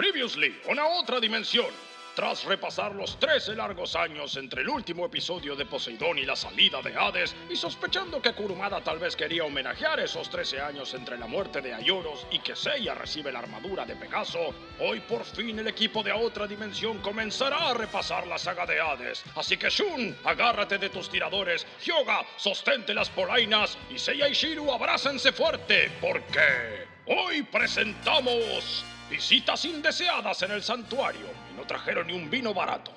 Previously, 0.00 0.58
una 0.66 0.86
otra 0.86 1.20
dimensión. 1.20 1.66
Tras 2.16 2.44
repasar 2.44 2.94
los 2.94 3.20
13 3.20 3.54
largos 3.54 3.94
años 3.94 4.34
entre 4.38 4.62
el 4.62 4.70
último 4.70 5.04
episodio 5.04 5.54
de 5.54 5.66
Poseidón 5.66 6.16
y 6.16 6.24
la 6.24 6.36
salida 6.36 6.80
de 6.80 6.96
Hades, 6.96 7.36
y 7.50 7.54
sospechando 7.54 8.22
que 8.22 8.32
Kurumada 8.32 8.82
tal 8.82 8.98
vez 8.98 9.14
quería 9.14 9.44
homenajear 9.44 10.00
esos 10.00 10.30
13 10.30 10.58
años 10.58 10.94
entre 10.94 11.18
la 11.18 11.26
muerte 11.26 11.60
de 11.60 11.74
Aioros 11.74 12.26
y 12.30 12.38
que 12.38 12.56
Seiya 12.56 12.94
recibe 12.94 13.30
la 13.30 13.40
armadura 13.40 13.84
de 13.84 13.94
Pegaso, 13.94 14.54
hoy 14.78 15.00
por 15.00 15.22
fin 15.22 15.58
el 15.58 15.68
equipo 15.68 16.02
de 16.02 16.12
otra 16.12 16.46
dimensión 16.46 17.00
comenzará 17.00 17.68
a 17.68 17.74
repasar 17.74 18.26
la 18.26 18.38
saga 18.38 18.64
de 18.64 18.80
Hades. 18.80 19.22
Así 19.36 19.58
que 19.58 19.68
Shun, 19.68 20.16
agárrate 20.24 20.78
de 20.78 20.88
tus 20.88 21.10
tiradores, 21.10 21.66
Hyoga, 21.84 22.24
sostente 22.38 22.94
las 22.94 23.10
polainas 23.10 23.76
y 23.94 23.98
Seiya 23.98 24.28
y 24.28 24.32
Shiru 24.32 24.72
abrácense 24.72 25.30
fuerte, 25.30 25.92
porque 26.00 26.86
hoy 27.04 27.42
presentamos 27.42 28.86
visitas 29.10 29.64
indeseadas 29.64 30.40
en 30.42 30.52
el 30.52 30.62
santuario 30.62 31.26
y 31.52 31.56
no 31.56 31.66
trajeron 31.66 32.06
ni 32.06 32.14
un 32.14 32.30
vino 32.30 32.54
barato. 32.54 32.92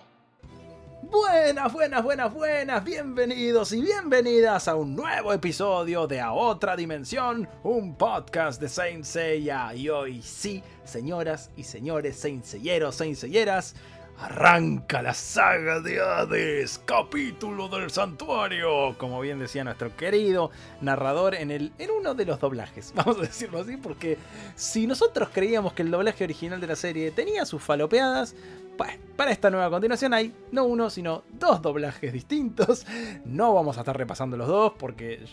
Buenas, 1.02 1.73
buenas, 1.73 2.04
buenas, 2.04 2.34
buenas, 2.34 2.84
bienvenidos 2.84 3.73
y 3.73 3.81
bienvenidas 3.81 4.68
a 4.68 4.76
un 4.76 4.95
nuevo 4.95 5.34
episodio 5.34 6.07
de 6.07 6.21
A 6.21 6.31
Otra 6.31 6.76
Dimensión, 6.76 7.49
un 7.63 7.95
podcast 7.95 8.62
de 8.62 8.70
Saint 8.70 9.04
Seiya. 9.04 9.73
Y 9.73 9.90
hoy 9.90 10.21
sí, 10.21 10.63
señoras 10.85 11.49
y 11.57 11.63
señores, 11.63 12.16
Saint 12.16 12.45
Seyeros, 12.45 12.95
Saint 12.95 13.18
Seyeras, 13.18 13.76
arranca 14.17 15.02
la 15.02 15.13
saga 15.13 15.80
de 15.80 15.99
Hades, 15.99 16.81
capítulo 16.85 17.67
del 17.67 17.90
santuario, 17.90 18.98
como 18.98 19.20
bien 19.21 19.40
decía 19.40 19.63
nuestro 19.63 19.95
querido 19.95 20.52
narrador 20.81 21.35
en, 21.35 21.52
el, 21.52 21.73
en 21.77 21.91
uno 21.91 22.13
de 22.13 22.26
los 22.26 22.40
doblajes, 22.40 22.94
vamos 22.95 23.18
a 23.18 23.21
decirlo 23.21 23.59
así, 23.59 23.77
porque 23.77 24.18
si 24.55 24.88
nosotros 24.88 25.30
creíamos 25.34 25.73
que 25.73 25.81
el 25.81 25.91
doblaje 25.91 26.23
original 26.23 26.62
de 26.62 26.68
la 26.68 26.76
serie 26.76 27.12
tenía 27.12 27.45
sus 27.45 27.62
falopeadas, 27.62 28.35
para 29.16 29.31
esta 29.31 29.49
nueva 29.49 29.70
continuación 29.70 30.13
hay 30.13 30.34
no 30.52 30.66
uno, 30.66 30.90
sino 30.90 31.23
dos 31.32 31.62
doblajes 31.62 32.12
distintos. 32.12 32.85
No 33.26 33.54
vamos 33.54 33.77
a 33.77 33.82
estar 33.82 33.95
repasando 33.95 34.35
los 34.38 34.48
dos 34.48 34.73
porque 34.77 35.23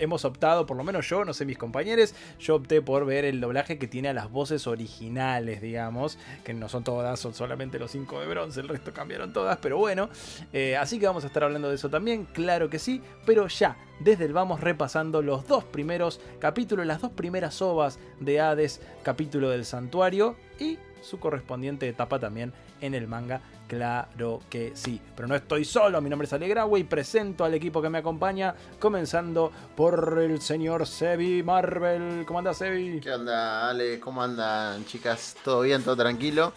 hemos 0.00 0.24
optado, 0.24 0.66
por 0.66 0.76
lo 0.76 0.84
menos 0.84 1.08
yo, 1.08 1.24
no 1.24 1.32
sé 1.32 1.44
mis 1.44 1.58
compañeros, 1.58 2.14
yo 2.38 2.56
opté 2.56 2.82
por 2.82 3.06
ver 3.06 3.24
el 3.24 3.40
doblaje 3.40 3.78
que 3.78 3.86
tiene 3.86 4.08
a 4.08 4.12
las 4.12 4.30
voces 4.30 4.66
originales, 4.66 5.60
digamos, 5.60 6.18
que 6.44 6.54
no 6.54 6.68
son 6.68 6.84
todas, 6.84 7.20
son 7.20 7.34
solamente 7.34 7.78
los 7.78 7.90
cinco 7.90 8.20
de 8.20 8.26
bronce, 8.26 8.60
el 8.60 8.68
resto 8.68 8.92
cambiaron 8.92 9.32
todas, 9.32 9.58
pero 9.58 9.78
bueno, 9.78 10.08
eh, 10.52 10.76
así 10.76 10.98
que 10.98 11.06
vamos 11.06 11.24
a 11.24 11.28
estar 11.28 11.44
hablando 11.44 11.68
de 11.68 11.76
eso 11.76 11.88
también, 11.88 12.24
claro 12.26 12.70
que 12.70 12.78
sí, 12.78 13.00
pero 13.26 13.46
ya, 13.48 13.76
desde 14.00 14.24
el 14.24 14.32
vamos 14.32 14.60
repasando 14.60 15.22
los 15.22 15.46
dos 15.46 15.64
primeros 15.64 16.20
capítulos, 16.38 16.86
las 16.86 17.00
dos 17.00 17.12
primeras 17.12 17.60
ovas 17.62 17.98
de 18.18 18.40
Hades, 18.40 18.80
capítulo 19.02 19.50
del 19.50 19.64
santuario 19.64 20.36
y 20.58 20.78
su 21.02 21.18
correspondiente 21.20 21.88
etapa 21.88 22.18
también 22.18 22.52
en 22.80 22.94
el 22.94 23.06
manga, 23.06 23.40
claro 23.68 24.40
que 24.48 24.72
sí. 24.74 25.00
Pero 25.14 25.28
no 25.28 25.34
estoy 25.34 25.64
solo, 25.64 26.00
mi 26.00 26.10
nombre 26.10 26.26
es 26.26 26.32
Alegragua 26.32 26.78
y 26.78 26.84
presento 26.84 27.44
al 27.44 27.54
equipo 27.54 27.80
que 27.82 27.88
me 27.88 27.98
acompaña, 27.98 28.54
comenzando 28.78 29.52
por 29.76 30.18
el 30.20 30.40
señor 30.40 30.86
Sebi 30.86 31.42
Marvel. 31.42 32.24
¿Cómo 32.26 32.38
anda 32.38 32.54
Sebi? 32.54 33.00
¿Qué 33.00 33.12
onda, 33.12 33.68
Ale? 33.68 34.00
¿Cómo 34.00 34.22
andan, 34.22 34.84
chicas? 34.86 35.36
¿Todo 35.44 35.62
bien? 35.62 35.82
¿Todo 35.82 35.96
tranquilo? 35.96 36.52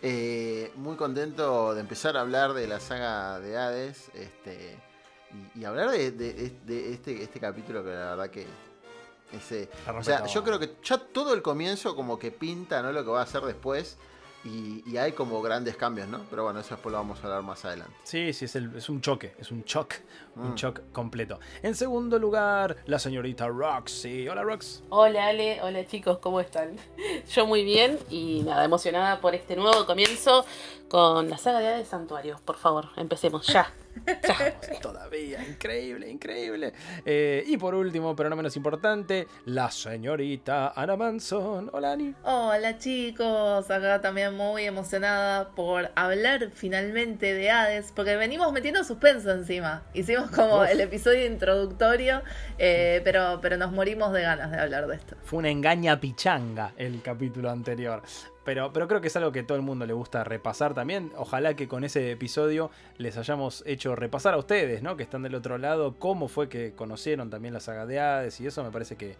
Eh, 0.00 0.70
muy 0.76 0.94
contento 0.96 1.74
de 1.74 1.80
empezar 1.80 2.16
a 2.16 2.20
hablar 2.20 2.52
de 2.52 2.68
la 2.68 2.78
saga 2.78 3.40
de 3.40 3.56
Hades 3.56 4.10
este, 4.14 4.76
y, 5.56 5.64
hablar 5.64 5.90
de, 5.90 6.12
de- 6.12 6.52
de 6.64 6.92
este, 6.92 7.22
este 7.22 7.40
capítulo 7.40 7.82
que 7.82 7.90
la 7.90 8.10
verdad 8.10 8.30
que... 8.30 8.46
Ese, 9.32 9.68
o 9.94 10.02
sea, 10.02 10.24
yo 10.26 10.42
creo 10.42 10.58
que 10.58 10.76
ya 10.82 10.96
todo 10.98 11.34
el 11.34 11.42
comienzo 11.42 11.94
como 11.94 12.18
que 12.18 12.30
pinta 12.30 12.82
¿no? 12.82 12.92
lo 12.92 13.04
que 13.04 13.10
va 13.10 13.20
a 13.20 13.24
hacer 13.24 13.42
después 13.42 13.98
y, 14.44 14.82
y 14.90 14.96
hay 14.96 15.12
como 15.12 15.42
grandes 15.42 15.76
cambios, 15.76 16.08
¿no? 16.08 16.20
Pero 16.30 16.44
bueno, 16.44 16.60
eso 16.60 16.70
después 16.76 16.92
lo 16.92 16.98
vamos 16.98 17.18
a 17.20 17.24
hablar 17.24 17.42
más 17.42 17.62
adelante. 17.64 17.92
Sí, 18.04 18.32
sí, 18.32 18.46
es, 18.46 18.54
el- 18.56 18.74
es 18.76 18.88
un 18.88 19.00
choque, 19.02 19.34
es 19.38 19.50
un 19.50 19.64
shock, 19.64 19.94
un 20.36 20.52
Mm. 20.52 20.54
shock 20.54 20.80
completo. 20.92 21.40
En 21.62 21.74
segundo 21.74 22.18
lugar, 22.18 22.76
la 22.86 22.98
señorita 22.98 23.48
Roxy. 23.48 24.28
Hola 24.28 24.44
Rox. 24.44 24.82
Hola 24.90 25.26
Ale, 25.26 25.60
hola 25.62 25.84
chicos, 25.86 26.18
¿cómo 26.18 26.40
están? 26.40 26.76
Yo 27.34 27.46
muy 27.46 27.64
bien 27.64 27.98
y 28.08 28.42
nada, 28.44 28.64
emocionada 28.64 29.20
por 29.20 29.34
este 29.34 29.56
nuevo 29.56 29.84
comienzo 29.84 30.46
con 30.88 31.28
la 31.28 31.36
saga 31.36 31.58
de 31.58 31.66
Hades 31.68 31.88
Santuario. 31.88 32.40
Por 32.44 32.56
favor, 32.56 32.90
empecemos 32.96 33.46
ya. 33.48 33.70
Todavía, 34.82 35.46
increíble, 35.46 36.08
increíble. 36.10 36.72
Eh, 37.04 37.44
y 37.46 37.56
por 37.56 37.74
último, 37.74 38.14
pero 38.14 38.30
no 38.30 38.36
menos 38.36 38.56
importante, 38.56 39.26
la 39.46 39.70
señorita 39.70 40.72
Ana 40.74 40.96
Manson. 40.96 41.70
Hola 41.72 41.92
Ani. 41.92 42.14
Hola 42.22 42.78
chicos, 42.78 43.70
acá 43.70 44.00
también 44.00 44.34
muy 44.34 44.64
emocionada 44.64 45.50
por 45.50 45.90
hablar 45.94 46.50
finalmente 46.52 47.34
de 47.34 47.50
Hades, 47.50 47.92
porque 47.94 48.16
venimos 48.16 48.52
metiendo 48.52 48.84
suspenso 48.84 49.30
encima. 49.32 49.82
Hicimos 49.94 50.30
como 50.30 50.62
Uf. 50.62 50.70
el 50.70 50.80
episodio 50.80 51.26
introductorio, 51.26 52.22
eh, 52.58 53.00
pero, 53.04 53.38
pero 53.40 53.56
nos 53.56 53.72
morimos 53.72 54.12
de 54.12 54.22
ganas 54.22 54.50
de 54.50 54.58
hablar 54.58 54.86
de 54.86 54.96
esto. 54.96 55.16
Fue 55.22 55.38
una 55.40 55.50
engaña 55.50 55.98
pichanga 56.00 56.72
el 56.76 57.02
capítulo 57.02 57.50
anterior. 57.50 58.02
Pero, 58.48 58.72
pero 58.72 58.88
creo 58.88 59.02
que 59.02 59.08
es 59.08 59.16
algo 59.16 59.30
que 59.30 59.42
todo 59.42 59.58
el 59.58 59.62
mundo 59.62 59.84
le 59.84 59.92
gusta 59.92 60.24
repasar 60.24 60.72
también. 60.72 61.12
Ojalá 61.18 61.52
que 61.52 61.68
con 61.68 61.84
ese 61.84 62.10
episodio 62.12 62.70
les 62.96 63.18
hayamos 63.18 63.62
hecho 63.66 63.94
repasar 63.94 64.32
a 64.32 64.38
ustedes, 64.38 64.82
¿no? 64.82 64.96
Que 64.96 65.02
están 65.02 65.22
del 65.22 65.34
otro 65.34 65.58
lado, 65.58 65.96
cómo 65.98 66.28
fue 66.28 66.48
que 66.48 66.72
conocieron 66.72 67.28
también 67.28 67.52
la 67.52 67.60
saga 67.60 67.84
de 67.84 68.00
Hades 68.00 68.40
y 68.40 68.46
eso 68.46 68.64
me 68.64 68.70
parece 68.70 68.96
que 68.96 69.16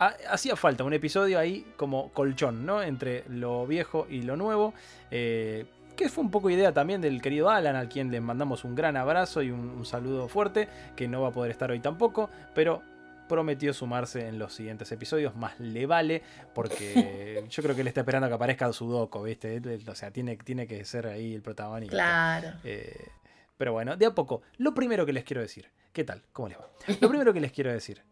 ha- 0.00 0.14
hacía 0.28 0.54
falta 0.54 0.84
un 0.84 0.92
episodio 0.92 1.38
ahí 1.38 1.64
como 1.78 2.10
colchón, 2.12 2.66
¿no? 2.66 2.82
Entre 2.82 3.24
lo 3.30 3.66
viejo 3.66 4.06
y 4.10 4.20
lo 4.20 4.36
nuevo. 4.36 4.74
eh, 5.10 5.64
que 5.96 6.10
fue 6.10 6.22
un 6.22 6.30
poco 6.30 6.50
idea 6.50 6.74
también 6.74 7.00
del 7.00 7.22
querido 7.22 7.48
Alan, 7.48 7.74
al 7.74 7.88
quien 7.88 8.10
le 8.10 8.20
mandamos 8.20 8.64
un 8.64 8.74
gran 8.74 8.98
abrazo 8.98 9.40
y 9.42 9.50
un 9.50 9.86
saludo 9.86 10.28
fuerte, 10.28 10.68
que 10.94 11.08
no 11.08 11.22
va 11.22 11.28
a 11.28 11.32
poder 11.32 11.50
estar 11.52 11.70
hoy 11.70 11.80
tampoco, 11.80 12.28
pero 12.54 12.82
prometió 13.28 13.72
sumarse 13.72 14.26
en 14.26 14.38
los 14.38 14.54
siguientes 14.54 14.90
episodios, 14.90 15.36
más 15.36 15.58
le 15.60 15.86
vale, 15.86 16.22
porque 16.54 17.44
yo 17.50 17.62
creo 17.62 17.74
que 17.74 17.82
él 17.82 17.88
está 17.88 18.00
esperando 18.00 18.26
a 18.26 18.28
que 18.28 18.34
aparezca 18.34 18.72
Sudoku, 18.72 19.22
¿viste? 19.22 19.60
O 19.86 19.94
sea, 19.94 20.10
tiene, 20.10 20.36
tiene 20.36 20.66
que 20.66 20.84
ser 20.84 21.06
ahí 21.06 21.34
el 21.34 21.42
protagonista. 21.42 21.94
Claro. 21.94 22.58
Eh, 22.64 23.08
pero 23.56 23.72
bueno, 23.72 23.96
de 23.96 24.06
a 24.06 24.14
poco, 24.14 24.42
lo 24.56 24.74
primero 24.74 25.04
que 25.04 25.12
les 25.12 25.24
quiero 25.24 25.42
decir, 25.42 25.70
¿qué 25.92 26.04
tal? 26.04 26.22
¿Cómo 26.32 26.48
les 26.48 26.58
va? 26.58 26.68
Lo 27.00 27.08
primero 27.08 27.32
que 27.32 27.40
les 27.40 27.52
quiero 27.52 27.72
decir, 27.72 28.02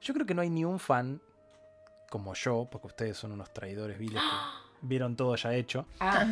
yo 0.00 0.14
creo 0.14 0.26
que 0.26 0.34
no 0.34 0.42
hay 0.42 0.50
ni 0.50 0.64
un 0.64 0.78
fan 0.78 1.20
como 2.10 2.34
yo, 2.34 2.68
porque 2.70 2.88
ustedes 2.88 3.16
son 3.16 3.32
unos 3.32 3.52
traidores 3.52 3.98
viles 3.98 4.20
que 4.20 4.28
vieron 4.82 5.16
todo 5.16 5.34
ya 5.36 5.54
hecho, 5.54 5.86
Ah, 6.00 6.26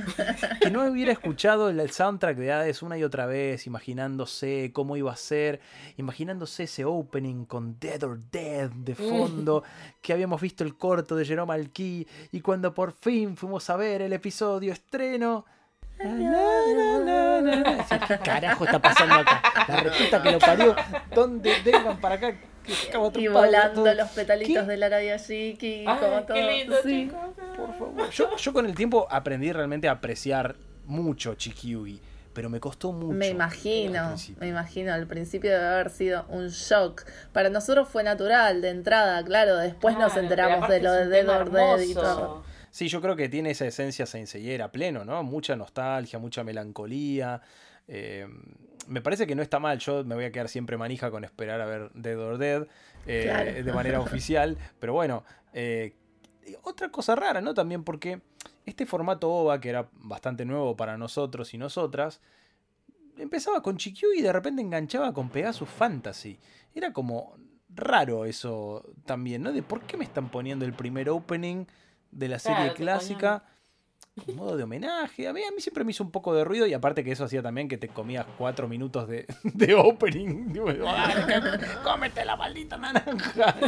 que 0.60 0.70
no 0.70 0.84
hubiera 0.84 1.12
escuchado 1.12 1.70
el 1.70 1.90
soundtrack 1.90 2.36
de 2.36 2.52
Hades 2.52 2.82
una 2.82 2.98
y 2.98 3.04
otra 3.04 3.26
vez, 3.26 3.66
imaginándose 3.66 4.70
cómo 4.72 4.96
iba 4.96 5.12
a 5.12 5.16
ser, 5.16 5.60
imaginándose 5.96 6.64
ese 6.64 6.84
opening 6.84 7.44
con 7.44 7.78
Dead 7.78 8.02
or 8.02 8.18
Dead 8.30 8.70
de 8.70 8.94
fondo, 8.94 9.62
que 10.02 10.12
habíamos 10.12 10.40
visto 10.40 10.64
el 10.64 10.76
corto 10.76 11.16
de 11.16 11.24
Jerome 11.24 11.54
Alki, 11.54 12.06
y 12.32 12.40
cuando 12.40 12.74
por 12.74 12.92
fin 12.92 13.36
fuimos 13.36 13.68
a 13.70 13.76
ver 13.76 14.02
el 14.02 14.12
episodio 14.12 14.72
estreno. 14.72 15.44
¿Qué 15.98 16.06
carajo 18.24 18.64
está 18.64 18.80
pasando 18.80 19.16
acá? 19.16 19.42
La 19.68 19.76
respuesta 19.76 20.22
que 20.22 20.32
lo 20.32 20.38
parió. 20.38 20.74
¿Dónde 21.14 21.54
vengan 21.64 22.00
para 22.00 22.14
acá? 22.14 22.34
Y 23.14 23.28
volando 23.28 23.84
todo. 23.84 23.94
los 23.94 24.08
petalitos 24.10 24.64
¿Qué? 24.64 24.70
de 24.70 24.76
ay, 25.86 25.98
como 25.98 26.26
qué 26.26 26.32
todo. 26.32 26.50
lindo, 26.50 26.76
sí. 26.82 27.04
chicos. 27.06 27.20
Por 27.56 27.78
favor. 27.78 28.10
Yo, 28.10 28.36
yo 28.36 28.52
con 28.52 28.66
el 28.66 28.74
tiempo 28.74 29.06
aprendí 29.10 29.52
realmente 29.52 29.88
a 29.88 29.92
apreciar 29.92 30.56
mucho 30.86 31.34
Chikyugi, 31.34 32.00
pero 32.32 32.48
me 32.50 32.60
costó 32.60 32.92
mucho. 32.92 33.14
Me 33.14 33.28
imagino, 33.28 34.14
me 34.38 34.48
imagino, 34.48 34.92
al 34.92 35.06
principio 35.06 35.50
debe 35.50 35.66
haber 35.66 35.90
sido 35.90 36.26
un 36.28 36.48
shock. 36.48 37.04
Para 37.32 37.48
nosotros 37.50 37.88
fue 37.88 38.02
natural, 38.02 38.60
de 38.62 38.70
entrada, 38.70 39.24
claro, 39.24 39.56
después 39.56 39.96
nos 39.98 40.16
enteramos 40.16 40.68
de 40.68 40.80
lo 40.80 40.92
de 40.92 41.06
Dead 41.06 41.28
or 41.28 41.50
Dead 41.50 41.80
y 41.80 41.94
todo. 41.94 42.44
Sí, 42.70 42.86
yo 42.88 43.00
creo 43.00 43.16
que 43.16 43.28
tiene 43.28 43.50
esa 43.50 43.66
esencia 43.66 44.06
senseiera 44.06 44.70
pleno, 44.70 45.04
¿no? 45.04 45.22
Mucha 45.24 45.56
nostalgia, 45.56 46.18
mucha 46.20 46.44
melancolía. 46.44 47.40
eh, 47.88 48.28
me 48.88 49.00
parece 49.00 49.26
que 49.26 49.34
no 49.34 49.42
está 49.42 49.58
mal. 49.58 49.78
Yo 49.78 50.04
me 50.04 50.14
voy 50.14 50.24
a 50.24 50.32
quedar 50.32 50.48
siempre 50.48 50.76
manija 50.76 51.10
con 51.10 51.24
esperar 51.24 51.60
a 51.60 51.66
ver 51.66 51.90
Dead 51.94 52.18
or 52.18 52.38
Dead 52.38 52.66
eh, 53.06 53.22
Claro. 53.24 53.62
de 53.64 53.72
manera 53.72 54.00
oficial. 54.00 54.56
Pero 54.78 54.92
bueno, 54.92 55.24
eh, 55.52 55.94
otra 56.62 56.90
cosa 56.90 57.14
rara, 57.16 57.40
¿no? 57.40 57.54
También 57.54 57.84
porque 57.84 58.20
este 58.66 58.86
formato 58.86 59.30
OVA, 59.30 59.60
que 59.60 59.68
era 59.70 59.88
bastante 59.92 60.44
nuevo 60.44 60.76
para 60.76 60.96
nosotros 60.98 61.52
y 61.54 61.58
nosotras, 61.58 62.20
empezaba 63.18 63.62
con 63.62 63.76
Chikyu 63.76 64.12
y 64.16 64.22
de 64.22 64.32
repente 64.32 64.62
enganchaba 64.62 65.12
con 65.12 65.28
Pegasus 65.28 65.68
Fantasy. 65.68 66.38
Era 66.74 66.92
como 66.92 67.36
raro 67.68 68.24
eso 68.24 68.84
también, 69.04 69.42
¿no? 69.42 69.52
De 69.52 69.62
por 69.62 69.82
qué 69.82 69.96
me 69.96 70.04
están 70.04 70.28
poniendo 70.30 70.64
el 70.64 70.72
primer 70.72 71.08
opening 71.10 71.66
de 72.10 72.28
la 72.28 72.38
serie 72.38 72.56
Claro, 72.58 72.74
clásica 72.74 73.44
modo 74.34 74.56
de 74.56 74.62
homenaje. 74.64 75.26
A 75.28 75.32
mí, 75.32 75.42
a 75.42 75.50
mí 75.50 75.60
siempre 75.60 75.84
me 75.84 75.90
hizo 75.90 76.02
un 76.04 76.10
poco 76.10 76.34
de 76.34 76.44
ruido 76.44 76.66
y 76.66 76.72
aparte 76.74 77.02
que 77.04 77.12
eso 77.12 77.24
hacía 77.24 77.42
también 77.42 77.68
que 77.68 77.78
te 77.78 77.88
comías 77.88 78.26
cuatro 78.38 78.68
minutos 78.68 79.08
de, 79.08 79.26
de 79.42 79.74
opening. 79.74 80.52
Digo, 80.52 80.72
"Dale, 80.72 81.26
que- 81.26 81.66
cómete 81.84 82.24
la 82.24 82.36
maldita 82.36 82.76
naranja. 82.76 83.54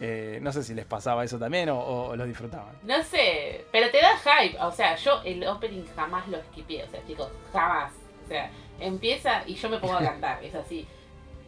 Eh, 0.00 0.40
no 0.42 0.52
sé 0.52 0.64
si 0.64 0.74
les 0.74 0.84
pasaba 0.84 1.24
eso 1.24 1.38
también 1.38 1.68
o, 1.68 1.78
o 1.78 2.16
lo 2.16 2.26
disfrutaban. 2.26 2.74
No 2.82 3.00
sé, 3.04 3.64
pero 3.70 3.90
te 3.90 3.98
da 4.00 4.16
hype. 4.18 4.58
O 4.60 4.72
sea, 4.72 4.96
yo 4.96 5.22
el 5.24 5.46
opening 5.46 5.84
jamás 5.94 6.26
lo 6.28 6.42
skipié. 6.42 6.82
O 6.84 6.90
sea, 6.90 7.00
chicos, 7.06 7.28
jamás. 7.52 7.92
O 8.24 8.28
sea, 8.28 8.50
empieza 8.80 9.44
y 9.46 9.54
yo 9.54 9.70
me 9.70 9.78
pongo 9.78 9.94
a 9.94 10.00
cantar. 10.02 10.42
Es 10.42 10.54
así. 10.54 10.86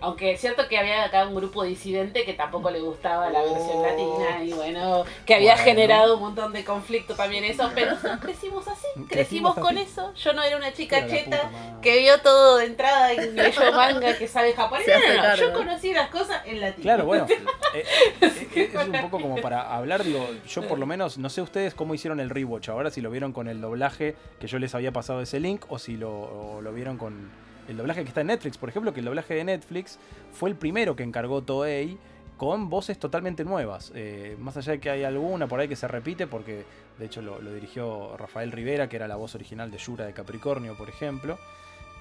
Aunque 0.00 0.32
es 0.32 0.40
cierto 0.40 0.68
que 0.68 0.78
había 0.78 1.04
acá 1.04 1.26
un 1.26 1.34
grupo 1.34 1.64
disidente 1.64 2.24
que 2.26 2.34
tampoco 2.34 2.70
le 2.70 2.80
gustaba 2.80 3.30
la 3.30 3.40
versión 3.40 3.78
Oh. 3.78 3.82
latina 3.82 4.44
y 4.44 4.52
bueno, 4.52 5.04
que 5.24 5.34
había 5.34 5.52
Bueno. 5.54 5.64
generado 5.64 6.14
un 6.16 6.20
montón 6.20 6.52
de 6.52 6.64
conflicto 6.64 7.14
también 7.14 7.44
eso, 7.44 7.70
pero 7.74 7.96
crecimos 8.20 8.68
así, 8.68 8.86
Crecimos 9.08 9.08
crecimos 9.08 9.54
con 9.54 9.78
así. 9.78 9.86
eso. 9.90 10.12
Yo 10.14 10.32
no 10.34 10.42
era 10.42 10.56
una 10.58 10.72
chica 10.74 11.06
cheta 11.06 11.50
que 11.80 11.98
vio 12.00 12.20
todo 12.20 12.58
de 12.58 12.66
entrada 12.66 13.14
y 13.14 13.30
leyó 13.32 13.72
manga 13.72 14.16
que 14.18 14.28
sabe 14.28 14.52
japonés. 14.52 14.86
No, 14.86 15.22
no, 15.28 15.36
yo 15.36 15.52
conocí 15.54 15.92
las 15.94 16.10
cosas 16.10 16.42
en 16.46 16.60
latino. 16.60 16.82
Claro, 16.82 17.06
bueno, 17.06 17.26
eh, 17.74 17.84
eh, 18.20 18.70
es 18.74 18.86
un 18.88 19.00
poco 19.00 19.20
como 19.20 19.36
para 19.40 19.74
hablar, 19.74 20.04
digo, 20.04 20.28
yo 20.46 20.68
por 20.68 20.78
lo 20.78 20.84
menos, 20.86 21.16
no 21.18 21.30
sé 21.30 21.40
ustedes 21.40 21.74
cómo 21.74 21.94
hicieron 21.94 22.20
el 22.20 22.28
rewatch, 22.30 22.68
ahora 22.68 22.90
si 22.90 23.00
lo 23.00 23.10
vieron 23.10 23.32
con 23.32 23.48
el 23.48 23.60
doblaje 23.60 24.14
que 24.40 24.46
yo 24.46 24.58
les 24.58 24.74
había 24.74 24.92
pasado 24.92 25.22
ese 25.22 25.40
link 25.40 25.64
o 25.68 25.78
si 25.78 25.96
lo, 25.96 26.10
o 26.12 26.60
lo 26.60 26.72
vieron 26.72 26.98
con 26.98 27.30
el 27.68 27.76
doblaje 27.76 28.02
que 28.02 28.08
está 28.08 28.20
en 28.20 28.28
Netflix, 28.28 28.58
por 28.58 28.68
ejemplo, 28.68 28.92
que 28.92 29.00
el 29.00 29.06
doblaje 29.06 29.34
de 29.34 29.44
Netflix 29.44 29.98
fue 30.32 30.50
el 30.50 30.56
primero 30.56 30.96
que 30.96 31.02
encargó 31.02 31.42
Toei 31.42 31.98
con 32.36 32.68
voces 32.68 32.98
totalmente 32.98 33.44
nuevas, 33.44 33.92
Eh, 33.94 34.36
más 34.38 34.56
allá 34.56 34.72
de 34.72 34.80
que 34.80 34.90
hay 34.90 35.04
alguna 35.04 35.46
por 35.46 35.60
ahí 35.60 35.68
que 35.68 35.76
se 35.76 35.88
repite, 35.88 36.26
porque 36.26 36.64
de 36.98 37.06
hecho 37.06 37.22
lo, 37.22 37.38
dirigió 37.40 38.16
Rafael 38.16 38.52
Rivera, 38.52 38.88
que 38.88 38.96
era 38.96 39.08
la 39.08 39.16
voz 39.16 39.34
original 39.34 39.70
de 39.70 39.78
Yura 39.78 40.04
de 40.04 40.12
Capricornio, 40.12 40.76
por 40.76 40.88
ejemplo. 40.88 41.38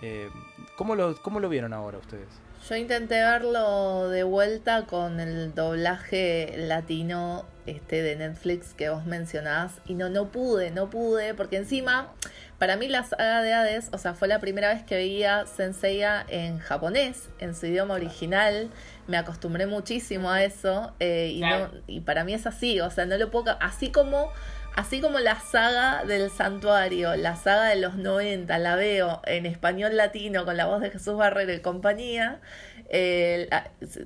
Eh, 0.01 0.29
¿cómo, 0.75 0.95
lo, 0.95 1.15
¿Cómo 1.21 1.39
lo 1.39 1.47
vieron 1.47 1.71
ahora 1.71 1.97
ustedes? 1.97 2.27
Yo 2.67 2.75
intenté 2.75 3.15
verlo 3.15 4.09
de 4.09 4.23
vuelta 4.23 4.85
con 4.87 5.19
el 5.19 5.53
doblaje 5.53 6.55
latino 6.57 7.45
este 7.65 8.01
de 8.01 8.15
Netflix 8.15 8.73
que 8.73 8.89
vos 8.89 9.05
mencionás 9.05 9.73
y 9.85 9.93
no 9.93 10.09
no 10.09 10.27
pude, 10.29 10.71
no 10.71 10.89
pude 10.89 11.33
porque 11.33 11.57
encima 11.57 12.11
para 12.57 12.77
mí 12.77 12.87
la 12.87 13.03
saga 13.03 13.41
de 13.41 13.53
Hades, 13.53 13.89
o 13.91 13.97
sea, 13.97 14.13
fue 14.13 14.27
la 14.27 14.39
primera 14.39 14.73
vez 14.73 14.83
que 14.83 14.95
veía 14.95 15.45
Senseiya 15.45 16.25
en 16.27 16.59
japonés, 16.59 17.29
en 17.39 17.55
su 17.55 17.65
idioma 17.65 17.95
original. 17.95 18.69
Me 19.07 19.17
acostumbré 19.17 19.67
muchísimo 19.67 20.31
a 20.31 20.43
eso 20.43 20.93
eh, 20.99 21.31
y 21.33 21.41
no 21.41 21.69
y 21.87 22.01
para 22.01 22.23
mí 22.23 22.33
es 22.33 22.47
así, 22.47 22.79
o 22.79 22.89
sea, 22.89 23.05
no 23.05 23.17
lo 23.17 23.29
puedo 23.31 23.57
así 23.61 23.91
como 23.91 24.31
Así 24.75 24.99
como 24.99 25.19
la 25.19 25.39
saga 25.39 26.03
del 26.03 26.29
santuario, 26.29 27.15
la 27.15 27.37
saga 27.37 27.69
de 27.69 27.77
los 27.77 27.95
90, 27.95 28.57
la 28.57 28.75
veo 28.75 29.21
en 29.25 29.45
español 29.45 29.95
latino 29.95 30.43
con 30.43 30.57
la 30.57 30.65
voz 30.65 30.81
de 30.81 30.91
Jesús 30.91 31.15
Barrero 31.15 31.53
y 31.53 31.61
compañía, 31.61 32.41
eh, 32.89 33.47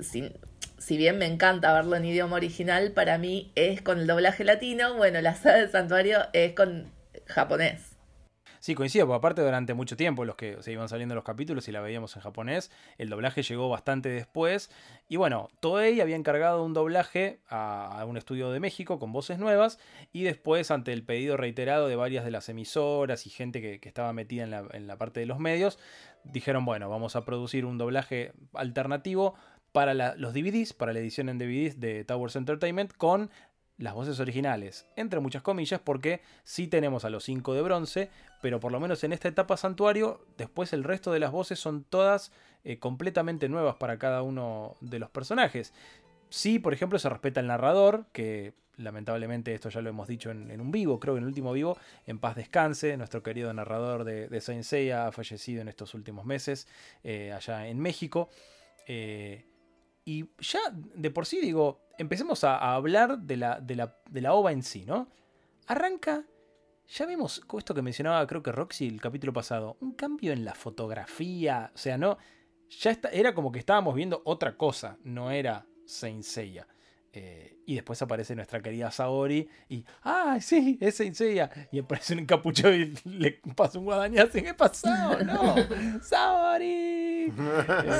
si, 0.03 0.31
si 0.77 0.97
bien 0.97 1.17
me 1.17 1.25
encanta 1.25 1.73
verlo 1.73 1.95
en 1.95 2.05
idioma 2.05 2.35
original, 2.35 2.91
para 2.91 3.17
mí 3.17 3.51
es 3.55 3.81
con 3.81 3.99
el 3.99 4.05
doblaje 4.05 4.43
latino, 4.43 4.93
bueno, 4.93 5.19
la 5.21 5.33
saga 5.33 5.57
del 5.57 5.71
santuario 5.71 6.27
es 6.33 6.53
con 6.53 6.91
japonés. 7.25 7.88
Sí, 8.59 8.75
coincido, 8.75 9.07
porque 9.07 9.17
aparte 9.17 9.41
durante 9.41 9.73
mucho 9.73 9.95
tiempo 9.95 10.25
los 10.25 10.35
que 10.35 10.61
se 10.61 10.73
iban 10.73 10.89
saliendo 10.89 11.15
los 11.15 11.23
capítulos 11.23 11.67
y 11.69 11.71
la 11.71 11.79
veíamos 11.79 12.15
en 12.17 12.21
japonés, 12.21 12.71
el 12.97 13.09
doblaje 13.09 13.41
llegó 13.41 13.69
bastante 13.69 14.09
después. 14.09 14.69
Y 15.07 15.15
bueno, 15.15 15.47
Toei 15.61 16.01
había 16.01 16.17
encargado 16.17 16.63
un 16.65 16.73
doblaje 16.73 17.39
a, 17.49 18.03
un 18.05 18.17
estudio 18.17 18.51
de 18.51 18.59
México 18.59 18.99
con 18.99 19.13
voces 19.13 19.39
nuevas 19.39 19.79
y 20.11 20.23
después 20.23 20.71
ante 20.71 20.91
el 20.91 21.03
pedido 21.03 21.37
reiterado 21.37 21.87
de 21.87 21.95
varias 21.95 22.25
de 22.25 22.31
las 22.31 22.49
emisoras 22.49 23.25
y 23.25 23.29
gente 23.29 23.61
que, 23.61 23.79
estaba 23.89 24.11
metida 24.13 24.43
en 24.43 24.87
la, 24.87 24.97
parte 24.97 25.21
de 25.21 25.25
los 25.25 25.39
medios, 25.39 25.79
dijeron, 26.25 26.65
bueno, 26.65 26.89
vamos 26.89 27.15
a 27.15 27.25
producir 27.25 27.65
un 27.65 27.77
doblaje 27.77 28.33
alternativo 28.53 29.35
para 29.71 29.93
los 30.15 30.33
DVDs, 30.33 30.73
para 30.73 30.93
la 30.93 30.99
edición 30.99 31.29
en 31.29 31.37
DVDs 31.37 31.79
de 31.79 32.03
Towers 32.03 32.35
Entertainment 32.35 32.91
con 32.93 33.29
las 33.79 33.93
voces 33.93 34.19
originales, 34.19 34.85
entre 34.95 35.21
muchas 35.21 35.41
comillas, 35.41 35.79
porque 35.79 36.21
sí 36.43 36.67
tenemos 36.67 37.05
a 37.05 37.09
los 37.09 37.23
5 37.23 37.53
de 37.53 37.61
bronce, 37.61 38.09
pero 38.41 38.59
por 38.59 38.71
lo 38.71 38.79
menos 38.79 39.03
en 39.03 39.13
esta 39.13 39.29
etapa 39.29 39.57
santuario, 39.57 40.25
después 40.37 40.73
el 40.73 40.83
resto 40.83 41.11
de 41.11 41.19
las 41.19 41.31
voces 41.31 41.59
son 41.59 41.85
todas 41.85 42.31
eh, 42.65 42.77
completamente 42.77 43.47
nuevas 43.47 43.77
para 43.77 43.97
cada 43.97 44.21
uno 44.21 44.75
de 44.81 44.99
los 44.99 45.09
personajes. 45.09 45.73
Sí, 46.29 46.59
por 46.59 46.73
ejemplo, 46.73 46.99
se 46.99 47.09
respeta 47.09 47.39
el 47.39 47.47
narrador, 47.47 48.05
que 48.11 48.53
lamentablemente 48.75 49.53
esto 49.53 49.69
ya 49.69 49.81
lo 49.81 49.89
hemos 49.89 50.07
dicho 50.07 50.29
en, 50.29 50.51
en 50.51 50.59
un 50.61 50.71
vivo, 50.71 50.99
creo 50.99 51.13
que 51.13 51.19
en 51.19 51.23
el 51.23 51.29
último 51.29 51.53
vivo, 51.53 51.77
en 52.05 52.19
paz 52.19 52.35
descanse, 52.35 52.97
nuestro 52.97 53.23
querido 53.23 53.53
narrador 53.53 54.03
de, 54.03 54.27
de 54.27 54.41
Saint 54.41 54.63
Seiya 54.63 55.07
ha 55.07 55.11
fallecido 55.13 55.61
en 55.61 55.69
estos 55.69 55.93
últimos 55.93 56.25
meses, 56.25 56.67
eh, 57.03 57.31
allá 57.31 57.67
en 57.67 57.79
México. 57.79 58.29
Eh, 58.87 59.45
y 60.03 60.29
ya 60.39 60.59
de 60.73 61.11
por 61.11 61.25
sí 61.25 61.39
digo, 61.39 61.88
empecemos 61.99 62.43
a, 62.43 62.57
a 62.57 62.75
hablar 62.75 63.19
de 63.19 63.37
la, 63.37 63.59
de, 63.59 63.75
la, 63.75 63.97
de 64.09 64.21
la 64.21 64.33
ova 64.33 64.51
en 64.51 64.63
sí, 64.63 64.85
¿no? 64.85 65.09
Arranca, 65.67 66.25
ya 66.87 67.05
vimos 67.05 67.41
con 67.41 67.59
esto 67.59 67.75
que 67.75 67.81
mencionaba 67.83 68.25
creo 68.25 68.41
que 68.41 68.51
Roxy 68.51 68.87
el 68.87 68.99
capítulo 68.99 69.33
pasado, 69.33 69.77
un 69.81 69.93
cambio 69.93 70.33
en 70.33 70.43
la 70.43 70.55
fotografía, 70.55 71.71
o 71.75 71.77
sea, 71.77 71.97
no, 71.97 72.17
ya 72.69 72.91
está, 72.91 73.09
era 73.09 73.35
como 73.35 73.51
que 73.51 73.59
estábamos 73.59 73.93
viendo 73.93 74.21
otra 74.25 74.57
cosa, 74.57 74.97
no 75.03 75.29
era 75.29 75.65
Saint 75.85 76.23
Seiya. 76.23 76.67
Eh, 77.11 77.57
y 77.65 77.73
después 77.73 77.99
aparece 78.03 78.35
nuestra 78.35 78.61
querida 78.61 78.91
Saori 78.91 79.49
y, 79.67 79.83
ah, 80.03 80.37
sí, 80.39 80.77
es 80.79 80.95
Saint 80.95 81.15
Seiya. 81.15 81.49
Y 81.71 81.79
aparece 81.79 82.13
un 82.13 82.19
encapuchado 82.19 82.73
y 82.73 82.93
le 83.03 83.41
pasa 83.55 83.79
un 83.79 83.85
guadañazo. 83.85 84.37
y, 84.37 84.43
¿Qué 84.43 84.53
pasó? 84.53 84.87
No, 85.23 85.55
Saori. 86.01 87.33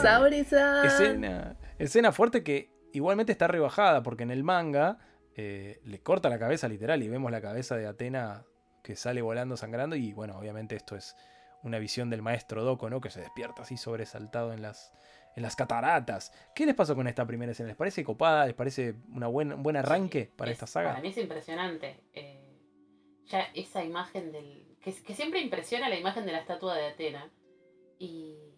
Saori-san. 0.02 0.86
escena, 0.86 1.58
escena 1.78 2.12
fuerte 2.12 2.44
que 2.44 2.79
igualmente 2.94 3.32
está 3.32 3.48
rebajada 3.48 4.04
porque 4.04 4.24
en 4.24 4.32
el 4.32 4.44
manga 4.44 4.98
eh, 5.36 5.80
le 5.84 6.00
corta 6.02 6.30
la 6.30 6.40
cabeza 6.40 6.68
literal 6.68 7.02
y 7.04 7.08
vemos 7.10 7.32
la 7.32 7.42
cabeza 7.42 7.76
de 7.78 7.88
Atena 7.88 8.46
que 8.84 8.96
sale 8.96 9.22
volando 9.22 9.58
sangrando 9.58 9.96
y 9.96 10.14
bueno, 10.14 10.38
obviamente 10.38 10.76
esto 10.76 10.96
es 10.96 11.16
una 11.64 11.78
visión 11.80 12.10
del 12.10 12.22
maestro 12.22 12.64
Doko, 12.64 12.90
¿no? 12.90 13.02
Que 13.02 13.10
se 13.10 13.20
despierta 13.20 13.64
así 13.64 13.76
sobresaltado 13.76 14.54
en 14.54 14.62
las, 14.62 14.94
en 15.36 15.44
las 15.44 15.56
cataratas. 15.58 16.32
¿Qué 16.56 16.66
les 16.66 16.74
pasó 16.76 16.96
con 16.96 17.08
esta 17.08 17.26
primera 17.26 17.52
escena? 17.52 17.68
¿Les 17.68 17.76
parece 17.76 18.04
copada? 18.04 18.46
¿Les 18.46 18.56
parece 18.56 18.96
una 19.14 19.28
buena, 19.28 19.56
un 19.56 19.64
buen 19.64 19.76
arranque 19.76 20.32
para 20.38 20.50
Es- 20.52 20.56
esta 20.56 20.68
saga? 20.68 20.90
Para 20.92 21.02
mí 21.02 21.10
es 21.10 21.18
impresionante. 21.18 22.00
eh, 22.14 22.46
ya 23.26 23.42
esa 23.54 23.84
imagen 23.84 24.32
del. 24.32 24.78
Que, 24.82 24.92
que 25.04 25.14
siempre 25.14 25.40
impresiona 25.42 25.88
la 25.90 26.00
imagen 26.00 26.26
de 26.26 26.32
la 26.32 26.40
estatua 26.40 26.76
de 26.76 26.88
Atena. 26.88 27.30
Y, 28.00 28.49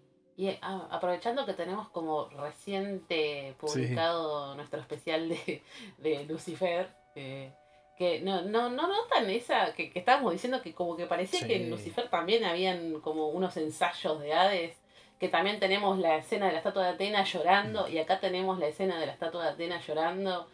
y, 0.42 0.58
ah, 0.64 0.88
aprovechando 0.90 1.46
que 1.46 1.54
tenemos 1.54 1.88
como 1.90 2.28
reciente 2.30 3.54
publicado 3.60 4.56
nuestro 4.56 4.80
especial 4.80 5.30
de, 5.30 5.62
de 6.00 6.26
Lucifer. 6.26 6.90
eh, 7.14 7.52
que 7.96 8.22
no, 8.22 8.42
no, 8.42 8.72
no 8.72 8.88
notan 8.88 9.30
esa. 9.30 9.72
Que, 9.74 9.92
que 9.92 10.00
estábamos 10.00 10.34
diciendo 10.34 10.60
que 10.64 10.74
como 10.74 10.98
que 10.98 11.06
parecía 11.06 11.46
que 11.46 11.58
en 11.58 11.70
Lucifer 11.70 12.10
también 12.10 12.44
habían 12.44 13.00
como 13.02 13.28
unos 13.28 13.56
ensayos 13.58 14.20
de 14.20 14.34
Hades. 14.34 14.82
Que 15.20 15.30
también 15.30 15.60
tenemos 15.60 16.00
la 16.00 16.16
escena 16.18 16.48
de 16.48 16.54
la 16.54 16.58
estatua 16.58 16.86
de 16.86 16.90
Atena 16.90 17.24
llorando. 17.24 17.88
Y 17.88 18.00
acá 18.00 18.20
tenemos 18.20 18.58
la 18.58 18.66
escena 18.66 19.00
de 19.00 19.06
la 19.06 19.12
estatua 19.12 19.44
de 19.44 19.50
Atena 19.52 19.80
llorando. 19.80 20.48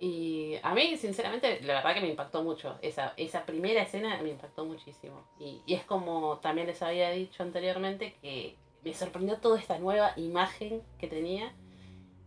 Y 0.00 0.56
a 0.64 0.74
mí, 0.74 0.96
sinceramente, 0.96 1.60
la 1.62 1.74
verdad 1.74 1.94
que 1.94 2.00
me 2.00 2.08
impactó 2.08 2.42
mucho. 2.42 2.76
Esa, 2.82 3.14
esa 3.16 3.46
primera 3.46 3.82
escena 3.82 4.20
me 4.20 4.30
impactó 4.30 4.64
muchísimo. 4.64 5.28
Y, 5.38 5.62
y 5.64 5.74
es 5.74 5.84
como 5.84 6.38
también 6.38 6.66
les 6.66 6.82
había 6.82 7.10
dicho 7.10 7.44
anteriormente 7.44 8.16
que 8.20 8.56
me 8.84 8.94
sorprendió 8.94 9.36
toda 9.38 9.58
esta 9.58 9.78
nueva 9.78 10.12
imagen 10.16 10.82
que 10.98 11.08
tenía. 11.08 11.52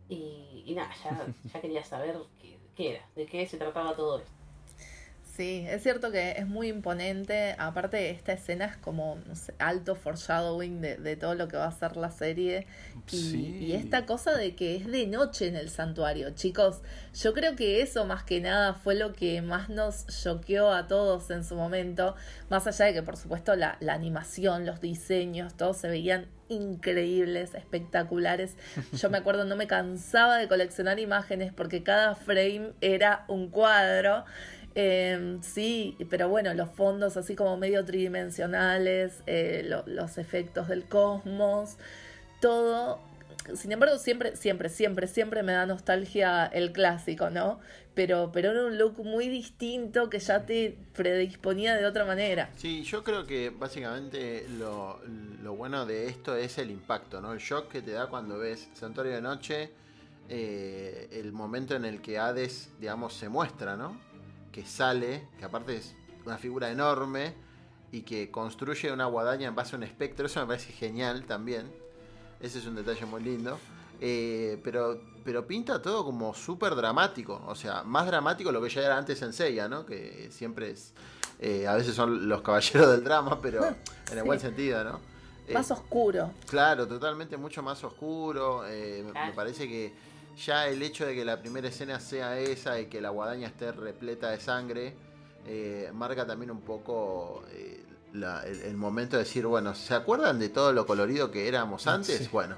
Y, 0.10 0.64
y 0.66 0.74
nada, 0.76 0.92
ya, 1.04 1.26
ya 1.54 1.62
quería 1.62 1.84
saber 1.84 2.18
qué, 2.42 2.58
qué 2.76 2.92
era, 2.96 3.06
de 3.16 3.26
qué 3.26 3.46
se 3.48 3.58
trataba 3.58 3.96
todo 3.96 4.20
esto. 4.20 4.32
Sí, 5.36 5.66
es 5.68 5.84
cierto 5.84 6.12
que 6.12 6.32
es 6.32 6.48
muy 6.48 6.70
imponente. 6.70 7.56
Aparte, 7.58 8.10
esta 8.12 8.32
escena 8.32 8.66
es 8.66 8.78
como 8.78 9.18
no 9.28 9.36
sé, 9.36 9.54
alto 9.60 9.96
foreshadowing 9.96 10.80
de, 10.80 10.96
de 10.96 11.18
todo 11.18 11.36
lo 11.36 11.50
que 11.50 11.58
va 11.58 11.66
a 11.66 11.72
ser 11.74 11.98
la 11.98 12.10
serie. 12.10 12.68
Y, 13.12 13.18
Sí. 13.18 13.58
y 13.60 13.74
esta 13.74 14.06
cosa 14.06 14.32
de 14.32 14.56
que 14.56 14.78
es 14.78 14.88
de 14.88 15.08
noche 15.08 15.48
en 15.48 15.58
el 15.58 15.70
santuario. 15.70 16.30
Chicos, 16.30 16.82
yo 17.14 17.34
creo 17.34 17.58
que 17.58 17.82
eso 17.82 18.06
más 18.06 18.24
que 18.24 18.40
nada 18.40 18.76
fue 18.76 18.96
lo 18.96 19.12
que 19.12 19.42
más 19.42 19.68
nos 19.68 20.06
choqueó 20.08 20.72
a 20.72 20.88
todos 20.88 21.30
en 21.32 21.44
su 21.44 21.56
momento. 21.56 22.16
Más 22.50 22.66
allá 22.66 22.86
de 22.86 22.94
que, 22.94 23.04
por 23.04 23.18
supuesto, 23.18 23.58
la, 23.58 23.76
la 23.82 23.94
animación, 23.94 24.66
los 24.66 24.80
diseños, 24.80 25.56
todos 25.58 25.76
se 25.76 25.90
veían 25.90 26.28
increíbles, 26.50 27.54
espectaculares. 27.56 28.56
Yo 28.94 29.10
me 29.10 29.18
acuerdo, 29.18 29.46
no 29.46 29.56
me 29.56 29.68
cansaba 29.68 30.38
de 30.38 30.48
coleccionar 30.48 31.00
imágenes 31.00 31.54
porque 31.54 31.84
cada 31.84 32.16
frame 32.16 32.72
era 32.82 33.26
un 33.28 33.50
cuadro. 33.50 34.26
Eh, 34.78 35.38
sí, 35.42 35.96
pero 36.10 36.28
bueno, 36.28 36.54
los 36.54 36.70
fondos 36.70 37.16
así 37.16 37.34
como 37.36 37.56
medio 37.58 37.86
tridimensionales, 37.86 39.22
eh, 39.26 39.64
lo- 39.66 39.84
los 39.88 40.18
efectos 40.18 40.68
del 40.68 40.84
cosmos, 40.84 41.78
todo. 42.42 43.00
Sin 43.54 43.72
embargo, 43.72 43.98
siempre, 43.98 44.36
siempre, 44.36 44.70
siempre, 44.70 45.08
siempre 45.08 45.44
me 45.44 45.54
da 45.54 45.66
nostalgia 45.66 46.46
el 46.48 46.72
clásico, 46.72 47.30
¿no? 47.30 47.60
Pero, 47.94 48.32
pero 48.34 48.52
era 48.52 48.66
un 48.66 48.78
look 48.78 49.04
muy 49.04 49.30
distinto 49.30 50.10
que 50.10 50.20
ya 50.20 50.46
te 50.46 50.78
predisponía 50.94 51.76
de 51.76 51.86
otra 51.86 52.06
manera. 52.06 52.50
Sí, 52.58 52.84
yo 52.84 53.04
creo 53.04 53.26
que 53.26 53.52
básicamente 53.52 54.48
lo, 54.58 55.00
lo 55.42 55.56
bueno 55.56 55.86
de 55.86 56.08
esto 56.08 56.36
es 56.36 56.58
el 56.58 56.72
impacto, 56.72 57.22
¿no? 57.22 57.34
El 57.34 57.40
shock 57.40 57.70
que 57.70 57.82
te 57.82 57.92
da 57.92 58.08
cuando 58.08 58.38
ves 58.38 58.68
Santuario 58.74 59.14
de 59.14 59.22
Noche 59.22 59.72
eh, 60.28 61.08
el 61.12 61.32
momento 61.32 61.76
en 61.76 61.86
el 61.86 62.02
que 62.02 62.18
Hades, 62.18 62.72
digamos, 62.80 63.14
se 63.14 63.30
muestra, 63.30 63.76
¿no? 63.76 64.00
Que 64.52 64.66
sale, 64.66 65.28
que 65.38 65.46
aparte 65.46 65.78
es 65.78 65.96
una 66.26 66.38
figura 66.38 66.72
enorme 66.72 67.34
y 67.92 68.02
que 68.02 68.32
construye 68.32 68.92
una 68.92 69.06
guadaña 69.06 69.48
en 69.48 69.56
base 69.56 69.76
a 69.76 69.78
un 69.78 69.84
espectro. 69.84 70.26
Eso 70.26 70.40
me 70.42 70.48
parece 70.48 70.74
genial 70.74 71.26
también. 71.26 71.72
Ese 72.40 72.60
es 72.60 72.66
un 72.66 72.76
detalle 72.76 73.06
muy 73.06 73.22
lindo. 73.24 73.58
Eh, 74.02 74.60
pero, 74.64 75.00
pero 75.24 75.48
pinta 75.48 75.82
todo 75.82 76.04
como 76.04 76.34
súper 76.34 76.76
dramático. 76.76 77.42
O 77.48 77.56
sea, 77.56 77.84
más 77.84 78.06
dramático 78.08 78.52
lo 78.52 78.62
que 78.62 78.70
ya 78.70 78.82
era 78.82 78.98
antes 78.98 79.22
en 79.22 79.32
Seiya, 79.34 79.68
¿no? 79.70 79.86
Que 79.86 80.30
siempre 80.32 80.72
es. 80.72 80.94
eh, 81.40 81.66
a 81.68 81.76
veces 81.76 81.96
son 81.96 82.28
los 82.28 82.42
caballeros 82.42 82.92
del 82.92 83.04
drama, 83.04 83.40
pero 83.42 83.66
en 84.12 84.18
el 84.18 84.24
buen 84.24 84.40
sentido, 84.40 84.84
¿no? 84.84 85.00
Eh, 85.48 85.54
Más 85.54 85.70
oscuro. 85.72 86.32
Claro, 86.48 86.88
totalmente 86.88 87.38
mucho 87.38 87.62
más 87.64 87.84
oscuro. 87.84 88.64
eh, 88.68 89.04
me- 89.06 89.32
parece 89.34 89.68
que 89.68 89.94
ya 90.44 90.68
el 90.68 90.82
hecho 90.82 91.06
de 91.06 91.16
que 91.16 91.24
la 91.24 91.40
primera 91.40 91.68
escena 91.70 92.00
sea 92.02 92.38
esa 92.40 92.80
y 92.80 92.88
que 92.88 93.00
la 93.00 93.10
guadaña 93.12 93.48
esté 93.48 93.72
repleta 93.72 94.30
de 94.32 94.40
sangre, 94.42 94.94
eh, 95.46 95.90
marca 95.94 96.26
también 96.26 96.52
un 96.52 96.62
poco 96.62 97.44
eh, 97.52 97.85
la- 98.16 98.42
el, 98.44 98.62
el 98.62 98.76
momento 98.78 99.18
de 99.18 99.24
decir, 99.24 99.46
bueno, 99.46 99.76
¿se 99.76 99.94
acuerdan 99.94 100.40
de 100.40 100.50
todo 100.50 100.72
lo 100.74 100.86
colorido 100.86 101.32
que 101.32 101.48
éramos 101.48 101.88
antes? 101.88 102.18
Sí. 102.20 102.30
Bueno, 102.32 102.56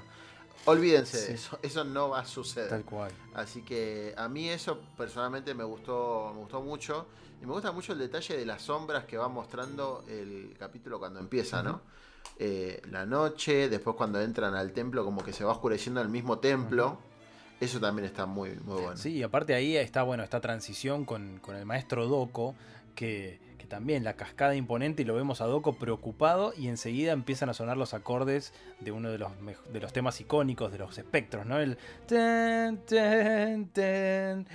olvídense 0.64 1.18
Sí. 1.18 1.26
de 1.28 1.34
eso, 1.34 1.58
eso 1.62 1.84
no 1.84 2.10
va 2.10 2.20
a 2.20 2.24
suceder. 2.24 2.68
Tal 2.70 2.84
cual. 2.84 3.12
Así 3.34 3.62
que 3.62 4.14
a 4.16 4.28
mí 4.28 4.48
eso 4.48 4.80
personalmente 4.96 5.54
me 5.54 5.64
gustó, 5.64 6.30
me 6.34 6.40
gustó 6.40 6.60
mucho. 6.62 7.06
Y 7.40 7.46
me 7.46 7.52
gusta 7.52 7.70
mucho 7.70 7.92
el 7.92 8.00
detalle 8.00 8.36
de 8.36 8.44
las 8.44 8.62
sombras 8.62 9.04
que 9.04 9.16
va 9.16 9.28
mostrando 9.28 10.04
el 10.08 10.56
capítulo 10.58 10.98
cuando 10.98 11.20
empieza, 11.20 11.62
¿no? 11.62 11.80
Eh, 12.36 12.82
la 12.90 13.06
noche, 13.06 13.68
después 13.68 13.94
cuando 13.96 14.20
entran 14.20 14.54
al 14.54 14.72
templo, 14.72 15.04
como 15.04 15.22
que 15.24 15.32
se 15.32 15.44
va 15.44 15.52
oscureciendo 15.52 16.00
el 16.00 16.08
mismo 16.08 16.38
templo. 16.40 16.98
Eso 17.60 17.80
también 17.80 18.06
está 18.06 18.26
muy, 18.26 18.50
muy 18.64 18.80
bueno. 18.82 18.96
Sí, 18.96 19.10
y 19.14 19.22
aparte 19.22 19.54
ahí 19.54 19.76
está, 19.76 20.02
bueno, 20.04 20.22
esta 20.22 20.40
transición 20.40 21.04
con, 21.04 21.38
con 21.38 21.56
el 21.56 21.64
maestro 21.66 22.06
Doko, 22.06 22.54
que, 22.94 23.40
que 23.40 23.47
también 23.68 24.02
la 24.04 24.14
cascada 24.14 24.54
imponente 24.56 25.02
y 25.02 25.04
lo 25.04 25.14
vemos 25.14 25.40
a 25.40 25.44
Doko 25.46 25.74
preocupado 25.74 26.52
y 26.56 26.68
enseguida 26.68 27.12
empiezan 27.12 27.48
a 27.50 27.54
sonar 27.54 27.76
los 27.76 27.94
acordes 27.94 28.52
de 28.80 28.90
uno 28.92 29.10
de 29.10 29.18
los, 29.18 29.30
de 29.72 29.80
los 29.80 29.92
temas 29.92 30.20
icónicos 30.20 30.72
de 30.72 30.78
los 30.78 30.96
espectros, 30.98 31.44
¿no? 31.46 31.58
El 31.58 31.76
Sí. 32.08 32.14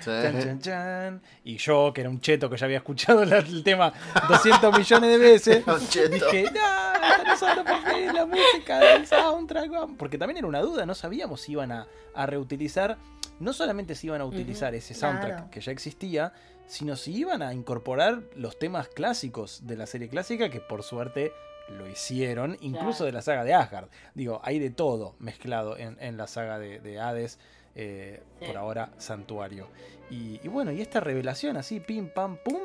chan, 0.01 0.59
chan. 0.59 1.21
Y 1.43 1.57
yo, 1.57 1.91
que 1.93 2.01
era 2.01 2.09
un 2.09 2.19
cheto 2.19 2.49
que 2.49 2.57
ya 2.57 2.65
había 2.65 2.77
escuchado 2.77 3.23
el 3.23 3.63
tema 3.63 3.93
200 4.29 4.77
millones 4.77 5.09
de 5.09 5.17
veces, 5.17 5.63
dije, 5.65 6.43
no, 6.51 6.93
están 7.07 7.33
usando 7.33 7.63
por 7.63 7.77
fin 7.91 8.13
la 8.13 8.25
música 8.25 8.79
del 8.79 9.05
soundtrack. 9.07 9.69
vamos". 9.69 9.95
Porque 9.97 10.17
también 10.17 10.37
era 10.37 10.47
una 10.47 10.59
duda, 10.61 10.85
no 10.85 10.95
sabíamos 10.95 11.41
si 11.41 11.53
iban 11.53 11.71
a, 11.71 11.87
a 12.15 12.25
reutilizar, 12.25 12.97
no 13.39 13.53
solamente 13.53 13.95
si 13.95 14.07
iban 14.07 14.21
a 14.21 14.25
utilizar 14.25 14.73
ese 14.75 14.93
soundtrack 14.93 15.31
claro. 15.35 15.51
que 15.51 15.61
ya 15.61 15.71
existía, 15.71 16.33
sino 16.67 16.95
si 16.95 17.15
iban 17.15 17.41
a 17.41 17.53
incorporar 17.53 18.21
los 18.35 18.57
temas 18.57 18.87
clásicos 18.89 19.65
de 19.67 19.75
la 19.77 19.85
serie 19.85 20.09
clásica, 20.09 20.49
que 20.49 20.59
por 20.59 20.83
suerte 20.83 21.31
lo 21.69 21.87
hicieron, 21.87 22.57
incluso 22.61 22.99
Claro. 22.99 23.05
de 23.05 23.11
la 23.13 23.21
saga 23.21 23.43
de 23.43 23.53
Asgard. 23.53 23.87
Digo, 24.15 24.41
hay 24.43 24.59
de 24.59 24.69
todo 24.69 25.15
mezclado 25.19 25.77
en, 25.77 25.97
en 26.01 26.17
la 26.17 26.27
saga 26.27 26.59
de, 26.59 26.79
de 26.79 26.99
Hades. 26.99 27.39
eh, 27.75 28.21
Sí. 28.39 28.45
Por 28.47 28.57
ahora, 28.57 28.91
Santuario. 28.97 29.67
Y, 30.09 30.39
y 30.43 30.47
bueno, 30.49 30.71
y 30.71 30.81
esta 30.81 30.99
revelación 30.99 31.55
así, 31.57 31.79
pim, 31.79 32.09
pam, 32.09 32.37
pum, 32.43 32.59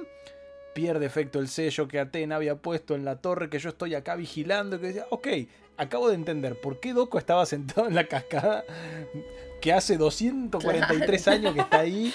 pierde 0.75 1.07
efecto 1.07 1.38
el 1.38 1.49
sello 1.49 1.88
que 1.88 1.99
Atena 2.00 2.37
había 2.37 2.57
puesto 2.57 2.95
en 2.95 3.05
la 3.05 3.17
torre 3.17 3.49
que 3.49 3.59
yo 3.59 3.69
estoy 3.71 3.95
acá 3.95 4.17
vigilando. 4.17 4.78
Que 4.81 4.88
decía, 4.88 5.07
ok, 5.11 5.28
acabo 5.76 6.09
de 6.09 6.14
entender 6.17 6.61
por 6.61 6.81
qué 6.81 6.93
Doco 6.93 7.19
estaba 7.19 7.47
sentado 7.47 7.87
en 7.88 7.95
la 7.95 8.05
cascada 8.09 8.64
que 9.62 9.73
hace 9.73 9.97
243 9.97 11.28
años 11.28 11.55
que 11.55 11.61
está 11.61 11.81
ahí, 11.81 12.12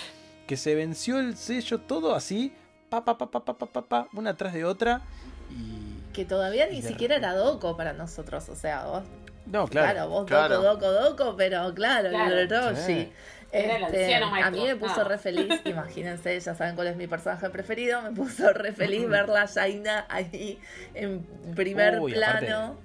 que 0.47 0.57
se 0.57 0.75
venció 0.75 1.19
el 1.19 1.37
sello, 1.37 1.79
todo 1.79 2.15
así, 2.15 2.53
pa, 2.89 3.03
pa, 3.03 3.17
pa, 3.17 3.29
pa, 3.29 3.43
pa, 3.43 3.55
pa, 3.55 3.81
pa, 3.81 4.07
una 4.13 4.31
atrás 4.31 4.53
de 4.53 4.65
otra. 4.65 5.01
Y, 5.49 6.11
que 6.13 6.25
todavía 6.25 6.67
ni 6.67 6.81
siquiera 6.81 7.15
era 7.15 7.33
Doco 7.33 7.75
para 7.75 7.93
nosotros, 7.93 8.47
o 8.49 8.55
sea, 8.55 8.85
vos. 8.85 9.03
No, 9.45 9.67
claro. 9.67 9.91
Claro, 9.93 10.09
vos 10.09 10.25
claro. 10.25 10.61
Doco, 10.61 10.91
Doco, 10.91 11.09
Doco, 11.09 11.35
pero 11.37 11.73
claro, 11.73 12.09
claro. 12.09 12.37
el 12.37 12.53
Orochi. 12.53 13.11
Este, 13.53 14.15
el 14.15 14.23
a 14.23 14.49
mí 14.49 14.63
me 14.63 14.75
puso 14.75 15.03
re 15.03 15.19
feliz, 15.19 15.61
imagínense, 15.65 16.39
ya 16.39 16.55
saben 16.55 16.73
cuál 16.73 16.87
es 16.87 16.95
mi 16.95 17.05
personaje 17.05 17.51
preferido, 17.51 18.01
me 18.01 18.11
puso 18.11 18.51
re 18.51 18.73
feliz 18.73 19.07
ver 19.07 19.29
la 19.29 19.45
Shaina 19.45 20.07
ahí 20.09 20.59
en 20.95 21.21
primer 21.53 22.01
plano. 22.01 22.79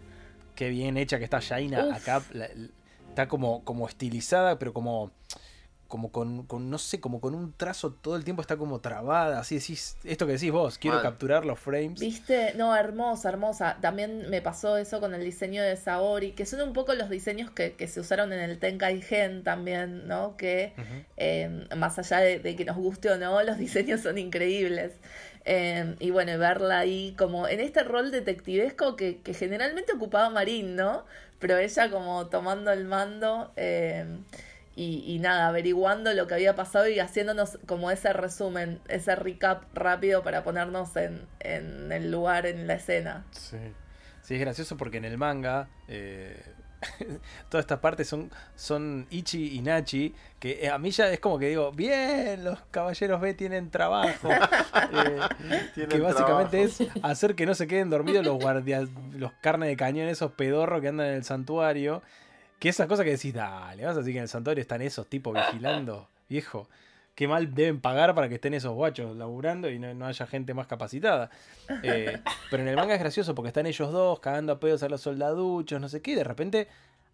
Qué 0.55 0.69
bien 0.69 0.99
hecha 0.99 1.19
que 1.19 1.25
está 1.25 1.39
Shaina 1.41 1.95
acá, 1.95 2.23
está 3.09 3.29
como, 3.29 3.65
como 3.65 3.89
estilizada, 3.89 4.59
pero 4.59 4.75
como 4.75 5.11
como 5.89 6.13
con, 6.13 6.47
con, 6.47 6.69
no 6.69 6.79
sé, 6.79 7.01
como 7.01 7.21
con 7.21 7.35
un 7.35 7.53
trazo 7.53 7.93
todo 7.93 8.17
el 8.17 8.25
tiempo 8.25 8.43
está 8.43 8.57
como 8.57 8.81
trabada. 8.81 9.41
Así 9.41 9.57
decís, 9.57 9.97
esto 10.05 10.27
que 10.27 10.33
decís 10.33 10.53
vos, 10.53 10.79
quiero 10.79 11.01
capturar 11.01 11.47
los 11.47 11.59
frames. 11.59 11.99
¿Viste? 11.99 12.53
No, 12.55 12.77
hermosa, 12.77 13.31
hermosa. 13.31 13.79
También 13.81 14.29
me 14.29 14.43
pasó 14.43 14.77
eso 14.77 15.01
con 15.01 15.15
el 15.15 15.25
diseño 15.25 15.63
de 15.63 15.77
Saori, 15.77 16.33
que 16.33 16.45
son 16.45 16.61
un 16.61 16.75
poco 16.75 16.95
los 16.95 17.09
diseños 17.09 17.51
que, 17.51 17.73
que 17.73 17.89
se 17.89 18.01
usaron 18.01 18.33
en 18.33 18.41
el 18.41 18.59
Tenkaigen 18.59 19.43
también, 19.45 20.07
¿no? 20.07 20.37
Que 20.37 20.75
eh, 21.17 21.67
más 21.77 21.99
allá 21.99 22.19
de, 22.19 22.39
de 22.39 22.55
que 22.55 22.65
nos 22.65 22.77
guste 22.77 23.11
o 23.11 23.17
no, 23.17 23.43
los 23.43 23.57
diseños 23.59 24.03
son 24.03 24.19
increíbles. 24.19 24.93
Eh, 25.51 25.97
y 25.99 26.11
bueno, 26.11 26.37
verla 26.39 26.81
ahí 26.81 27.15
como 27.17 27.49
en 27.49 27.61
este 27.61 27.83
rol 27.83 28.11
detectivesco 28.11 28.97
que, 28.97 29.23
que 29.23 29.33
generalmente 29.33 29.95
ocupaba 29.95 30.29
Marín, 30.29 30.77
¿no? 30.77 31.07
Pero 31.39 31.57
ella 31.57 31.91
como 31.91 32.27
tomando 32.27 32.71
el 32.71 32.85
mando 32.85 33.53
eh, 33.57 34.05
y, 34.79 35.03
y 35.07 35.19
nada, 35.19 35.49
averiguando 35.49 36.13
lo 36.15 36.27
que 36.29 36.35
había 36.35 36.55
pasado 36.55 36.89
y 36.89 37.01
haciéndonos 37.01 37.59
como 37.67 37.91
ese 37.91 38.13
resumen, 38.13 38.81
ese 38.89 39.17
recap 39.17 39.65
rápido 39.75 40.23
para 40.23 40.45
ponernos 40.45 40.95
en, 40.97 41.27
en 41.41 41.91
el 41.91 42.11
lugar, 42.13 42.47
en 42.47 42.67
la 42.67 42.75
escena. 42.75 43.25
Sí. 43.33 43.59
Sí, 44.23 44.35
es 44.35 44.41
gracioso 44.41 44.77
porque 44.77 44.99
en 44.99 45.05
el 45.07 45.17
manga 45.17 45.69
eh, 45.89 46.39
todas 47.49 47.65
estas 47.65 47.79
partes 47.81 48.09
son, 48.09 48.31
son 48.55 49.07
Ichi 49.11 49.57
y 49.57 49.63
Nachi, 49.63 50.15
que 50.39 50.65
eh, 50.65 50.69
a 50.69 50.79
mí 50.79 50.91
ya 50.91 51.09
es 51.11 51.19
como 51.19 51.39
que 51.39 51.49
digo, 51.49 51.73
bien, 51.73 52.45
los 52.45 52.61
caballeros 52.71 53.21
B 53.21 53.35
tienen 53.35 53.71
trabajo. 53.71 54.29
Eh, 54.91 55.21
Tienen 55.75 55.91
que 55.91 55.99
básicamente 56.01 56.69
trabajo. 56.69 56.99
es 56.99 57.03
hacer 57.05 57.35
que 57.35 57.45
no 57.47 57.55
se 57.55 57.67
queden 57.67 57.91
dormidos 57.91 58.25
los 58.25 58.39
guardias, 58.39 58.89
los 59.13 59.33
carnes 59.41 59.69
de 59.69 59.77
cañón, 59.77 60.09
esos 60.09 60.33
pedorros 60.33 60.81
que 60.81 60.89
andan 60.89 61.09
en 61.09 61.15
el 61.15 61.25
santuario. 61.25 62.03
Que 62.59 62.69
esas 62.69 62.87
cosas 62.89 63.05
que 63.05 63.13
decís, 63.13 63.33
dale, 63.33 63.85
vas 63.85 63.97
a 63.97 63.99
decir 64.01 64.13
que 64.13 64.19
en 64.19 64.25
el 64.25 64.29
santuario 64.29 64.63
están 64.63 64.83
esos 64.83 65.07
tipos 65.07 65.35
vigilando, 65.35 66.09
viejo. 66.29 66.69
Qué 67.15 67.27
mal 67.27 67.53
deben 67.53 67.81
pagar 67.81 68.15
para 68.15 68.29
que 68.29 68.37
estén 68.37 68.55
esos 68.55 68.75
guachos 68.75 69.17
laburando 69.17 69.69
y 69.69 69.79
no, 69.79 69.93
no 69.95 70.07
haya 70.07 70.27
gente 70.27 70.55
más 70.55 70.67
capacitada. 70.67 71.31
Eh, 71.83 72.19
pero 72.51 72.63
en 72.63 72.69
el 72.69 72.77
manga 72.77 72.95
es 72.95 73.01
gracioso 73.01 73.35
porque 73.35 73.49
están 73.49 73.67
ellos 73.67 73.93
dos 73.93 74.21
cagando 74.21 74.53
a 74.53 74.61
pedos 74.61 74.83
a 74.83 74.89
los 74.89 75.01
soldaduchos, 75.01 75.81
no 75.81 75.89
sé 75.89 76.01
qué, 76.01 76.13
y 76.13 76.15
de 76.15 76.25
repente 76.25 76.69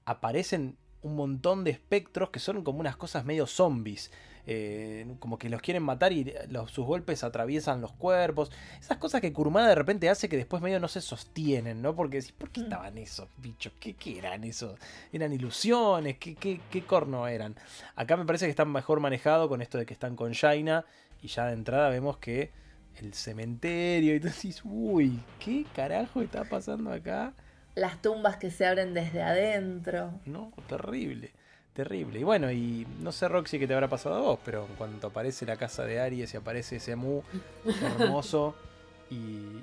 aparecen 0.04 0.76
un 1.02 1.16
montón 1.16 1.64
de 1.64 1.70
espectros 1.70 2.30
que 2.30 2.38
son 2.38 2.64
como 2.64 2.80
unas 2.80 2.96
cosas 2.96 3.24
medio 3.24 3.46
zombies. 3.46 4.10
Eh, 4.46 5.06
como 5.20 5.38
que 5.38 5.48
los 5.48 5.62
quieren 5.62 5.82
matar 5.82 6.12
y 6.12 6.32
los, 6.50 6.70
sus 6.70 6.84
golpes 6.84 7.24
atraviesan 7.24 7.80
los 7.80 7.92
cuerpos. 7.92 8.50
Esas 8.80 8.98
cosas 8.98 9.20
que 9.20 9.32
Kurumada 9.32 9.68
de 9.68 9.74
repente 9.74 10.08
hace 10.10 10.28
que 10.28 10.36
después 10.36 10.62
medio 10.62 10.80
no 10.80 10.88
se 10.88 11.00
sostienen, 11.00 11.80
¿no? 11.82 11.94
Porque 11.96 12.18
decís, 12.18 12.32
¿por 12.32 12.50
qué 12.50 12.60
Mm. 12.60 12.64
estaban 12.64 12.98
esos 12.98 13.28
bichos? 13.38 13.72
¿Qué, 13.80 13.94
qué 13.94 14.18
eran 14.18 14.44
esos? 14.44 14.78
¿Eran 15.12 15.32
ilusiones? 15.32 16.18
¿Qué, 16.18 16.34
qué, 16.34 16.60
qué 16.70 16.82
corno 16.84 17.26
eran? 17.26 17.54
Acá 17.96 18.16
me 18.16 18.24
parece 18.26 18.46
que 18.46 18.50
están 18.50 18.70
mejor 18.70 19.00
manejado 19.00 19.48
con 19.48 19.62
esto 19.62 19.78
de 19.78 19.86
que 19.86 19.94
están 19.94 20.16
con 20.16 20.34
Jaina. 20.34 20.84
Y 21.22 21.28
ya 21.28 21.46
de 21.46 21.54
entrada 21.54 21.88
vemos 21.88 22.18
que 22.18 22.50
el 22.96 23.14
cementerio 23.14 24.14
y 24.14 24.20
tú 24.20 24.28
decís, 24.28 24.60
uy, 24.64 25.20
¿qué 25.42 25.64
carajo 25.74 26.20
está 26.22 26.44
pasando 26.44 26.92
acá? 26.92 27.32
Las 27.74 28.00
tumbas 28.02 28.36
que 28.36 28.50
se 28.52 28.66
abren 28.66 28.94
desde 28.94 29.20
adentro. 29.22 30.20
No, 30.26 30.52
terrible, 30.68 31.32
terrible. 31.74 32.18
Y 32.20 32.22
bueno, 32.22 32.50
y 32.50 32.86
no 33.00 33.12
sé 33.12 33.28
Roxy 33.28 33.58
qué 33.58 33.66
te 33.66 33.74
habrá 33.74 33.88
pasado 33.88 34.14
a 34.14 34.20
vos, 34.20 34.38
pero 34.44 34.66
en 34.68 34.74
cuanto 34.76 35.08
aparece 35.08 35.44
la 35.44 35.56
casa 35.56 35.84
de 35.84 36.00
Aries 36.00 36.32
y 36.32 36.36
aparece 36.36 36.76
ese 36.76 36.96
Mu 36.96 37.20
hermoso 37.82 38.54
y, 39.10 39.14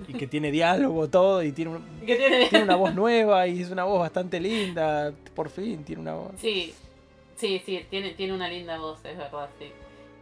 y 0.07 0.13
que 0.17 0.27
tiene 0.27 0.51
diálogo 0.51 1.07
todo 1.09 1.41
y 1.41 1.51
tiene, 1.51 1.71
un- 1.71 1.99
¿Qué 2.05 2.15
tiene? 2.15 2.47
tiene 2.47 2.63
una 2.65 2.75
voz 2.75 2.93
nueva 2.93 3.47
y 3.47 3.61
es 3.61 3.71
una 3.71 3.85
voz 3.85 3.99
bastante 3.99 4.39
linda, 4.39 5.11
por 5.35 5.49
fin 5.49 5.83
tiene 5.83 6.01
una 6.01 6.13
voz. 6.13 6.31
Sí, 6.37 6.73
sí, 7.37 7.61
sí, 7.65 7.85
tiene, 7.89 8.11
tiene 8.11 8.33
una 8.33 8.47
linda 8.47 8.77
voz, 8.77 9.03
es 9.05 9.17
verdad, 9.17 9.49
sí. 9.57 9.71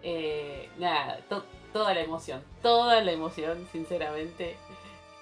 Eh, 0.04 0.70
nada, 0.78 1.20
to- 1.28 1.44
toda 1.74 1.94
la 1.94 2.02
emoción, 2.02 2.42
toda 2.62 3.02
la 3.02 3.12
emoción, 3.12 3.68
sinceramente. 3.72 4.56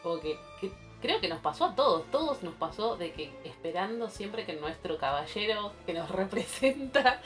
Como 0.03 0.19
que, 0.21 0.37
que 0.61 0.71
creo 1.01 1.19
que 1.21 1.27
nos 1.27 1.39
pasó 1.39 1.65
a 1.65 1.75
todos, 1.75 2.09
todos 2.11 2.43
nos 2.43 2.53
pasó 2.55 2.97
de 2.97 3.11
que 3.11 3.31
esperando 3.43 4.09
siempre 4.09 4.45
que 4.45 4.53
nuestro 4.53 4.97
caballero 4.97 5.73
que 5.85 5.93
nos 5.93 6.09
representa 6.21 7.21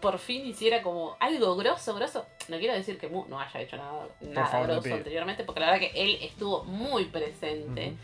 por 0.00 0.18
fin 0.18 0.44
hiciera 0.46 0.82
como 0.82 1.16
algo 1.20 1.54
grosso, 1.56 1.94
grosso. 1.94 2.26
No 2.48 2.58
quiero 2.58 2.74
decir 2.74 2.98
que 2.98 3.08
Mu 3.08 3.24
no 3.28 3.38
haya 3.38 3.60
hecho 3.60 3.76
nada, 3.76 4.08
nada 4.20 4.46
favor, 4.48 4.66
grosso 4.68 4.94
anteriormente, 4.94 5.44
porque 5.44 5.60
la 5.60 5.66
verdad 5.70 5.80
que 5.80 5.92
él 6.02 6.18
estuvo 6.22 6.64
muy 6.64 7.04
presente 7.04 7.94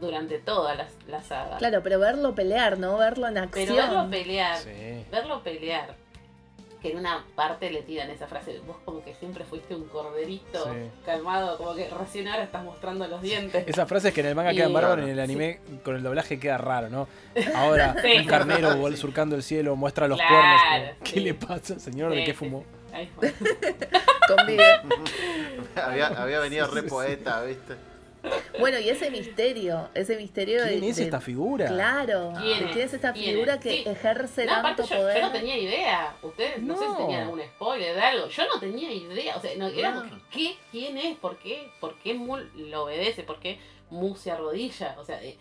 durante 0.00 0.38
toda 0.38 0.74
la, 0.74 0.86
la 1.08 1.22
saga. 1.22 1.56
Claro, 1.56 1.82
pero 1.82 1.98
verlo 1.98 2.34
pelear, 2.34 2.78
¿no? 2.78 2.98
Verlo 2.98 3.26
en 3.28 3.38
acción. 3.38 3.66
Pero 3.68 3.74
verlo 3.76 4.10
pelear, 4.10 4.58
Sí. 4.58 5.04
verlo 5.10 5.42
pelear 5.42 5.94
que 6.84 6.90
en 6.92 6.98
una 6.98 7.24
parte 7.34 7.70
le 7.70 7.80
tiran 7.80 8.10
esa 8.10 8.26
frase, 8.26 8.60
vos 8.66 8.76
como 8.84 9.02
que 9.02 9.14
siempre 9.14 9.42
fuiste 9.44 9.74
un 9.74 9.84
corderito 9.88 10.64
Sí. 10.64 10.90
calmado, 11.06 11.56
como 11.56 11.74
que 11.74 11.88
recién 11.88 12.28
ahora 12.28 12.42
estás 12.44 12.62
mostrando 12.62 13.08
los 13.08 13.22
dientes. 13.22 13.66
Esas 13.66 13.88
frases 13.88 14.12
que 14.12 14.20
en 14.20 14.26
el 14.26 14.34
manga 14.34 14.52
Y- 14.52 14.56
quedan 14.56 14.74
bárbaras, 14.74 15.02
en 15.02 15.08
el 15.10 15.18
anime 15.18 15.60
con 15.82 15.96
el 15.96 16.02
doblaje 16.02 16.38
queda 16.38 16.58
raro, 16.58 16.90
¿no? 16.90 17.08
Ahora, 17.54 17.96
Sí. 18.02 18.18
un 18.18 18.26
carnero 18.26 18.96
surcando 18.98 19.34
el 19.34 19.42
cielo 19.42 19.76
muestra 19.76 20.06
los 20.08 20.18
Claro, 20.18 20.34
cuernos. 20.34 20.90
como, 20.90 20.98
¿Qué 21.04 21.10
sí. 21.12 21.20
le 21.20 21.32
pasa, 21.32 21.78
señor? 21.78 22.10
¿De 22.10 22.18
qué 22.24 22.32
sí, 22.32 22.36
fumó? 22.36 22.64
Ahí 22.92 23.10
fue. 23.14 23.32
Convive. 24.36 24.64
había, 25.82 26.08
había 26.08 26.38
venido 26.40 26.66
re 26.66 26.82
poeta, 26.82 27.42
¿viste? 27.44 27.76
Bueno, 28.58 28.78
y 28.78 28.88
ese 28.88 29.10
misterio, 29.10 29.88
ese 29.94 30.16
misterio 30.16 30.62
de. 30.64 30.70
¿Quién 30.78 30.84
es 30.84 30.96
de- 30.96 31.04
esta 31.04 31.20
figura? 31.20 31.66
Claro, 31.66 32.32
¿Quién 32.40 32.64
es? 32.64 32.72
¿quién 32.72 32.86
es 32.86 32.94
esta 32.94 33.12
¿Quién 33.12 33.32
figura 33.34 33.54
es? 33.54 33.60
que 33.60 33.70
Sí. 33.70 33.84
ejerce 33.86 34.46
No, 34.46 34.62
tanto 34.62 34.82
yo, 34.84 34.96
poder? 34.96 35.16
yo 35.20 35.26
no 35.26 35.32
tenía 35.32 35.58
idea. 35.58 36.16
Ustedes 36.22 36.62
no. 36.62 36.76
sé 36.78 36.86
si 36.88 36.96
tenían 36.96 37.22
algún 37.22 37.40
spoiler 37.42 37.94
de 37.94 38.00
algo. 38.00 38.28
Yo 38.28 38.42
no 38.52 38.60
tenía 38.60 38.92
idea. 38.92 39.36
O 39.36 39.40
sea, 39.40 39.50
no, 39.56 39.66
era 39.68 39.90
No. 39.90 40.04
¿qué? 40.30 40.56
¿Quién 40.70 40.96
es? 40.98 41.16
¿Por 41.18 41.38
qué? 41.38 41.68
¿Por 41.80 41.96
qué 41.98 42.14
Mu 42.14 42.38
lo 42.56 42.84
obedece? 42.84 43.22
¿Por 43.24 43.40
qué 43.40 43.58
Mu 43.90 44.14
se 44.16 44.30
arrodilla? 44.30 44.96
O 44.98 45.04
sea, 45.04 45.22
eh, 45.22 45.36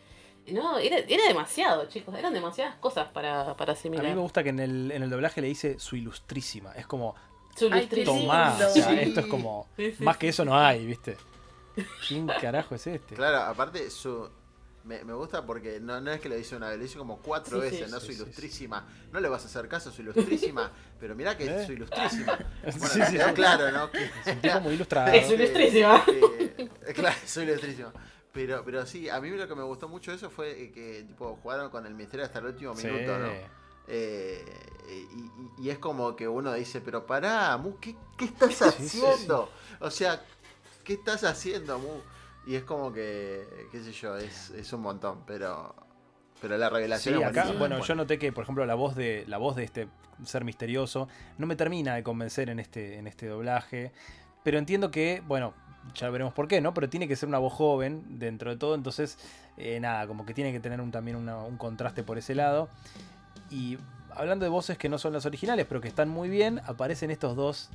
no, 0.47 0.77
era, 0.77 0.97
era 0.97 1.27
demasiado, 1.27 1.85
chicos. 1.87 2.13
Eran 2.15 2.33
demasiadas 2.33 2.75
cosas 2.75 3.07
para, 3.13 3.55
para 3.55 3.71
A 3.71 3.75
asimilar. 3.75 4.03
mí 4.05 4.11
me 4.13 4.19
gusta 4.21 4.43
que 4.43 4.49
en 4.49 4.59
el, 4.59 4.91
en 4.91 5.03
el 5.03 5.09
doblaje 5.09 5.39
le 5.41 5.47
dice 5.47 5.79
su 5.79 5.95
ilustrísima. 5.95 6.73
Es 6.73 6.85
como, 6.87 7.15
Su 7.55 7.69
Ay, 7.71 7.87
tomá. 8.03 8.57
O 8.57 8.69
sea, 8.71 8.91
esto 9.01 9.19
es 9.21 9.25
como, 9.27 9.67
Sí, 9.77 9.91
sí, 9.93 10.03
más 10.03 10.15
sí. 10.15 10.19
que 10.21 10.27
eso 10.29 10.43
no 10.43 10.57
hay, 10.57 10.85
¿viste? 10.85 11.15
¿Quién 12.07 12.27
carajo 12.27 12.75
es 12.75 12.87
este? 12.87 13.15
Claro, 13.15 13.37
aparte 13.39 13.89
su 13.89 14.29
me, 14.83 15.01
me 15.05 15.13
gusta 15.13 15.45
porque 15.45 15.79
no, 15.79 16.01
no 16.01 16.11
es 16.11 16.19
que 16.19 16.27
lo 16.27 16.35
dice 16.35 16.57
una 16.57 16.67
vez, 16.67 16.77
lo 16.77 16.83
dice 16.83 16.97
como 16.97 17.19
cuatro 17.19 17.61
Sí, 17.61 17.69
sí. 17.69 17.71
veces, 17.75 17.91
¿no? 17.91 17.99
Sí, 18.01 18.07
su 18.07 18.11
sí, 18.13 18.21
ilustrísima. 18.21 18.85
No 19.13 19.19
le 19.21 19.29
vas 19.29 19.43
a 19.43 19.45
hacer 19.45 19.67
caso 19.69 19.89
a 19.89 19.93
su 19.93 20.01
ilustrísima, 20.01 20.71
pero 20.99 21.15
mirá 21.15 21.37
que 21.37 21.45
¿Eh? 21.45 21.55
es 21.61 21.65
su 21.67 21.71
ilustrísima. 21.73 22.37
Bueno, 22.63 22.87
Sí, 22.87 23.01
sí, 23.05 23.11
quedó 23.13 23.27
sí. 23.29 23.33
claro, 23.33 23.71
¿no? 23.71 23.89
Que- 23.91 24.03
Es 24.25 24.35
un 24.35 24.41
tipo 24.41 24.59
muy 24.59 24.73
ilustrado. 24.73 25.13
Es 25.13 25.27
su 25.27 25.33
ilustrísima. 25.35 26.03
Eh, 26.07 26.69
eh, 26.87 26.93
claro, 26.93 27.15
soy 27.25 27.45
ilustrísima. 27.45 27.93
Pero, 28.33 28.63
pero 28.65 28.85
sí, 28.85 29.07
a 29.09 29.21
mí 29.21 29.29
lo 29.29 29.47
que 29.47 29.55
me 29.55 29.63
gustó 29.63 29.87
mucho 29.87 30.11
de 30.11 30.17
eso 30.17 30.29
fue 30.29 30.63
eh, 30.63 30.71
que 30.71 31.03
tipo 31.07 31.37
jugaron 31.41 31.69
con 31.69 31.85
el 31.85 31.93
misterio 31.93 32.25
hasta 32.25 32.39
el 32.39 32.47
último 32.47 32.75
Sí. 32.75 32.87
minuto, 32.87 33.17
¿no? 33.19 33.27
Eh, 33.87 34.43
y, 34.89 34.93
y- 34.93 35.51
y 35.65 35.69
es 35.69 35.77
como 35.77 36.15
que 36.15 36.27
uno 36.27 36.51
dice, 36.53 36.81
pero 36.81 37.05
pará, 37.05 37.55
Mu, 37.57 37.77
¿qué, 37.79 37.95
qué 38.17 38.25
estás 38.25 38.75
Sí, 38.75 38.89
sí, 38.89 39.05
haciendo? 39.05 39.49
O 39.79 39.91
sea, 39.91 40.21
¿qué 40.83 40.93
estás 40.93 41.23
haciendo, 41.23 41.79
Mu? 41.79 41.99
Y 42.45 42.55
es 42.55 42.63
como 42.63 42.91
que, 42.91 43.45
qué 43.71 43.81
sé 43.83 43.91
yo, 43.93 44.17
es, 44.17 44.49
es 44.51 44.71
un 44.73 44.81
montón, 44.81 45.23
pero 45.25 45.75
pero 46.41 46.57
la 46.57 46.69
revelación 46.69 47.15
Sí, 47.15 47.21
es 47.21 47.27
acá, 47.27 47.51
bueno, 47.57 47.81
yo 47.85 47.95
noté 47.95 48.19
que, 48.19 48.33
por 48.33 48.43
ejemplo, 48.43 48.65
la 48.65 48.75
voz 48.75 48.95
de 48.95 49.23
la 49.27 49.37
voz 49.37 49.55
de 49.55 49.63
este 49.63 49.87
ser 50.25 50.43
misterioso 50.43 51.07
no 51.37 51.47
me 51.47 51.55
termina 51.55 51.95
de 51.95 52.03
convencer 52.03 52.49
en 52.49 52.59
este, 52.59 52.97
en 52.97 53.07
este 53.07 53.27
doblaje. 53.27 53.93
Pero 54.43 54.57
entiendo 54.57 54.91
que, 54.91 55.23
bueno, 55.25 55.53
ya 55.95 56.09
veremos 56.09 56.33
por 56.33 56.49
qué, 56.49 56.59
¿no? 56.59 56.73
Pero 56.73 56.89
tiene 56.89 57.07
que 57.07 57.15
ser 57.15 57.29
una 57.29 57.37
voz 57.39 57.53
joven 57.53 58.19
dentro 58.19 58.51
de 58.51 58.57
todo. 58.57 58.75
Entonces, 58.75 59.17
eh, 59.55 59.79
nada, 59.79 60.05
como 60.05 60.25
que 60.25 60.33
tiene 60.33 60.51
que 60.51 60.59
tener 60.59 60.81
un, 60.81 60.91
también 60.91 61.15
una- 61.15 61.37
un 61.37 61.55
contraste 61.57 62.03
por 62.03 62.17
ese 62.17 62.35
lado. 62.35 62.67
Y 63.49 63.77
hablando 64.13 64.43
de 64.43 64.49
voces 64.49 64.77
que 64.77 64.89
no 64.89 64.97
son 64.97 65.13
las 65.13 65.25
originales, 65.25 65.65
pero 65.67 65.79
que 65.79 65.87
están 65.87 66.09
muy 66.09 66.27
bien, 66.27 66.59
aparecen 66.67 67.09
estos 67.09 67.37
dos 67.37 67.69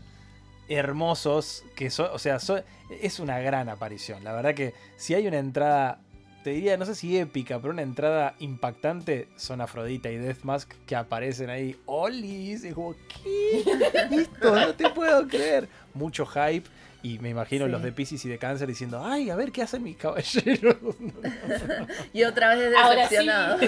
hermosos 0.68 1.64
que 1.76 1.90
son, 1.90 2.08
o 2.12 2.18
sea, 2.18 2.38
son- 2.38 2.62
es 3.02 3.20
una 3.20 3.38
gran 3.40 3.68
aparición. 3.68 4.22
La 4.24 4.32
verdad 4.32 4.54
que 4.54 4.74
si 4.96 5.14
hay 5.14 5.26
una 5.26 5.38
entrada, 5.38 6.00
te 6.44 6.50
diría, 6.50 6.76
no 6.76 6.86
sé 6.86 6.94
si 6.94 7.18
épica, 7.18 7.58
pero 7.60 7.72
una 7.72 7.82
entrada 7.82 8.34
impactante 8.38 9.28
son 9.36 9.60
Afrodita 9.60 10.10
y 10.10 10.16
Deathmask 10.16 10.70
que 10.86 10.96
aparecen 10.96 11.50
ahí. 11.50 11.76
¡Olis! 11.86 12.64
Y 12.64 12.70
como, 12.72 12.94
¿qué? 13.22 13.64
Esto 14.22 14.54
no 14.54 14.74
te 14.74 14.88
puedo 14.90 15.26
creer. 15.26 15.68
Mucho 15.94 16.24
hype. 16.26 16.68
Y 17.02 17.20
me 17.20 17.28
imagino 17.30 17.66
Sí. 17.66 17.70
los 17.70 17.82
de 17.82 17.92
Pisces 17.92 18.24
y 18.24 18.28
de 18.28 18.38
Cáncer 18.38 18.66
diciendo, 18.66 19.02
ay, 19.04 19.30
a 19.30 19.36
ver 19.36 19.52
qué 19.52 19.62
hacen 19.62 19.82
mis 19.84 19.96
caballeros. 19.96 20.76
Y 22.12 22.24
otra 22.24 22.54
vez 22.54 22.72
Ahora 22.76 23.08
sí. 23.08 23.16
decepcionado. 23.16 23.58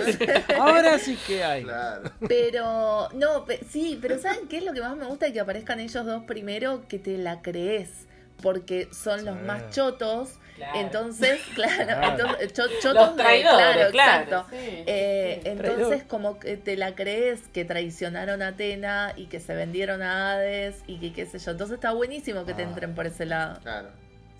Ahora 0.59 0.98
sí 0.98 1.16
que 1.26 1.44
hay. 1.44 1.62
Claro. 1.64 2.11
Pero, 2.28 3.09
no, 3.14 3.44
pe- 3.44 3.61
sí, 3.68 3.98
pero 4.00 4.18
¿saben 4.18 4.48
qué 4.48 4.59
es 4.59 4.64
lo 4.64 4.72
que 4.72 4.81
más 4.81 4.96
me 4.96 5.07
gusta 5.07 5.33
que 5.33 5.38
aparezcan 5.40 5.78
ellos 5.81 6.04
dos 6.04 6.24
primero? 6.24 6.83
Que 6.88 6.98
te 6.98 7.16
la 7.18 7.40
crees. 7.42 8.07
Porque 8.42 8.88
son 8.92 9.24
los 9.24 9.40
más 9.42 9.70
chotos. 9.70 10.31
Claro. 10.61 10.79
Entonces, 10.79 11.40
claro, 11.55 11.85
Claro. 11.85 12.11
entonces, 12.12 12.53
cho- 12.53 12.68
chotos 12.81 12.94
Los 12.94 13.16
de- 13.16 13.23
traidores, 13.23 13.90
claro. 13.92 14.23
exacto. 14.25 14.46
sí, 14.51 14.57
Eh, 14.87 15.40
sí. 15.42 15.49
entonces, 15.49 15.87
Traidor. 15.88 16.07
como 16.07 16.38
que 16.38 16.57
te 16.59 16.77
la 16.77 16.94
crees 16.94 17.40
que 17.53 17.64
traicionaron 17.64 18.42
a 18.42 18.49
Atena 18.49 19.12
y 19.16 19.27
que 19.27 19.40
se 19.40 19.55
vendieron 19.55 20.03
a 20.03 20.33
Hades 20.33 20.83
y 20.87 20.99
que 20.99 21.12
qué 21.14 21.25
sé 21.27 21.38
yo. 21.38 21.53
Entonces 21.53 21.77
está 21.77 21.92
buenísimo 21.92 22.44
que 22.44 22.53
te 22.55 22.62
Ah. 22.62 22.66
entren 22.66 22.94
por 22.94 23.07
ese 23.07 23.25
lado. 23.25 23.59
Claro. 23.62 23.88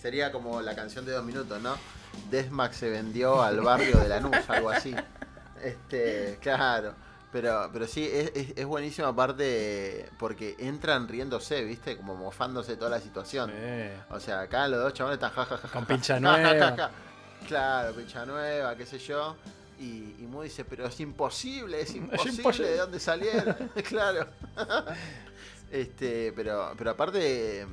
Sería 0.01 0.31
como 0.31 0.61
la 0.63 0.75
canción 0.75 1.05
de 1.07 1.13
dos 1.13 1.25
minutos, 1.25 1.61
¿no? 1.63 1.77
Desmax 2.31 2.77
se 2.77 2.91
vendió 2.91 3.43
al 3.43 3.61
barrio 3.61 3.97
de 3.99 4.09
Lanús, 4.09 4.37
algo 4.49 4.71
así. 4.71 4.95
Este, 5.63 6.39
claro. 6.41 6.95
Pero, 7.33 7.71
pero 7.73 7.87
sí, 7.87 8.05
es, 8.13 8.33
es, 8.35 8.53
es 8.57 8.67
buenísimo 8.67 9.07
aparte 9.07 10.09
porque 10.19 10.57
entran 10.59 11.07
riéndose, 11.07 11.63
¿viste? 11.63 11.97
Como 11.97 12.17
mofándose 12.17 12.77
toda 12.77 12.91
la 12.91 13.01
situación. 13.01 13.53
O 14.11 14.19
sea, 14.19 14.41
acá 14.41 14.67
los 14.67 14.81
dos 14.83 14.93
chavales 14.95 15.17
están 15.17 15.31
jajaja. 15.31 15.69
Con 15.69 15.87
pincha 15.87 16.19
nueva. 16.19 16.91
Claro, 17.47 17.95
pincha 17.95 18.27
nueva, 18.27 18.75
qué 18.77 18.85
sé 18.85 18.99
yo. 18.99 19.37
Y, 19.79 20.17
y 20.19 20.27
Mu 20.29 20.43
dice, 20.43 20.65
pero 20.65 20.87
es 20.87 20.99
imposible, 21.01 21.81
es 21.81 21.95
imposible, 21.95 22.37
imposible. 22.37 22.69
de 22.71 22.77
dónde 22.79 23.01
salieron. 23.01 23.57
claro. 23.89 24.27
este, 25.71 26.33
pero, 26.35 26.73
pero 26.77 26.91
aparte, 26.91 27.67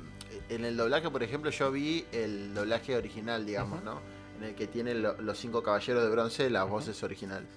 en 0.48 0.64
el 0.64 0.76
doblaje, 0.76 1.10
por 1.10 1.22
ejemplo, 1.22 1.50
yo 1.50 1.70
vi 1.70 2.06
el 2.12 2.54
doblaje 2.54 2.96
original, 2.96 3.44
digamos, 3.44 3.82
¿no? 3.82 4.00
En 4.38 4.44
el 4.44 4.54
que 4.54 4.68
tienen 4.68 5.02
lo- 5.02 5.20
los 5.20 5.36
cinco 5.38 5.62
caballeros 5.62 6.02
de 6.04 6.10
bronce, 6.10 6.48
las 6.48 6.68
voces 6.68 7.02
originales. 7.02 7.48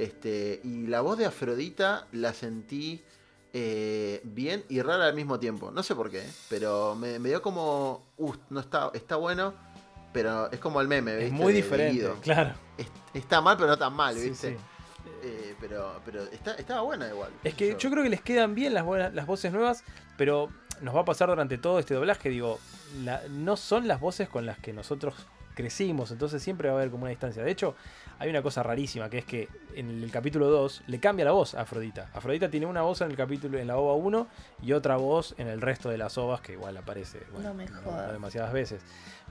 Este, 0.00 0.60
y 0.64 0.86
la 0.86 1.00
voz 1.02 1.18
de 1.18 1.26
Afrodita 1.26 2.06
la 2.12 2.32
sentí 2.32 3.02
eh, 3.52 4.20
bien 4.24 4.64
y 4.68 4.80
rara 4.80 5.06
al 5.06 5.14
mismo 5.14 5.38
tiempo. 5.38 5.70
No 5.70 5.82
sé 5.82 5.94
por 5.94 6.10
qué, 6.10 6.24
pero 6.48 6.94
me, 6.94 7.18
me 7.18 7.28
dio 7.28 7.42
como. 7.42 8.04
Uh, 8.16 8.32
no 8.50 8.60
está, 8.60 8.90
está 8.94 9.16
bueno, 9.16 9.52
pero 10.12 10.50
es 10.50 10.58
como 10.60 10.80
el 10.80 10.88
meme, 10.88 11.12
¿viste? 11.16 11.26
es 11.26 11.32
muy 11.32 11.52
de 11.52 11.62
diferente, 11.62 12.10
claro. 12.22 12.54
Es- 12.78 12.86
está 13.14 13.40
mal, 13.40 13.56
pero 13.56 13.68
no 13.68 13.76
tan 13.78 13.92
mal, 13.92 14.14
¿viste? 14.14 14.52
sí. 14.52 14.56
Eh, 15.22 15.54
pero 15.60 16.00
pero 16.04 16.22
está, 16.24 16.54
estaba 16.54 16.80
buena 16.82 17.08
igual. 17.08 17.30
Es 17.44 17.54
que 17.54 17.76
yo 17.78 17.90
creo 17.90 18.02
que 18.02 18.08
les 18.10 18.22
quedan 18.22 18.54
bien 18.54 18.72
las, 18.72 18.84
buenas, 18.84 19.12
las 19.12 19.26
voces 19.26 19.52
nuevas, 19.52 19.84
pero 20.16 20.48
nos 20.80 20.94
va 20.96 21.00
a 21.00 21.04
pasar 21.04 21.28
durante 21.28 21.58
todo 21.58 21.78
este 21.78 21.92
doblaje. 21.94 22.30
Digo, 22.30 22.58
la- 23.04 23.22
no 23.28 23.56
son 23.58 23.86
las 23.88 24.00
voces 24.00 24.28
con 24.30 24.46
las 24.46 24.58
que 24.58 24.72
nosotros 24.72 25.14
crecimos, 25.60 26.10
entonces 26.10 26.42
siempre 26.42 26.68
va 26.68 26.74
a 26.74 26.78
haber 26.78 26.90
como 26.90 27.02
una 27.02 27.10
distancia. 27.10 27.42
De 27.42 27.50
hecho, 27.50 27.74
hay 28.18 28.30
una 28.30 28.42
cosa 28.42 28.62
rarísima 28.62 29.08
que 29.10 29.18
es 29.18 29.24
que 29.24 29.48
en 29.74 30.02
el, 30.02 30.10
capítulo 30.10 30.48
2 30.48 30.84
le 30.86 31.00
cambia 31.00 31.24
la 31.24 31.32
voz 31.32 31.54
a 31.54 31.62
Afrodita. 31.62 32.08
Afrodita 32.14 32.50
tiene 32.50 32.66
una 32.66 32.82
voz 32.82 33.00
en 33.00 33.10
el 33.10 33.16
capítulo 33.16 33.58
en 33.58 33.66
la 33.66 33.76
OVA 33.76 33.94
1 33.94 34.26
y 34.62 34.72
otra 34.72 34.96
voz 34.96 35.34
en 35.38 35.48
el 35.48 35.60
resto 35.60 35.88
de 35.88 35.98
las 35.98 36.16
OVAs 36.18 36.40
que 36.40 36.52
igual 36.52 36.76
aparece 36.76 37.20
bueno, 37.32 37.54
No 37.54 38.12
demasiadas 38.12 38.52
veces. 38.52 38.82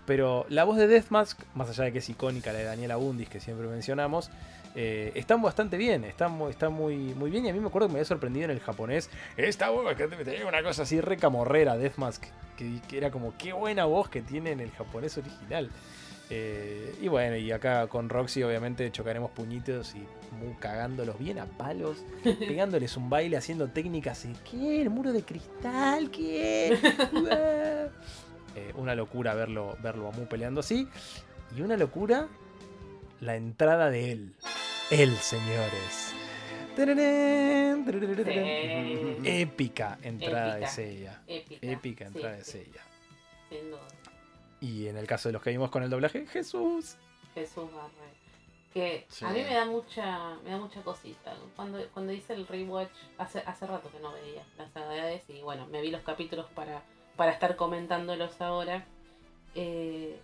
Pero 0.06 0.46
la 0.50 0.64
voz 0.64 0.78
de 0.78 0.88
Deathmask, 0.88 1.40
más 1.54 1.70
allá 1.70 1.84
de 1.84 1.92
que 1.92 2.00
es 2.00 2.10
icónica 2.10 2.52
la 2.52 2.60
de 2.60 2.66
Daniela 2.66 2.96
Bundis 2.96 3.30
que 3.30 3.40
siempre 3.40 3.68
mencionamos, 3.68 4.32
eh, 4.76 5.12
están 5.16 5.42
bastante 5.42 5.78
bien, 5.78 6.04
están 6.04 6.32
muy, 6.32 6.52
está 6.52 6.70
muy, 6.70 6.96
muy 7.14 7.30
bien. 7.30 7.46
Y 7.46 7.50
a 7.50 7.54
mí 7.54 7.60
me 7.60 7.68
acuerdo 7.68 7.88
que 7.88 7.94
me 7.94 8.00
había 8.00 8.06
sorprendido 8.06 8.46
en 8.46 8.52
el 8.52 8.60
japonés. 8.60 9.10
Esta 9.38 9.70
voz 9.70 9.96
que 9.96 10.08
tenía 10.08 10.48
una 10.48 10.64
cosa 10.64 10.84
así 10.84 11.02
re 11.02 11.18
camorrera, 11.18 11.78
Deathmask, 11.78 12.24
que, 12.58 12.80
que 12.88 12.98
era 12.98 13.12
como 13.12 13.36
qué 13.38 13.54
buena 13.54 13.86
voz 13.86 14.10
que 14.10 14.22
tiene 14.22 14.52
en 14.52 14.62
el 14.62 14.72
japonés 14.72 15.18
original. 15.18 15.70
Eh, 16.32 16.96
y 17.02 17.08
bueno, 17.08 17.36
y 17.38 17.52
acá 17.52 17.88
con 17.88 18.08
Roxy 18.10 18.44
obviamente 18.44 18.92
chocaremos 18.92 19.32
puñitos 19.32 19.96
y 19.96 20.00
mu- 20.36 20.56
cagándolos 20.60 21.18
bien 21.18 21.40
a 21.40 21.46
palos, 21.46 22.04
pegándoles 22.24 22.96
un 22.98 23.10
baile, 23.10 23.36
haciendo 23.38 23.68
técnicas 23.70 24.26
y 24.26 24.34
¿qué? 24.50 24.82
¿El 24.82 24.90
muro 24.92 25.12
de 25.12 25.24
cristal? 25.24 26.12
¿Qué? 26.12 26.78
Eh, 28.56 28.74
una 28.76 28.96
locura 28.96 29.36
verlo, 29.36 29.78
verlo 29.82 30.08
a 30.08 30.12
Mu 30.12 30.26
peleando 30.26 30.62
así. 30.62 30.88
Y 31.56 31.62
una 31.62 31.78
locura 31.78 32.28
la 33.22 33.36
entrada 33.36 33.92
de 33.92 34.12
él. 34.12 34.34
Él, 34.90 35.16
señores. 35.18 36.14
Tararán, 36.76 37.86
tararán. 37.86 38.26
Sí. 38.26 39.18
Épica 39.24 40.00
entrada 40.02 40.56
de. 40.56 40.68
Seiya. 40.68 41.22
Épica. 41.28 42.06
Entrada 42.08 42.38
de 42.38 42.44
sí, 42.44 42.64
duda. 43.52 43.88
Y 44.62 44.88
en 44.88 44.98
el 44.98 45.08
caso 45.08 45.30
de 45.30 45.34
los 45.34 45.42
que 45.42 45.52
vimos 45.52 45.70
con 45.72 45.84
el 45.84 45.90
doblaje, 45.90 46.26
Jesús. 46.28 46.98
Jesús 47.34 47.72
Barré. 47.74 48.10
Que 48.74 49.06
Sí. 49.10 49.26
a 49.26 49.30
mí 49.30 49.42
me 49.42 49.54
da 49.54 49.66
mucha, 49.66 50.36
me 50.44 50.52
da 50.52 50.58
mucha 50.58 50.82
cosita. 50.84 51.34
Cuando, 51.56 51.80
cuando 51.94 52.14
hice 52.14 52.34
el 52.34 52.46
rewatch, 52.46 52.92
hace, 53.18 53.40
hace 53.40 53.66
rato 53.66 53.90
que 53.92 54.00
no 54.00 54.12
veía 54.14 54.44
las 54.58 54.76
Hades 54.76 55.24
y 55.30 55.42
bueno, 55.42 55.66
me 55.68 55.82
vi 55.82 55.90
los 55.90 56.02
capítulos 56.04 56.46
para, 56.54 56.84
para 57.16 57.32
estar 57.32 57.56
comentándolos 57.56 58.40
ahora. 58.42 58.86
eh, 59.56 60.20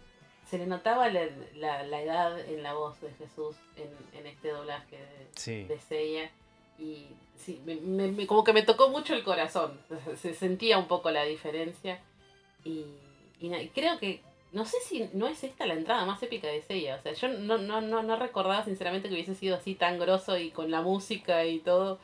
se 0.48 0.60
le 0.60 0.68
notaba 0.68 1.10
la, 1.10 1.26
la- 1.56 1.82
la 1.82 2.02
edad 2.04 2.40
en 2.40 2.62
la 2.62 2.74
voz 2.74 3.02
de 3.02 3.12
Jesús 3.14 3.56
en, 3.78 3.90
en 4.20 4.28
este 4.28 4.50
doblaje 4.50 4.98
de, 4.98 5.28
Sí. 5.36 5.64
de 5.64 5.80
Seiya. 5.80 6.30
y 6.78 7.08
sí, 7.36 7.60
me, 7.66 7.76
me- 8.12 8.28
como 8.28 8.44
que 8.44 8.54
me 8.54 8.62
tocó 8.62 8.90
mucho 8.90 9.16
el 9.16 9.24
corazón. 9.24 9.80
Se 10.22 10.36
sentía 10.36 10.78
un 10.78 10.88
poco 10.88 11.10
la 11.10 11.24
diferencia. 11.24 12.00
Y, 12.64 12.86
y 13.42 13.50
creo 13.70 14.00
que, 14.00 14.22
no 14.52 14.66
sé 14.66 14.78
si 14.88 15.10
no 15.14 15.28
es 15.28 15.44
esta 15.44 15.66
la 15.66 15.74
entrada 15.74 16.06
más 16.06 16.22
épica 16.24 16.48
de 16.48 16.62
Seiya. 16.62 16.96
O 16.96 17.02
sea, 17.02 17.14
yo 17.14 17.28
no, 17.28 17.58
no, 17.58 17.82
no, 17.82 18.04
no 18.04 18.16
recordaba 18.16 18.64
sinceramente 18.64 19.08
que 19.10 19.16
hubiese 19.16 19.36
sido 19.36 19.56
así 19.58 19.76
tan 19.76 20.00
grosso 20.00 20.38
y 20.38 20.52
con 20.52 20.72
la 20.72 20.82
música 20.82 21.46
y 21.46 21.60
todo. 21.60 22.00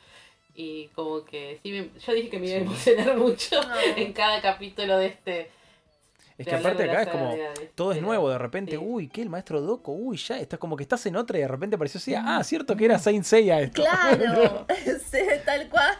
Y 0.54 0.88
como 0.88 1.24
que 1.24 1.58
sí, 1.62 1.72
me- 1.72 1.88
yo 1.98 2.12
dije 2.12 2.28
que 2.28 2.38
me 2.38 2.46
iba 2.48 2.56
a 2.58 2.60
emocionar 2.60 3.16
mucho 3.16 3.62
No. 3.62 3.74
en 3.96 4.12
cada 4.12 4.42
capítulo 4.42 4.98
de 4.98 5.06
este. 5.06 5.50
Es 6.42 6.48
que 6.48 6.54
aparte 6.54 6.84
acá 6.90 7.02
es 7.02 7.08
como, 7.08 7.36
todo 7.74 7.92
es 7.92 8.00
nuevo, 8.02 8.30
de 8.30 8.38
repente, 8.38 8.72
sí. 8.72 8.76
uy, 8.78 9.08
¿qué? 9.08 9.22
El 9.22 9.28
maestro 9.30 9.60
Doco, 9.60 9.92
uy, 9.92 10.16
ya, 10.16 10.38
estás 10.38 10.58
como 10.58 10.76
que 10.76 10.82
estás 10.82 11.04
en 11.06 11.16
otra 11.16 11.38
y 11.38 11.40
de 11.42 11.48
repente 11.48 11.76
apareció 11.76 11.98
así, 11.98 12.14
ah, 12.14 12.42
cierto 12.44 12.76
que 12.76 12.84
era 12.84 12.98
Saint 12.98 13.24
Seiya 13.24 13.60
esto. 13.60 13.82
Claro, 13.82 14.66
sí, 15.10 15.18
tal 15.44 15.68
cual. 15.68 15.94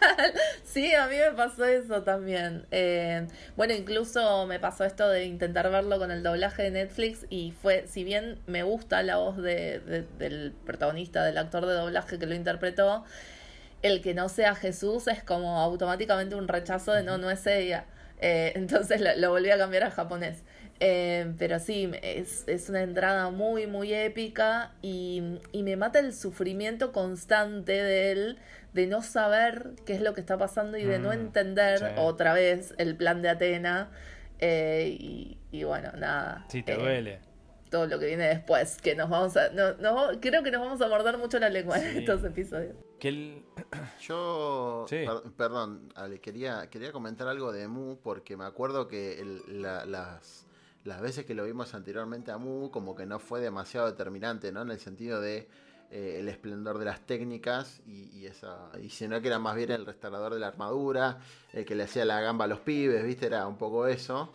Sí, 0.65 0.95
a 0.95 1.07
mí 1.07 1.17
me 1.17 1.33
pasó 1.37 1.65
eso 1.65 2.03
también. 2.03 2.67
Eh, 2.71 3.27
bueno, 3.57 3.75
incluso 3.75 4.47
me 4.47 4.59
pasó 4.61 4.85
esto 4.85 5.09
de 5.09 5.25
intentar 5.25 5.71
verlo 5.71 5.99
con 5.99 6.11
el 6.11 6.23
doblaje 6.23 6.63
de 6.65 6.71
Netflix 6.71 7.27
y 7.31 7.53
fue, 7.63 7.87
si 7.87 8.05
bien 8.05 8.39
me 8.47 8.63
gusta 8.63 9.03
la 9.03 9.17
voz 9.17 9.37
de, 9.37 9.81
de- 9.81 10.03
del 10.19 10.53
protagonista, 10.65 11.25
del 11.25 11.39
actor 11.39 11.67
de 11.67 11.75
doblaje 11.75 12.19
que 12.19 12.27
lo 12.27 12.35
interpretó, 12.35 13.05
el 13.83 14.01
que 14.01 14.15
no 14.15 14.29
sea 14.29 14.55
Jesús 14.55 15.09
es 15.09 15.23
como 15.25 15.59
automáticamente 15.61 16.35
un 16.37 16.47
rechazo 16.49 16.93
de 16.93 17.03
no, 17.03 17.19
no 17.19 17.31
es 17.31 17.47
ella. 17.47 17.85
Eh, 18.23 18.53
entonces 18.57 19.03
lo, 19.03 19.15
lo 19.17 19.31
volví 19.31 19.51
a 19.51 19.59
cambiar 19.59 19.85
a 19.85 19.91
japonés. 19.93 20.45
Eh, 20.81 21.35
pero 21.39 21.59
sí, 21.61 21.91
es, 22.03 22.45
es 22.49 22.69
una 22.71 22.83
entrada 22.83 23.31
muy, 23.31 23.67
muy 23.69 23.95
épica 23.95 24.73
y, 24.83 25.23
y 25.53 25.63
me 25.65 25.77
mata 25.77 26.01
el 26.01 26.15
sufrimiento 26.15 26.93
constante 26.93 27.73
de 27.73 28.13
él, 28.13 28.39
de 28.75 28.87
no 28.89 29.03
saber 29.03 29.73
qué 29.87 29.95
es 29.95 30.01
lo 30.03 30.15
que 30.15 30.21
está 30.21 30.39
pasando 30.39 30.79
y 30.79 30.85
de 30.87 30.99
no 30.99 31.11
Mm, 31.11 31.13
entender 31.13 31.79
sí. 31.79 31.87
otra 31.97 32.33
vez 32.35 32.75
el 32.79 32.97
plan 32.97 33.23
de 33.23 33.29
Atena. 33.31 33.91
Eh, 34.41 34.97
y, 34.99 35.39
y 35.53 35.65
bueno, 35.65 35.93
nada. 35.99 36.49
Sí, 36.49 36.63
te 36.63 36.75
eh, 36.75 36.77
duele. 36.77 37.21
Todo 37.73 37.87
lo 37.89 37.99
que 37.99 38.07
viene 38.07 38.29
después, 38.29 38.77
que 38.81 38.95
nos 38.95 39.09
vamos 39.11 39.37
a... 39.37 39.49
No, 39.49 39.73
nos- 39.79 40.19
creo 40.21 40.43
que 40.45 40.51
nos 40.53 40.61
vamos 40.61 40.81
a 40.83 40.89
morder 40.89 41.17
mucho 41.19 41.39
la 41.41 41.49
lengua 41.49 41.79
en 41.79 41.93
Sí. 41.93 41.99
estos 42.01 42.23
episodios. 42.23 42.77
Que 43.01 43.09
el... 43.09 43.45
Yo, 44.01 44.85
Sí. 44.89 45.05
per- 45.07 45.33
perdón, 45.37 45.91
Ale, 45.95 46.21
quería, 46.21 46.69
quería 46.71 46.93
comentar 46.93 47.27
algo 47.29 47.51
de 47.51 47.67
Mu 47.69 47.97
porque 47.97 48.37
me 48.37 48.45
acuerdo 48.45 48.87
que 48.89 49.19
el- 49.21 49.63
la- 49.63 49.85
las, 49.87 50.47
las 50.85 51.01
veces 51.01 51.25
que 51.25 51.35
lo 51.35 51.45
vimos 51.45 51.75
anteriormente 51.75 52.31
a 52.31 52.37
Mu 52.39 52.71
como 52.71 52.95
que 52.95 53.07
no 53.07 53.19
fue 53.19 53.41
demasiado 53.41 53.87
determinante, 53.91 54.53
¿no? 54.53 54.63
En 54.63 54.71
el 54.71 54.79
sentido 54.79 55.21
de 55.21 55.49
eh, 55.91 56.19
el 56.21 56.29
esplendor 56.29 56.79
de 56.79 56.85
las 56.87 57.01
técnicas 57.07 57.81
y, 57.87 58.09
y 58.19 58.27
esa 58.27 58.71
y 58.83 58.89
sino 58.91 59.21
que 59.21 59.29
era 59.29 59.39
más 59.39 59.57
bien 59.57 59.71
el 59.71 59.85
restaurador 59.87 60.35
de 60.35 60.41
la 60.41 60.49
armadura, 60.49 61.19
el 61.53 61.65
que 61.65 61.75
le 61.75 61.85
hacía 61.85 62.05
la 62.05 62.21
gamba 62.21 62.45
a 62.45 62.49
los 62.49 62.61
pibes, 62.61 63.03
¿viste? 63.05 63.27
Era 63.27 63.47
un 63.47 63.57
poco 63.57 63.87
eso. 63.87 64.31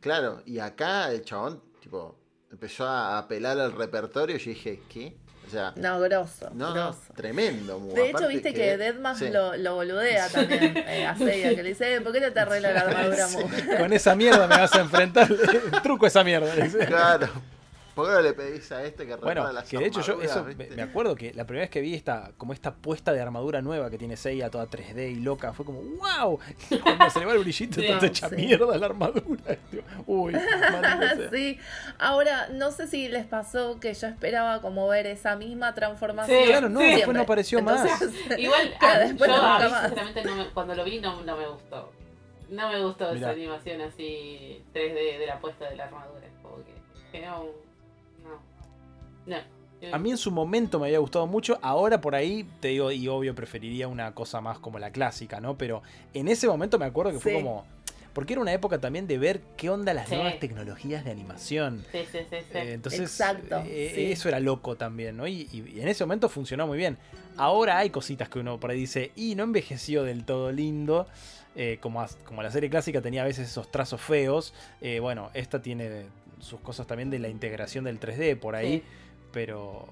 Claro, 0.00 0.42
y 0.46 0.58
acá 0.58 1.10
el 1.12 1.22
chabón, 1.22 1.62
tipo, 1.80 2.16
empezó 2.52 2.86
a 2.86 3.18
apelar 3.18 3.58
al 3.58 3.72
repertorio 3.72 4.36
y 4.36 4.38
yo 4.38 4.50
dije, 4.50 4.82
¿qué? 4.88 5.16
O 5.48 5.50
sea, 5.50 5.72
No, 5.76 5.98
grosso. 6.00 6.48
no, 6.54 6.72
grosso. 6.72 7.00
tremendo. 7.16 7.78
De 7.94 8.10
hecho, 8.10 8.28
viste 8.28 8.54
que, 8.54 8.76
Deadman 8.76 9.16
sí. 9.16 9.28
lo, 9.30 9.56
lo 9.56 9.74
boludea 9.74 10.28
también 10.28 10.76
eh, 10.86 11.04
a 11.06 11.16
Seiya, 11.16 11.54
que 11.54 11.62
le 11.62 11.70
dice, 11.70 11.94
"Eh, 11.96 12.00
¿por 12.00 12.12
qué 12.12 12.20
no 12.20 12.32
te 12.32 12.40
arregla 12.40 12.70
la 12.72 12.80
armadura, 12.82 13.26
Mu?" 13.28 13.76
Con 13.78 13.92
esa 13.92 14.14
mierda 14.14 14.46
me 14.46 14.56
vas 14.56 14.72
a 14.74 14.80
enfrentar. 14.80 15.28
Truco 15.82 16.06
esa 16.06 16.22
mierda. 16.24 16.54
le 16.54 16.62
dice. 16.64 16.86
Claro. 16.86 17.28
¿Por 17.94 18.06
qué 18.08 18.12
no 18.14 18.20
le 18.22 18.32
pedís 18.32 18.72
a 18.72 18.82
este 18.84 19.06
que 19.06 19.16
Bueno, 19.16 19.52
las 19.52 19.68
que 19.68 19.76
de 19.76 19.86
hecho 19.86 20.00
yo 20.00 20.22
eso 20.22 20.46
me, 20.76 20.82
acuerdo 20.82 21.14
que 21.14 21.34
la 21.34 21.44
primera 21.44 21.64
vez 21.64 21.70
que 21.70 21.80
vi 21.82 21.94
esta 21.94 22.32
como 22.38 22.54
esta 22.54 22.74
puesta 22.74 23.12
de 23.12 23.20
armadura 23.20 23.60
nueva 23.60 23.90
que 23.90 23.98
tiene 23.98 24.16
Seiya 24.16 24.48
toda 24.50 24.66
3D 24.66 25.12
y 25.12 25.16
loca, 25.16 25.52
fue 25.52 25.66
como 25.66 25.80
wow, 25.82 26.38
cuando 26.82 27.10
se 27.10 27.20
le 27.20 27.26
va 27.26 27.32
el 27.32 27.40
brillito 27.40 27.80
Sí. 27.80 27.86
está 27.86 28.06
hecha 28.06 28.28
Sí. 28.30 28.36
mierda 28.36 28.78
la 28.78 28.86
armadura. 28.86 29.56
Tío, 29.70 29.82
Uy, 30.06 30.34
sí. 31.32 31.58
Ahora, 31.98 32.48
no 32.48 32.70
sé 32.70 32.86
si 32.86 33.08
les 33.08 33.26
pasó 33.26 33.78
que 33.78 33.92
yo 33.92 34.06
esperaba 34.06 34.62
como 34.62 34.88
ver 34.88 35.06
esa 35.06 35.36
misma 35.36 35.74
transformación. 35.74 36.38
Sí, 36.42 36.48
Claro, 36.48 36.68
no, 36.70 36.80
Sí. 36.80 36.86
después 36.94 37.14
no 37.16 37.22
apareció 37.22 37.58
Entonces, 37.58 38.10
Igual, 38.38 38.72
después 39.00 39.30
yo 39.30 39.36
nunca 39.36 39.56
a 39.56 39.64
mí, 39.64 39.70
más. 39.70 39.80
sinceramente 39.82 40.24
no 40.24 40.36
me- 40.36 40.50
cuando 40.50 40.74
lo 40.74 40.84
vi 40.84 40.98
no, 40.98 41.22
no 41.22 41.36
me 41.36 41.46
gustó. 41.46 41.92
No 42.48 42.68
me 42.70 42.80
gustó 42.82 43.06
Mirá. 43.12 43.16
esa 43.18 43.30
animación 43.30 43.80
así 43.82 44.62
3D 44.72 45.18
de 45.18 45.26
la 45.26 45.38
puesta 45.40 45.68
de 45.68 45.76
la 45.76 45.84
armadura. 45.84 46.26
Como 46.42 46.56
que, 47.12 47.20
no, 47.20 47.44
no. 47.44 47.71
No. 49.26 49.36
A 49.92 49.98
mí 49.98 50.10
en 50.12 50.16
su 50.16 50.30
momento 50.30 50.78
me 50.78 50.86
había 50.86 51.00
gustado 51.00 51.26
mucho, 51.26 51.58
ahora 51.60 52.00
por 52.00 52.14
ahí 52.14 52.46
te 52.60 52.68
digo, 52.68 52.92
y 52.92 53.08
obvio 53.08 53.34
preferiría 53.34 53.88
una 53.88 54.14
cosa 54.14 54.40
más 54.40 54.60
como 54.60 54.78
la 54.78 54.92
clásica, 54.92 55.40
¿no? 55.40 55.58
Pero 55.58 55.82
en 56.14 56.28
ese 56.28 56.46
momento 56.46 56.78
me 56.78 56.84
acuerdo 56.86 57.10
que 57.12 57.18
fue 57.18 57.32
como... 57.34 57.64
Porque 58.12 58.34
era 58.34 58.42
una 58.42 58.52
época 58.52 58.78
también 58.78 59.06
de 59.08 59.16
ver 59.16 59.40
qué 59.56 59.70
onda 59.70 59.94
las 59.94 60.06
Sí. 60.08 60.14
nuevas 60.14 60.38
tecnologías 60.38 61.02
de 61.04 61.10
animación. 61.10 61.82
Sí, 61.90 62.00
sí, 62.12 62.18
sí, 62.30 62.36
sí. 62.52 62.58
Eh, 62.58 62.72
entonces, 62.74 63.00
Exacto, 63.00 63.62
eh, 63.66 63.92
sí. 63.94 64.12
eso 64.12 64.28
era 64.28 64.38
loco 64.38 64.76
también, 64.76 65.16
¿no? 65.16 65.26
Y, 65.26 65.48
y 65.50 65.80
en 65.80 65.88
ese 65.88 66.04
momento 66.04 66.28
funcionó 66.28 66.66
muy 66.66 66.76
bien. 66.76 66.98
Ahora 67.38 67.78
hay 67.78 67.88
cositas 67.90 68.28
que 68.28 68.38
uno 68.38 68.60
por 68.60 68.70
ahí 68.70 68.78
dice, 68.78 69.12
y 69.16 69.34
no 69.34 69.42
envejeció 69.44 70.04
del 70.04 70.24
todo 70.24 70.52
lindo. 70.52 71.06
eh, 71.56 71.78
como, 71.80 72.04
como 72.24 72.42
la 72.42 72.50
serie 72.50 72.70
clásica 72.70 73.00
tenía 73.02 73.22
a 73.22 73.26
veces 73.26 73.48
esos 73.48 73.70
trazos 73.70 74.00
feos. 74.00 74.54
eh, 74.80 75.00
bueno, 75.00 75.30
esta 75.34 75.60
tiene 75.60 76.04
sus 76.38 76.60
cosas 76.60 76.86
también 76.86 77.08
de 77.10 77.18
la 77.18 77.28
integración 77.28 77.84
del 77.84 77.98
3D 77.98 78.36
por 78.38 78.54
ahí. 78.56 78.82
Pero, 79.32 79.86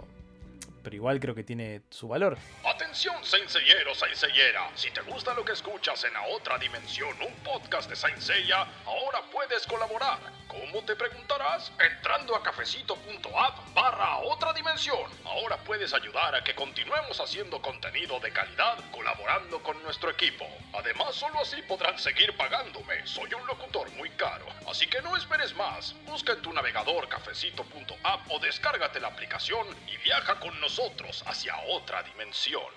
pero 0.83 0.97
igual 0.97 1.19
creo 1.21 1.35
que 1.35 1.45
tiene 1.45 1.83
su 1.91 2.09
valor. 2.09 2.37
Atención, 2.65 3.25
Senseiero, 3.25 3.95
Senseiera. 3.95 4.71
Si 4.75 4.91
te 4.91 5.01
gusta 5.03 5.35
lo 5.35 5.45
que 5.45 5.53
escuchas 5.53 6.05
en 6.05 6.17
A 6.17 6.23
Otra 6.29 6.59
Dimensión, 6.59 7.11
un 7.21 7.35
podcast 7.43 7.89
de 7.89 7.97
Saint 7.97 8.19
Seiya, 8.19 8.67
ahora 8.85 9.23
puedes 9.33 9.67
colaborar. 9.67 10.19
¿Cómo 10.51 10.83
te 10.85 10.97
preguntarás? 10.97 11.71
Entrando 11.79 12.35
a 12.35 12.43
cafecito.app 12.43 13.73
barra 13.73 14.19
Otra 14.19 14.53
Dimensión. 14.53 15.09
Ahora 15.25 15.57
puedes 15.59 15.95
ayudar 15.95 16.35
a 16.35 16.43
que 16.43 16.57
continuemos 16.57 17.21
haciendo 17.21 17.63
contenido 17.63 18.19
de 18.19 18.33
calidad 18.33 18.77
colaborando 18.91 19.63
con 19.63 19.81
nuestro 19.85 20.11
equipo. 20.11 20.45
Además, 20.73 21.15
solo 21.15 21.39
así 21.39 21.63
podrán 21.69 21.97
seguir 22.01 22.37
pagándome. 22.37 23.07
Soy 23.07 23.33
un 23.33 23.47
locutor 23.47 23.93
muy 23.93 24.11
caro. 24.11 24.45
Así 24.69 24.89
que 24.89 25.01
no 25.03 25.17
esperes 25.17 25.55
más. 25.55 25.95
Busca 26.05 26.33
en 26.33 26.43
tu 26.43 26.53
navegador 26.53 27.09
cafecito.app 27.09 28.21
o 28.29 28.41
descárgate 28.41 28.99
la 28.99 29.07
aplicación 29.07 29.69
y 29.87 30.03
viaja 30.03 30.41
con 30.41 30.61
nosotros 30.61 31.23
hacia 31.29 31.55
otra 31.69 32.03
dimensión. 32.03 32.73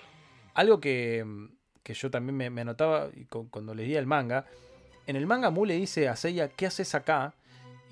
Algo 0.54 0.78
que, 0.78 1.26
que 1.82 1.94
yo 1.94 2.08
también 2.08 2.36
me, 2.36 2.50
me 2.50 2.60
anotaba 2.60 3.08
cuando 3.50 3.74
leía 3.74 3.98
el 3.98 4.06
manga. 4.06 4.46
En 5.08 5.16
el 5.16 5.26
manga 5.26 5.50
Mu 5.50 5.66
le 5.66 5.74
dice 5.74 6.08
a 6.08 6.14
Seiya, 6.14 6.50
¿qué 6.50 6.66
haces 6.66 6.94
acá? 6.94 7.34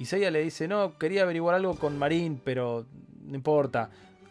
Y 0.02 0.04
Seiya 0.04 0.32
le 0.32 0.42
dice, 0.42 0.66
no, 0.66 0.98
quería 0.98 1.22
averiguar 1.22 1.54
algo 1.54 1.76
con 1.76 1.96
Marín, 1.96 2.40
pero 2.44 2.86
no 3.24 3.36
importa. 3.36 3.88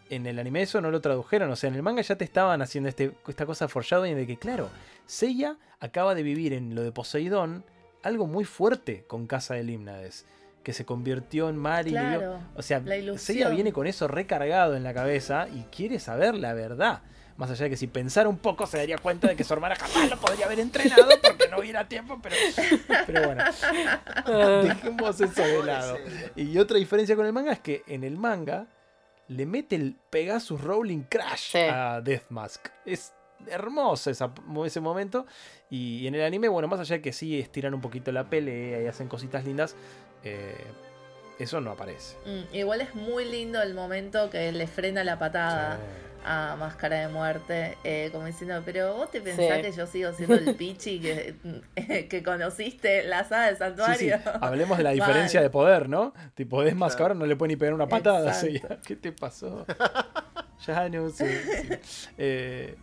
En 0.10 0.25
el 0.25 0.38
anime 0.38 0.63
eso 0.63 0.81
no 0.81 0.91
lo 0.91 0.99
tradujeron, 0.99 1.49
o 1.49 1.55
sea, 1.55 1.69
en 1.69 1.75
el 1.75 1.81
manga 1.81 2.01
ya 2.01 2.17
te 2.17 2.25
estaban 2.25 2.62
haciendo 2.62 2.89
este, 2.89 3.13
esta 3.29 3.45
cosa 3.45 3.69
foreshadowing 3.69 4.17
de 4.17 4.27
que, 4.27 4.36
claro, 4.36 4.67
Seiya 5.05 5.55
acaba 5.79 6.13
de 6.13 6.23
vivir 6.23 6.51
en 6.51 6.75
lo 6.75 6.84
de 6.84 6.91
Poseidón 6.91 7.63
algo 8.03 8.27
muy 8.27 8.43
fuerte 8.43 9.05
con 9.07 9.27
Casa 9.27 9.53
de 9.53 9.63
Limnades, 9.63 10.25
que 10.62 10.73
se 10.73 10.84
convirtió 10.84 11.47
en 11.47 11.55
mar 11.55 11.88
y 11.88 11.91
le 11.91 11.99
dio- 12.01 12.19
Claro, 12.19 12.39
O 12.57 12.62
sea. 12.62 12.81
Seiya 13.17 13.47
viene 13.55 13.71
con 13.71 13.88
eso 13.88 14.10
recargado 14.10 14.75
en 14.75 14.84
la 14.84 14.93
cabeza 14.93 15.47
y 15.47 15.62
quiere 15.73 15.99
saber 15.99 16.36
la 16.36 16.53
verdad. 16.53 17.03
Más 17.41 17.49
allá 17.49 17.63
de 17.63 17.69
que 17.71 17.77
si 17.77 17.88
pensara 17.88 18.30
un 18.30 18.38
poco 18.38 18.67
se 18.67 18.77
daría 18.77 18.99
cuenta 18.99 19.27
de 19.27 19.36
que 19.36 19.43
su 19.43 19.51
hermana 19.51 19.75
jamás 19.75 20.12
lo 20.12 20.17
podría 20.19 20.45
haber 20.45 20.60
entrenado 20.60 21.10
porque 21.23 21.47
no 21.49 21.58
hubiera 21.58 21.88
tiempo, 21.88 22.19
pero, 22.21 22.36
pero 23.08 23.25
bueno, 23.25 23.43
dejemos 24.63 25.19
eso 25.19 25.41
de 25.41 25.63
lado. 25.63 25.97
Y 26.36 26.56
otra 26.60 26.77
diferencia 26.77 27.15
con 27.15 27.25
el 27.25 27.34
manga 27.34 27.51
es 27.54 27.60
que 27.60 27.82
en 27.88 28.04
el 28.04 28.15
manga 28.17 28.67
le 29.27 29.47
mete 29.47 29.75
el 29.75 29.95
Pegasus 30.12 30.62
Rolling 30.62 31.01
Crash 31.10 31.51
Sí. 31.54 31.58
a 31.60 31.99
Death 32.01 32.30
Mask. 32.30 32.67
Es 32.86 33.12
hermoso 33.47 34.12
esa- 34.12 34.32
ese 34.63 34.80
momento. 34.80 35.25
Y 35.71 36.06
en 36.06 36.13
el 36.13 36.21
anime, 36.21 36.47
bueno, 36.47 36.67
más 36.67 36.80
allá 36.80 36.97
de 36.97 37.01
que 37.01 37.12
sí 37.12 37.39
estiran 37.39 37.73
un 37.73 37.82
poquito 37.82 38.12
la 38.12 38.30
pelea 38.30 38.84
y 38.84 38.86
hacen 38.86 39.08
cositas 39.08 39.45
lindas, 39.45 39.75
eh, 40.23 40.56
eso 41.43 41.62
no 41.62 41.71
aparece. 41.71 42.15
Mm, 42.25 42.56
igual 42.56 42.82
es 42.82 42.93
muy 42.95 43.25
lindo 43.25 43.62
el 43.62 43.73
momento 43.73 44.30
que 44.30 44.51
le 44.51 44.67
frena 44.67 45.04
la 45.04 45.17
patada 45.19 45.80
a 46.23 46.56
Máscara 46.60 46.99
de 46.99 47.08
Muerte, 47.08 47.77
eh, 47.84 48.10
como 48.12 48.25
diciendo, 48.25 48.62
pero 48.63 48.93
vos 48.95 49.10
te 49.10 49.21
pensás 49.21 49.56
Sí. 49.58 49.62
que 49.63 49.71
yo 49.71 49.88
sigo 49.88 50.13
siendo 50.13 50.36
el 50.36 50.56
pichi 50.56 50.99
que, 50.99 51.36
que 52.10 52.21
conociste 52.23 53.04
la 53.04 53.23
saga 53.23 53.47
del 53.47 53.56
Sí, 53.56 53.63
sí, 54.04 54.10
santuario. 54.10 54.19
hablemos 54.39 54.77
de 54.77 54.84
la 54.84 54.91
diferencia 54.99 55.41
de 55.41 55.49
poder, 55.49 55.89
¿no? 55.89 56.13
Tipo, 56.36 56.62
ahora 57.01 57.15
no 57.15 57.25
le 57.25 57.36
puede 57.36 57.49
ni 57.49 57.56
pegar 57.56 57.73
una 57.73 57.88
patada. 57.88 58.39
¿Qué 58.86 58.95
te 58.95 59.12
pasó? 59.12 59.65
ya 60.67 60.89
no 60.89 61.10
sé. 61.10 61.80
sí. 61.84 62.08
Eh, 62.19 62.75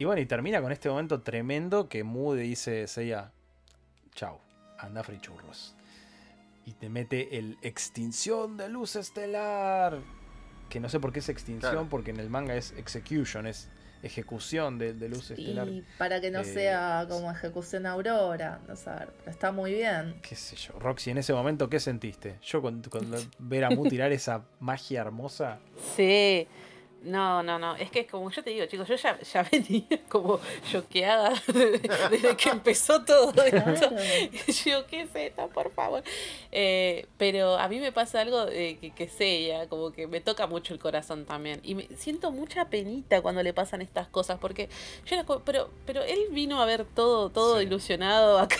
y 0.00 0.04
bueno, 0.04 0.20
y 0.20 0.26
termina 0.26 0.60
con 0.60 0.72
este 0.72 0.88
momento 0.88 1.20
tremendo 1.22 1.88
que 1.88 2.02
le 2.34 2.42
dice 2.42 2.88
Seiya, 2.88 3.30
chau, 4.16 4.40
anda 4.78 5.04
frichurros. 5.04 5.76
Y 6.68 6.72
te 6.72 6.90
mete 6.90 7.38
el 7.38 7.56
extinción 7.62 8.58
de 8.58 8.68
luz 8.68 8.94
estelar. 8.94 10.00
Que 10.68 10.80
no 10.80 10.90
sé 10.90 11.00
por 11.00 11.12
qué 11.14 11.20
es 11.20 11.30
extinción, 11.30 11.72
Claro. 11.72 11.86
porque 11.88 12.10
en 12.10 12.20
el 12.20 12.28
manga 12.28 12.54
es 12.54 12.72
execution, 12.76 13.46
es 13.46 13.70
ejecución 14.02 14.78
de, 14.78 14.92
de 14.92 15.08
luz 15.08 15.30
estelar. 15.30 15.66
Y 15.66 15.82
para 15.96 16.20
que 16.20 16.30
no 16.30 16.40
Eh, 16.40 16.44
sea 16.44 17.06
como 17.08 17.30
ejecución 17.30 17.86
Aurora, 17.86 18.60
no 18.68 18.76
sé, 18.76 18.90
pero 19.18 19.30
está 19.30 19.50
muy 19.50 19.72
bien. 19.72 20.16
qué 20.20 20.36
sé 20.36 20.56
yo, 20.56 20.78
Roxy, 20.78 21.10
en 21.10 21.16
ese 21.18 21.32
momento, 21.32 21.70
¿qué 21.70 21.80
sentiste? 21.80 22.36
Yo 22.42 22.60
cuando, 22.60 22.90
cuando 22.90 23.16
ver 23.38 23.64
a 23.64 23.70
Mu 23.70 23.88
tirar 23.88 24.12
esa 24.12 24.44
magia 24.60 25.00
hermosa, 25.00 25.58
Sí. 25.96 26.46
No, 27.02 27.42
no, 27.44 27.58
no. 27.60 27.76
Es 27.76 27.90
que 27.92 28.00
es 28.00 28.10
como 28.10 28.28
yo 28.30 28.42
te 28.42 28.50
digo, 28.50 28.66
chicos, 28.66 28.88
yo 28.88 28.96
ya, 28.96 29.18
ya 29.20 29.42
venía 29.52 29.84
como 30.08 30.40
choqueada 30.70 31.30
desde 32.10 32.36
que 32.36 32.48
empezó 32.50 33.04
todo 33.04 33.32
esto. 33.44 33.90
Yo, 34.64 34.86
¿qué 34.86 35.08
esto? 35.14 35.48
Por 35.48 35.70
favor. 35.72 36.02
Eh, 36.50 37.06
pero 37.16 37.56
a 37.56 37.68
mí 37.68 37.78
me 37.78 37.92
pasa 37.92 38.20
algo 38.20 38.46
de 38.46 38.78
que, 38.80 38.90
que 38.90 39.08
sé 39.08 39.46
ya, 39.46 39.68
como 39.68 39.92
que 39.92 40.06
me 40.08 40.20
toca 40.20 40.46
mucho 40.48 40.74
el 40.74 40.80
corazón 40.80 41.24
también. 41.24 41.60
Y 41.62 41.74
me 41.76 41.86
siento 41.96 42.32
mucha 42.32 42.64
penita 42.64 43.22
cuando 43.22 43.42
le 43.42 43.52
pasan 43.54 43.80
estas 43.80 44.08
cosas, 44.08 44.38
porque 44.40 44.68
yo 45.06 45.14
era 45.14 45.24
como, 45.24 45.40
pero, 45.40 45.70
pero 45.86 46.02
él 46.02 46.18
vino 46.30 46.60
a 46.60 46.66
ver 46.66 46.84
todo, 46.84 47.30
todo 47.30 47.58
Sí. 47.58 47.64
ilusionado 47.66 48.38
acá. 48.40 48.56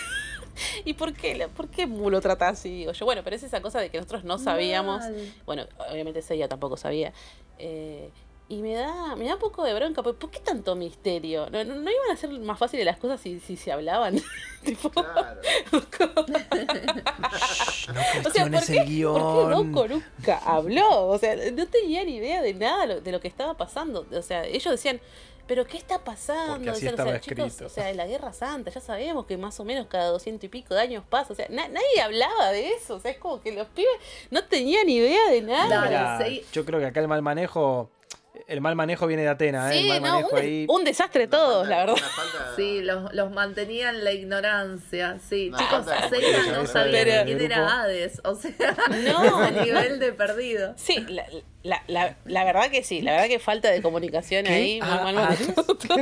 ¿Y 0.85 0.95
por 0.95 1.13
qué, 1.13 1.49
por 1.57 1.69
qué 1.69 1.87
lo 1.87 2.21
trata 2.21 2.49
así? 2.49 2.71
Digo 2.71 2.93
yo, 2.93 3.05
bueno, 3.05 3.23
pero 3.25 3.37
es 3.37 3.43
esa 3.43 3.61
cosa 3.61 3.81
de 3.81 3.91
que 3.91 3.99
nosotros 3.99 4.25
no 4.25 4.39
sabíamos. 4.39 5.01
Mal. 5.01 5.35
Bueno, 5.47 5.67
obviamente 5.91 6.23
ella 6.31 6.49
tampoco 6.49 6.77
sabía. 6.77 7.13
Eh, 7.59 8.11
y 8.51 8.63
me 8.63 8.75
da, 8.75 9.15
me 9.17 9.27
da 9.27 9.35
un 9.35 9.41
poco 9.41 9.63
de 9.65 9.75
bronca, 9.75 10.03
porque 10.03 10.19
¿por 10.21 10.31
qué 10.31 10.41
tanto 10.41 10.75
misterio? 10.75 11.49
¿No, 11.51 11.63
no, 11.65 11.75
no 11.75 11.91
iban 11.91 12.11
a 12.13 12.17
ser 12.17 12.31
más 12.31 12.59
fáciles 12.59 12.87
las 12.87 12.97
cosas 12.97 13.21
si, 13.21 13.41
si 13.41 13.57
se 13.57 13.73
hablaban? 13.73 14.19
tipo, 14.65 14.91
Claro. 14.91 15.41
"Shh, 15.43 17.89
no 17.93 18.29
o 18.29 18.33
sea, 18.33 18.47
¿por 18.51 18.65
qué, 18.67 18.79
el 18.79 18.85
guion. 18.87 19.21
¿por 19.21 19.89
qué 19.89 19.95
nunca 19.95 20.39
habló? 20.45 21.09
O 21.09 21.19
sea, 21.19 21.37
no 21.53 21.67
tenía 21.67 22.05
ni 22.05 22.17
idea 22.17 22.43
de 22.43 22.55
nada 22.55 22.87
lo- 22.87 23.01
de 23.01 23.13
lo 23.13 23.21
que 23.21 23.29
estaba 23.29 23.57
pasando. 23.57 24.07
O 24.13 24.23
sea, 24.23 24.45
ellos 24.45 24.71
decían, 24.71 25.01
¿pero 25.47 25.67
qué 25.67 25.77
está 25.77 26.03
pasando? 26.05 26.55
Porque 26.55 26.71
así 26.71 26.87
Decían, 26.87 26.95
o 26.95 26.97
sea, 26.97 27.05
estaba 27.05 27.21
chicos, 27.21 27.47
escrito. 27.47 27.67
o 27.67 27.69
sea, 27.69 27.91
en 27.91 27.97
la 27.97 28.07
Guerra 28.07 28.33
Santa, 28.33 28.71
ya 28.71 28.81
sabemos 28.81 29.27
que 29.27 29.37
más 29.37 29.59
o 29.61 29.65
menos 29.65 29.87
cada 29.89 30.07
doscientos 30.09 30.45
y 30.45 30.49
pico 30.49 30.75
de 30.75 30.81
años 30.81 31.05
pasa. 31.09 31.33
O 31.33 31.37
sea, 31.37 31.47
na- 31.51 31.69
nadie 31.69 32.01
hablaba 32.03 32.51
de 32.53 32.69
eso. 32.71 32.97
O 32.97 33.01
sea, 33.01 33.11
es 33.11 33.19
como 33.19 33.41
que 33.41 33.53
los 33.53 33.67
pibes 33.69 33.93
no 34.31 34.45
tenían 34.45 34.89
idea 34.89 35.31
de 35.31 35.43
nada. 35.43 35.85
Mira, 35.85 36.19
sí. 36.27 36.45
yo 36.53 36.65
creo 36.65 36.81
que 36.81 36.87
acá 36.87 37.01
el 37.01 37.09
mal 37.09 37.23
manejo, 37.23 37.91
el 38.47 38.61
mal 38.61 38.77
manejo 38.77 39.07
viene 39.07 39.23
de 39.23 39.29
Atena, 39.29 39.73
¿eh? 39.75 39.79
el 39.79 39.83
Sí, 39.83 39.89
mal 39.89 40.03
no, 40.03 40.09
manejo 40.13 40.31
un, 40.37 40.39
ahí. 40.41 40.67
un 40.69 40.85
desastre 40.85 41.27
todos, 41.27 41.67
falta- 41.67 41.71
la 41.71 41.79
verdad. 41.87 41.97
Sí, 42.57 42.81
los, 42.83 43.13
los 43.13 43.31
mantenían 43.31 43.97
en 43.97 44.05
la 44.05 44.13
ignorancia. 44.13 45.19
Sí, 45.29 45.51
chicos, 45.57 45.87
Seiya 46.09 46.53
no 46.53 46.67
sabía 46.67 47.25
quién 47.25 47.41
era 47.41 47.81
Hades. 47.83 48.21
O 48.25 48.35
sea, 48.35 48.53
No, 49.05 49.23
no. 49.51 49.65
nivel 49.65 49.99
de 49.99 50.13
perdido. 50.13 50.75
Sí, 50.77 51.05
la, 51.09 51.25
la, 51.63 51.83
la, 51.89 52.17
la 52.25 52.45
verdad 52.45 52.71
que 52.71 52.83
sí, 52.85 53.03
la 53.03 53.13
verdad 53.13 53.27
que 53.29 53.39
falta 53.39 53.71
de 53.71 53.83
comunicación 53.83 54.45
¿Qué? 54.45 54.53
ahí, 54.53 54.79
Ah, 54.83 55.01
mal 55.05 55.19
ah. 55.19 55.37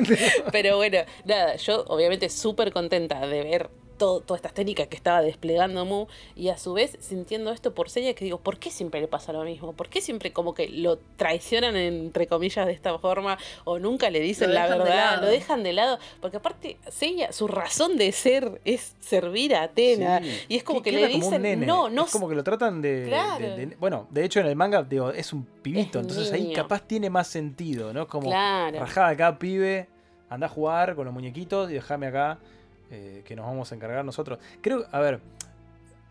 Pero 0.53 0.77
bueno, 0.77 0.99
nada, 1.25 1.57
yo 1.57 1.85
obviamente 1.89 2.29
súper 2.29 2.73
contenta 2.73 3.21
de 3.27 3.43
ver 3.43 3.71
todo, 3.97 4.21
todas 4.21 4.39
estas 4.41 4.55
técnicas 4.55 4.89
que 4.89 4.97
estaba 4.97 5.21
desplegando 5.23 5.85
Mu 5.85 6.07
y 6.35 6.49
a 6.49 6.59
su 6.59 6.73
vez 6.73 6.97
sintiendo 7.01 7.51
esto 7.53 7.75
por 7.75 7.91
señas 7.91 8.15
que 8.15 8.25
digo, 8.25 8.39
¿por 8.39 8.59
qué 8.59 8.71
siempre 8.71 9.01
le 9.01 9.09
pasa 9.09 9.33
lo 9.33 9.43
mismo? 9.45 9.73
¿Por 9.73 9.89
qué 9.89 10.01
siempre 10.01 10.33
como 10.33 10.55
que 10.55 10.69
lo 10.69 10.99
traicionan 11.17 11.77
entre 11.77 12.27
comillas 12.27 12.67
de 12.67 12.73
esta 12.73 12.99
forma 12.99 13.39
o 13.65 13.79
nunca 13.79 14.11
le 14.11 14.21
dicen 14.21 14.53
la 14.55 14.67
verdad? 14.67 15.21
Lo 15.21 15.27
dejan 15.29 15.63
de 15.63 15.73
lado, 15.73 15.99
porque 16.21 16.37
aparte 16.39 16.77
Seiya, 16.89 17.33
su 17.33 17.49
razón 17.49 17.97
de 17.97 18.13
ser 18.13 18.61
es 18.65 18.95
servir 19.01 19.55
a 19.55 19.63
Atena 19.65 20.21
Sí. 20.23 20.41
y 20.49 20.57
es 20.57 20.65
como 20.65 20.83
que 20.83 20.93
le 20.93 21.07
dicen, 21.09 21.43
nene. 21.43 21.67
no, 21.67 21.89
no 21.89 22.05
Es 22.05 22.13
como 22.13 22.29
que 22.29 22.35
lo 22.35 22.45
tratan 22.45 22.83
de, 22.83 23.01
de- 23.03 23.09
Claro. 23.09 23.39
de- 23.57 23.77
Bueno, 23.81 24.07
de 24.11 24.25
hecho 24.25 24.41
en 24.41 24.47
el 24.47 24.57
manga, 24.57 24.83
digo, 24.83 25.11
es 25.11 25.33
un 25.33 25.45
pibito, 25.45 25.99
Es 26.01 26.07
entonces 26.07 26.33
ahí 26.33 26.53
capaz 26.53 26.83
tiene 26.87 27.11
más 27.11 27.27
sentido, 27.29 27.93
¿no? 27.93 28.07
Como 28.09 28.29
Claro. 28.29 28.79
rajada 28.81 29.09
acá, 29.09 29.39
pibe, 29.39 29.89
anda 30.29 30.47
a 30.47 30.51
jugar 30.51 30.95
con 30.97 31.05
los 31.05 31.15
muñequitos 31.15 31.71
y 31.71 31.75
déjame 31.75 32.07
acá, 32.09 32.39
eh, 32.91 33.23
que 33.25 33.37
nos 33.37 33.47
vamos 33.47 33.73
a 33.73 33.75
encargar 33.75 34.05
nosotros. 34.05 34.39
Creo, 34.61 34.87
a 34.93 35.01
ver, 35.01 35.21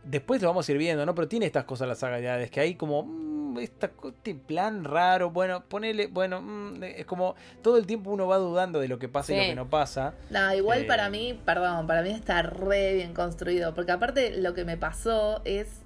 después 0.06 0.42
lo 0.42 0.48
vamos 0.50 0.68
a 0.68 0.72
ir 0.72 0.78
viendo, 0.78 1.06
¿no? 1.06 1.16
Pero 1.16 1.28
tiene 1.28 1.46
estas 1.46 1.66
cosas 1.66 1.88
las 1.88 2.00
saga 2.00 2.18
de 2.18 2.30
Hades, 2.30 2.52
que 2.52 2.60
hay 2.62 2.76
como. 2.76 3.04
mm, 3.04 3.60
esta, 3.60 3.90
co- 3.94 4.10
este 4.10 4.36
plan 4.36 4.84
raro, 4.84 5.32
bueno, 5.32 5.64
ponele, 5.70 6.08
bueno, 6.08 6.42
mm, 6.42 6.84
es 6.84 7.06
como 7.06 7.36
todo 7.62 7.78
el 7.78 7.86
tiempo 7.88 8.12
uno 8.12 8.28
va 8.28 8.38
dudando 8.38 8.80
de 8.82 8.90
lo 8.90 9.00
que 9.00 9.08
pasa 9.08 9.32
y 9.34 9.36
lo 9.38 9.46
que 9.46 9.56
no 9.56 9.70
pasa. 9.70 10.14
No, 10.30 10.54
igual 10.54 10.82
Eh, 10.82 10.86
para 10.86 11.10
mí, 11.10 11.40
perdón, 11.46 11.88
para 11.88 12.02
mí 12.02 12.10
está 12.10 12.42
re 12.42 12.96
bien 12.96 13.14
construido, 13.14 13.74
porque 13.74 13.94
aparte 13.94 14.32
lo 14.42 14.54
que 14.54 14.66
me 14.66 14.76
pasó 14.76 15.42
es 15.46 15.84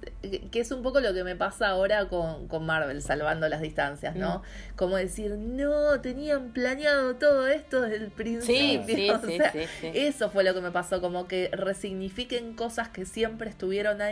que 0.50 0.60
es 0.60 0.70
un 0.72 0.82
poco 0.82 1.00
lo 1.00 1.14
que 1.14 1.22
me 1.24 1.36
pasa 1.36 1.68
ahora 1.68 2.08
con, 2.08 2.48
con 2.48 2.66
Marvel, 2.66 3.02
salvando 3.02 3.48
las 3.48 3.60
distancias, 3.60 4.16
¿no? 4.16 4.42
Como 4.76 4.96
decir, 4.96 5.36
no, 5.38 6.00
tenían 6.00 6.52
planeado 6.52 7.16
todo 7.16 7.46
esto 7.46 7.82
desde 7.82 7.96
el 8.04 8.10
principio. 8.10 8.82
Sí, 8.86 8.94
sí, 8.96 9.10
o 9.10 9.18
sí, 9.20 9.36
sea, 9.36 9.52
sí, 9.52 9.60
sí. 9.80 9.90
Eso 9.94 10.28
fue 10.30 10.42
lo 10.42 10.54
que 10.54 10.60
me 10.60 10.72
pasó, 10.72 11.00
como 11.00 11.28
que 11.28 11.50
resignifiquen 11.52 12.54
cosas 12.54 12.88
que 12.88 13.04
siempre 13.06 13.48
estuvieron 13.50 14.00
ahí 14.02 14.09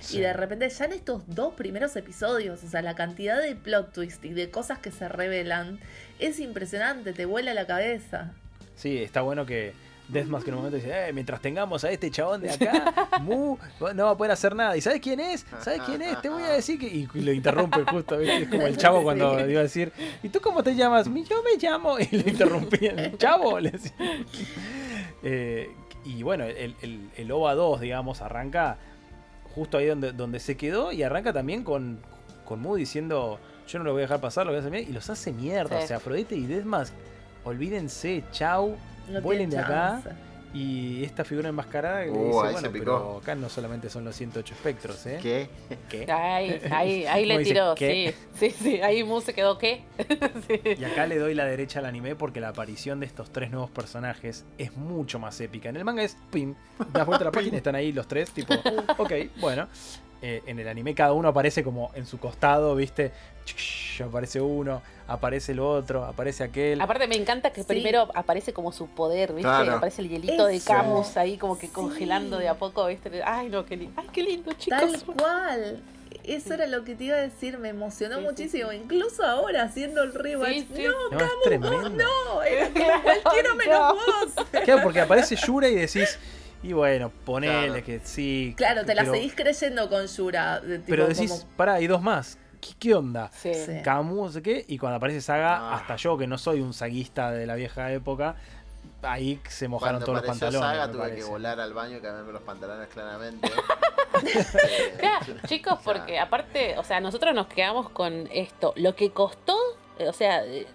Sí. 0.00 0.18
y 0.18 0.20
de 0.20 0.32
repente 0.32 0.68
ya 0.68 0.84
en 0.86 0.92
estos 0.92 1.22
dos 1.26 1.54
primeros 1.54 1.94
episodios, 1.96 2.62
o 2.64 2.68
sea, 2.68 2.82
la 2.82 2.94
cantidad 2.94 3.40
de 3.40 3.54
plot 3.56 3.92
twist 3.92 4.24
y 4.24 4.30
de 4.30 4.50
cosas 4.50 4.78
que 4.78 4.90
se 4.90 5.08
revelan 5.08 5.78
es 6.18 6.40
impresionante, 6.40 7.12
te 7.12 7.24
vuela 7.26 7.54
la 7.54 7.66
cabeza. 7.66 8.32
Sí, 8.76 8.98
está 9.02 9.20
bueno 9.22 9.46
que 9.46 9.72
Deathmask 10.08 10.46
en 10.48 10.54
un 10.54 10.58
momento 10.60 10.76
dice, 10.76 11.08
eh, 11.08 11.12
mientras 11.14 11.40
tengamos 11.40 11.82
a 11.82 11.90
este 11.90 12.10
chabón 12.10 12.42
de 12.42 12.50
acá, 12.50 13.08
Mu 13.22 13.56
no 13.94 14.04
va 14.04 14.10
a 14.10 14.16
poder 14.18 14.32
hacer 14.32 14.54
nada. 14.54 14.76
¿Y 14.76 14.82
sabes 14.82 15.00
quién 15.00 15.18
es? 15.18 15.46
¿Sabes 15.60 15.80
quién 15.86 16.02
es? 16.02 16.20
Te 16.20 16.28
voy 16.28 16.42
a 16.42 16.48
decir 16.50 16.78
que... 16.78 16.86
Y 16.88 17.06
lo 17.22 17.32
interrumpe 17.32 17.84
justo, 17.84 18.18
¿viste? 18.18 18.42
Es 18.42 18.48
como 18.50 18.66
el 18.66 18.76
chavo 18.76 19.02
cuando 19.02 19.38
Sí. 19.38 19.50
iba 19.50 19.60
a 19.60 19.62
decir, 19.62 19.92
¿y 20.22 20.28
tú 20.28 20.40
cómo 20.42 20.62
te 20.62 20.74
llamas? 20.74 21.08
"Mi- 21.08 21.24
Yo 21.24 21.42
me 21.42 21.56
llamo... 21.58 21.98
Y 21.98 22.06
lo 22.18 22.28
interrumpía, 22.28 22.90
el 22.92 23.16
chavo, 23.18 23.58
le 23.58 23.70
decía. 23.70 23.92
Eh, 25.22 25.70
y 26.04 26.22
bueno, 26.22 26.44
el, 26.44 26.74
el, 26.82 27.08
el 27.16 27.32
OVA 27.32 27.54
2, 27.54 27.80
digamos, 27.80 28.20
arranca 28.20 28.76
justo 29.54 29.78
ahí 29.78 29.86
donde, 29.86 30.12
donde 30.12 30.40
se 30.40 30.56
quedó 30.56 30.92
y 30.92 31.02
arranca 31.02 31.32
también 31.32 31.62
con, 31.62 31.98
con 32.44 32.60
Mu 32.60 32.76
diciendo, 32.76 33.38
yo 33.68 33.78
no 33.78 33.84
lo 33.84 33.92
voy 33.92 34.00
a 34.00 34.02
dejar 34.02 34.20
pasar, 34.20 34.46
lo 34.46 34.52
voy 34.52 34.56
a 34.56 34.60
hacer 34.60 34.70
mierda", 34.72 34.90
y 34.90 34.92
los 34.92 35.08
hace 35.10 35.32
mierda. 35.32 35.78
Sí. 35.78 35.84
O 35.84 35.86
sea, 35.88 35.96
Afrodite 35.98 36.34
y 36.36 36.46
Deathmask, 36.46 36.92
olvídense, 37.44 38.24
chau, 38.32 38.76
No 39.08 39.20
vuelen 39.20 39.50
de 39.50 39.58
acá. 39.58 40.00
chance. 40.02 40.10
Y 40.54 41.02
esta 41.02 41.24
figura 41.24 41.48
enmascarada 41.48 42.04
que 42.04 42.12
le 42.12 42.16
Uh, 42.16 42.26
dice, 42.26 42.30
bueno, 42.38 42.60
se 42.60 42.70
picó. 42.70 42.84
pero 42.84 43.18
acá 43.18 43.34
no 43.34 43.48
solamente 43.48 43.90
son 43.90 44.04
los 44.04 44.14
108 44.14 44.54
espectros, 44.54 45.04
¿eh? 45.06 45.18
¿Qué? 45.20 45.48
¿Qué? 45.88 46.06
Ahí, 46.12 46.60
ahí, 46.70 47.06
ahí 47.06 47.24
le 47.26 47.38
dice, 47.38 47.52
tiró, 47.54 47.74
¿qué? 47.74 48.14
sí, 48.34 48.50
sí, 48.50 48.56
sí, 48.62 48.80
ahí 48.80 49.02
Mu 49.02 49.20
se 49.20 49.34
quedó, 49.34 49.58
¿qué? 49.58 49.82
Sí. 50.46 50.60
Y 50.78 50.84
acá 50.84 51.06
le 51.06 51.18
doy 51.18 51.34
la 51.34 51.44
derecha 51.44 51.80
al 51.80 51.86
anime 51.86 52.14
porque 52.14 52.40
la 52.40 52.48
aparición 52.50 53.00
de 53.00 53.06
estos 53.06 53.32
tres 53.32 53.50
nuevos 53.50 53.70
personajes 53.70 54.44
es 54.56 54.76
mucho 54.76 55.18
más 55.18 55.40
épica. 55.40 55.68
En 55.70 55.76
el 55.76 55.84
manga 55.84 56.02
es 56.04 56.16
pim, 56.30 56.54
das 56.92 57.04
vuelta 57.06 57.24
a 57.24 57.26
la 57.26 57.32
página 57.32 57.54
y 57.54 57.58
están 57.58 57.74
ahí 57.74 57.92
los 57.92 58.06
tres, 58.06 58.30
tipo, 58.30 58.54
ok, 58.98 59.12
bueno. 59.40 59.66
Eh, 60.26 60.42
en 60.46 60.58
el 60.58 60.66
anime 60.68 60.94
cada 60.94 61.12
uno 61.12 61.28
aparece 61.28 61.62
como 61.62 61.90
en 61.94 62.06
su 62.06 62.18
costado, 62.18 62.74
¿viste? 62.74 63.12
Aparece 64.02 64.40
uno, 64.40 64.80
aparece 65.06 65.52
el 65.52 65.60
otro, 65.60 66.02
aparece 66.06 66.42
aquel. 66.44 66.80
Aparte 66.80 67.06
me 67.06 67.16
encanta 67.16 67.50
que 67.52 67.60
Sí. 67.60 67.66
primero 67.68 68.08
aparece 68.14 68.54
como 68.54 68.72
su 68.72 68.86
poder, 68.88 69.34
¿viste? 69.34 69.42
Claro. 69.42 69.74
Aparece 69.74 70.00
el 70.00 70.08
hielito 70.08 70.46
de. 70.46 70.60
Camus 70.62 71.18
ahí 71.18 71.36
como 71.36 71.58
que 71.58 71.66
Sí. 71.66 71.72
congelando 71.74 72.38
de 72.38 72.48
a 72.48 72.54
poco, 72.54 72.86
¿viste? 72.86 73.22
Ay, 73.22 73.50
no, 73.50 73.66
qué 73.66 73.76
lindo. 73.76 74.00
Ay, 74.00 74.08
qué 74.14 74.22
lindo, 74.22 74.50
chicos. 74.54 74.80
Tal 74.80 75.02
cual. 75.14 75.82
Eso 76.24 76.54
era 76.54 76.66
lo 76.68 76.84
que 76.84 76.94
te 76.94 77.04
iba 77.04 77.16
a 77.16 77.20
decir, 77.20 77.58
me 77.58 77.68
emocionó 77.68 78.14
Sí, 78.14 78.20
sí, 78.22 78.26
muchísimo. 78.26 78.72
Incluso 78.72 79.22
ahora 79.26 79.64
haciendo 79.64 80.02
el 80.02 80.14
rewatch. 80.14 80.52
Sí, 80.54 80.68
sí. 80.74 80.82
No, 80.84 81.18
No, 81.18 81.22
es 81.22 81.30
tremendo. 81.44 81.88
no, 81.90 82.42
era 82.42 82.70
como 82.70 83.02
cualquiera 83.02 83.54
menos 83.56 83.68
no. 83.78 83.94
vos. 83.94 84.46
Claro, 84.64 84.82
porque 84.82 85.00
aparece 85.02 85.36
Yura 85.36 85.68
y 85.68 85.74
decís, 85.74 86.18
y 86.64 86.72
bueno, 86.72 87.10
ponele 87.24 87.68
Claro. 87.68 87.84
que 87.84 88.00
sí. 88.00 88.54
Claro, 88.56 88.84
te 88.84 88.94
la 88.94 89.02
pero- 89.02 89.14
seguís 89.14 89.34
creyendo 89.34 89.88
con 89.88 90.06
Yura. 90.06 90.60
de 90.60 90.78
tipo 90.78 90.90
Pero 90.90 91.06
decís, 91.06 91.30
como- 91.30 91.56
pará, 91.56 91.74
hay 91.74 91.86
dos 91.86 92.02
más. 92.02 92.38
¿Qué, 92.60 92.70
qué 92.78 92.94
onda? 92.94 93.30
Sí. 93.32 93.52
Sí. 93.54 93.82
Camus, 93.84 94.16
no 94.16 94.28
sé 94.32 94.42
qué, 94.42 94.64
y 94.66 94.78
cuando 94.78 94.96
aparece 94.96 95.20
Saga, 95.20 95.56
Ah. 95.58 95.74
hasta 95.76 95.96
yo, 95.96 96.16
que 96.16 96.26
no 96.26 96.38
soy 96.38 96.60
un 96.60 96.72
saguista 96.72 97.30
de 97.30 97.46
la 97.46 97.54
vieja 97.56 97.92
época, 97.92 98.36
ahí 99.02 99.38
se 99.48 99.68
mojaron 99.68 99.96
Cuando 100.02 100.06
todos 100.06 100.18
los 100.18 100.26
pantalones. 100.38 100.60
Saga 100.78 100.90
tuve 100.90 101.14
que 101.14 101.24
volar 101.24 101.60
al 101.60 101.74
baño 101.74 101.98
y 101.98 102.00
cambiarme 102.00 102.32
los 102.32 102.42
pantalones 102.42 102.88
claramente. 102.88 103.48
Eh, 104.24 104.94
Claro, 104.98 105.34
chicos, 105.48 105.72
o 105.80 105.82
sea, 105.82 105.92
porque 105.92 106.18
aparte, 106.20 106.78
o 106.78 106.84
sea, 106.84 107.00
nosotros 107.00 107.34
nos 107.34 107.48
quedamos 107.48 107.90
con 107.90 108.28
esto. 108.32 108.72
Lo 108.76 108.94
que 108.94 109.10
costó, 109.10 109.56
eh, 109.98 110.08
o 110.08 110.12
sea, 110.12 110.44
eh, 110.46 110.66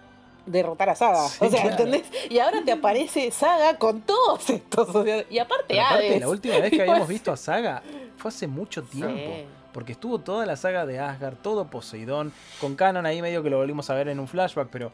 derrotar 0.52 0.90
a 0.90 0.96
Saga. 0.96 1.28
Sí, 1.28 1.46
o 1.46 1.50
sea, 1.50 1.62
claro. 1.62 1.70
¿entendés? 1.70 2.04
Y 2.30 2.40
ahora 2.40 2.62
te 2.64 2.72
aparece 2.72 3.32
Saga 3.32 3.78
con 3.78 4.02
todos 4.02 4.50
estos. 4.50 4.94
o 4.94 5.04
sea, 5.04 5.24
y 5.30 5.40
aparte, 5.40 5.80
aparte, 5.80 6.20
la 6.20 6.30
última 6.30 6.60
vez 6.60 6.72
que 6.72 6.82
habíamos 6.82 7.08
visto 7.08 7.32
a 7.32 7.38
Saga 7.38 7.82
fue 8.18 8.30
hace 8.30 8.48
mucho 8.48 8.84
tiempo. 8.84 9.32
Sí. 9.36 9.46
Porque 9.72 9.92
estuvo 9.92 10.20
toda 10.20 10.46
la 10.48 10.56
saga 10.56 10.86
de 10.88 11.00
Asgard, 11.00 11.36
todo 11.36 11.68
Poseidón, 11.68 12.34
con 12.60 12.76
Canon 12.76 13.06
ahí 13.06 13.22
medio 13.22 13.44
que 13.44 13.52
lo 13.52 13.58
volvimos 13.58 13.90
a 13.92 13.94
ver 13.94 14.08
en 14.08 14.20
un 14.20 14.28
flashback, 14.28 14.68
pero 14.72 14.92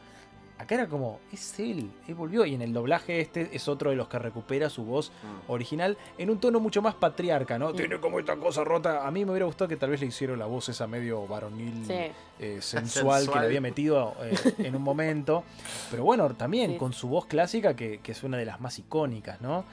acá 0.58 0.76
era 0.76 0.88
como, 0.88 1.20
es 1.32 1.60
él, 1.60 1.92
él 2.08 2.16
volvió. 2.16 2.46
Y 2.46 2.54
en 2.56 2.62
el 2.62 2.74
doblaje 2.74 3.20
este 3.22 3.50
es 3.56 3.68
otro 3.68 3.90
de 3.90 3.96
los 3.96 4.08
que 4.08 4.20
recupera 4.20 4.70
su 4.70 4.84
voz 4.86 5.12
Mm. 5.24 5.52
original 5.52 5.98
en 6.18 6.30
un 6.30 6.40
tono 6.40 6.60
mucho 6.60 6.82
más 6.82 6.96
patriarca, 6.96 7.58
¿no? 7.60 7.74
Tiene 7.74 8.00
como 8.00 8.20
esta 8.20 8.36
cosa 8.38 8.64
rota. 8.64 9.06
A 9.08 9.12
mí 9.12 9.26
me 9.26 9.32
hubiera 9.32 9.46
gustado 9.46 9.68
que 9.68 9.78
tal 9.78 9.90
vez 9.90 10.02
le 10.02 10.08
hicieron 10.08 10.40
la 10.40 10.46
voz 10.46 10.70
esa 10.70 10.88
medio 10.88 11.28
varonil, 11.28 11.86
Sí. 11.86 11.94
eh, 12.40 12.58
sensual, 12.62 13.30
que 13.32 13.40
le 13.40 13.46
había 13.46 13.62
metido 13.62 14.16
eh, 14.22 14.36
en 14.60 14.76
un 14.76 14.82
momento. 14.82 15.44
Pero 15.92 16.04
bueno, 16.04 16.30
también 16.36 16.72
Sí. 16.72 16.78
con 16.78 16.94
su 16.94 17.08
voz 17.08 17.26
clásica, 17.26 17.76
que, 17.76 18.00
que 18.00 18.12
es 18.14 18.24
una 18.24 18.38
de 18.38 18.46
las 18.46 18.60
más 18.62 18.80
icónicas, 18.80 19.42
¿no? 19.42 19.66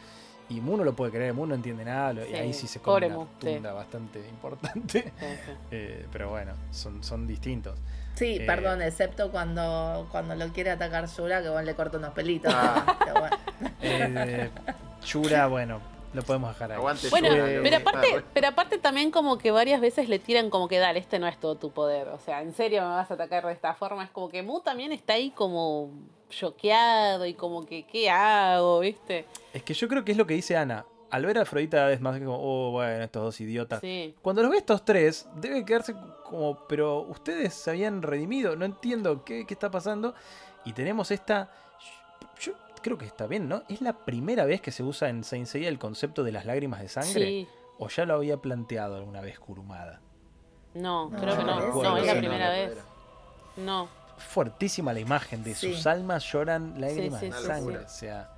Y 0.49 0.61
Mu 0.61 0.77
no 0.77 0.85
lo 0.85 0.95
puede 0.95 1.13
creer, 1.13 1.33
Mu 1.33 1.47
no 1.47 1.55
entiende 1.55 1.85
nada, 1.85 2.27
y 2.27 2.35
ahí 2.35 2.53
sí 2.53 2.67
se 2.67 2.81
come 2.81 2.93
pobre 2.95 3.07
una 3.07 3.17
Mu, 3.19 3.27
tunda 3.39 3.73
bastante 3.73 4.19
importante. 4.29 5.03
Sí, 5.19 5.27
sí. 5.47 5.53
Eh, 5.71 6.07
pero 6.13 6.29
bueno, 6.31 6.53
son, 6.71 7.03
son 7.03 7.27
distintos. 7.27 7.79
Sí, 8.23 8.37
Eh. 8.41 8.47
perdón, 8.47 8.83
excepto 8.83 9.31
cuando, 9.31 10.07
cuando 10.11 10.35
lo 10.35 10.49
quiere 10.53 10.71
atacar 10.71 11.07
Yura, 11.09 11.43
que 11.43 11.49
bueno, 11.49 11.65
le 11.67 11.75
corta 11.75 11.99
unos 11.99 12.11
pelitos. 12.15 12.53
Ah. 12.57 12.97
Pero 13.01 13.15
bueno. 13.21 13.37
Eh, 13.83 14.51
Shura, 15.03 15.47
bueno, 15.49 15.81
lo 16.15 16.23
podemos 16.23 16.51
dejar 16.51 16.71
ahí. 16.73 16.79
Aguante 16.79 17.09
Bueno, 17.11 17.29
Yura, 17.29 17.51
Eh, 17.51 17.55
que- 17.57 17.61
pero 17.63 17.77
aparte, 17.79 18.25
pero 18.33 18.49
aparte 18.49 18.79
también 18.79 19.11
como 19.11 19.39
que 19.39 19.51
varias 19.51 19.81
veces 19.81 20.09
le 20.09 20.19
tiran 20.21 20.51
como 20.51 20.69
que 20.69 20.79
dale, 20.79 21.01
este 21.01 21.19
no 21.19 21.27
es 21.27 21.37
todo 21.41 21.57
tu 21.57 21.73
poder. 21.73 22.09
O 22.09 22.19
sea, 22.21 22.43
en 22.43 22.55
serio 22.55 22.83
me 22.83 22.89
vas 22.89 23.11
a 23.11 23.15
atacar 23.15 23.45
de 23.45 23.53
esta 23.53 23.75
forma. 23.75 24.05
Es 24.05 24.11
como 24.11 24.29
que 24.29 24.43
Mu 24.45 24.61
también 24.61 24.93
está 24.93 25.15
ahí 25.15 25.31
como 25.31 25.91
choqueado 26.31 27.27
y 27.27 27.35
como 27.35 27.67
que, 27.67 27.85
¿qué 27.85 28.09
hago? 28.11 28.81
¿Viste? 28.81 29.27
Es 29.53 29.63
que 29.65 29.75
yo 29.75 29.89
creo 29.89 30.05
que 30.05 30.13
es 30.13 30.19
lo 30.19 30.27
que 30.27 30.35
dice 30.35 30.57
Ana. 30.57 30.85
Al 31.13 31.27
ver 31.27 31.39
a 31.39 31.43
Afrodita 31.43 31.93
es 31.93 32.01
más 32.01 32.19
como, 32.19 32.37
oh, 32.41 32.71
bueno, 32.73 33.05
estos 33.05 33.23
dos 33.23 33.41
idiotas. 33.41 33.81
Sí. 33.81 34.15
Cuando 34.23 34.43
los 34.43 34.51
ve 34.51 34.57
estos 34.57 34.85
tres, 34.85 35.29
debe 35.37 35.65
quedarse 35.65 35.95
como, 36.25 36.67
pero 36.67 37.01
ustedes 37.03 37.53
se 37.55 37.71
habían 37.71 38.01
redimido, 38.03 38.57
no 38.57 38.65
entiendo 38.65 39.23
qué, 39.25 39.47
qué 39.47 39.55
está 39.55 39.71
pasando. 39.71 40.15
Y 40.65 40.73
tenemos 40.73 41.11
esta, 41.11 41.51
yo 42.41 42.55
creo 42.83 42.97
que 42.97 43.05
está 43.05 43.27
bien, 43.27 43.47
¿no? 43.49 43.63
Es 43.69 43.81
la 43.83 43.93
primera 44.05 44.45
vez 44.47 44.61
que 44.63 44.73
se 44.73 44.83
usa 44.83 45.09
en 45.11 45.23
Saint 45.23 45.47
Seiya 45.47 45.69
el 45.69 45.79
concepto 45.79 46.25
de 46.25 46.33
las 46.33 46.47
lágrimas 46.47 46.81
de 46.81 46.89
sangre. 46.89 47.25
Sí. 47.27 47.49
¿O 47.79 47.89
ya 47.89 48.07
lo 48.07 48.15
había 48.15 48.39
planteado 48.39 48.97
alguna 48.97 49.21
vez 49.21 49.39
Kurumada? 49.39 50.01
No, 50.75 51.11
No, 51.11 51.19
creo 51.21 51.37
que 51.37 51.45
no. 51.45 51.83
No, 51.83 51.97
es 51.99 52.07
la 52.07 52.13
que 52.15 52.19
primera 52.21 52.47
no, 52.47 52.53
vez. 52.53 52.79
No. 53.59 53.89
Fuertísima 54.17 54.93
la 54.93 55.01
imagen 55.01 55.45
de 55.45 55.55
Sí. 55.55 55.75
sus 55.75 55.87
almas 55.87 56.25
lloran 56.33 56.81
lágrimas 56.81 57.21
sí, 57.21 57.27
de 57.27 57.33
sí, 57.33 57.45
sangre. 57.45 57.79
sí. 57.81 57.85
O 57.85 57.89
sea, 57.89 58.31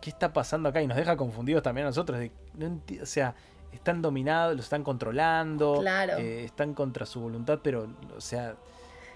¿qué 0.00 0.10
está 0.10 0.32
pasando 0.32 0.68
acá? 0.68 0.80
Y 0.82 0.86
nos 0.86 0.96
deja 0.96 1.16
confundidos 1.16 1.62
también 1.62 1.86
a 1.86 1.90
nosotros. 1.90 2.18
de- 2.18 2.30
no 2.54 2.80
o 3.02 3.06
sea, 3.06 3.34
están 3.72 4.02
dominados, 4.02 4.56
los 4.56 4.64
están 4.66 4.82
controlando, 4.82 5.78
Claro. 5.80 6.16
eh, 6.18 6.44
están 6.44 6.74
contra 6.74 7.06
su 7.06 7.20
voluntad, 7.20 7.60
pero, 7.62 7.88
o 8.16 8.20
sea, 8.20 8.54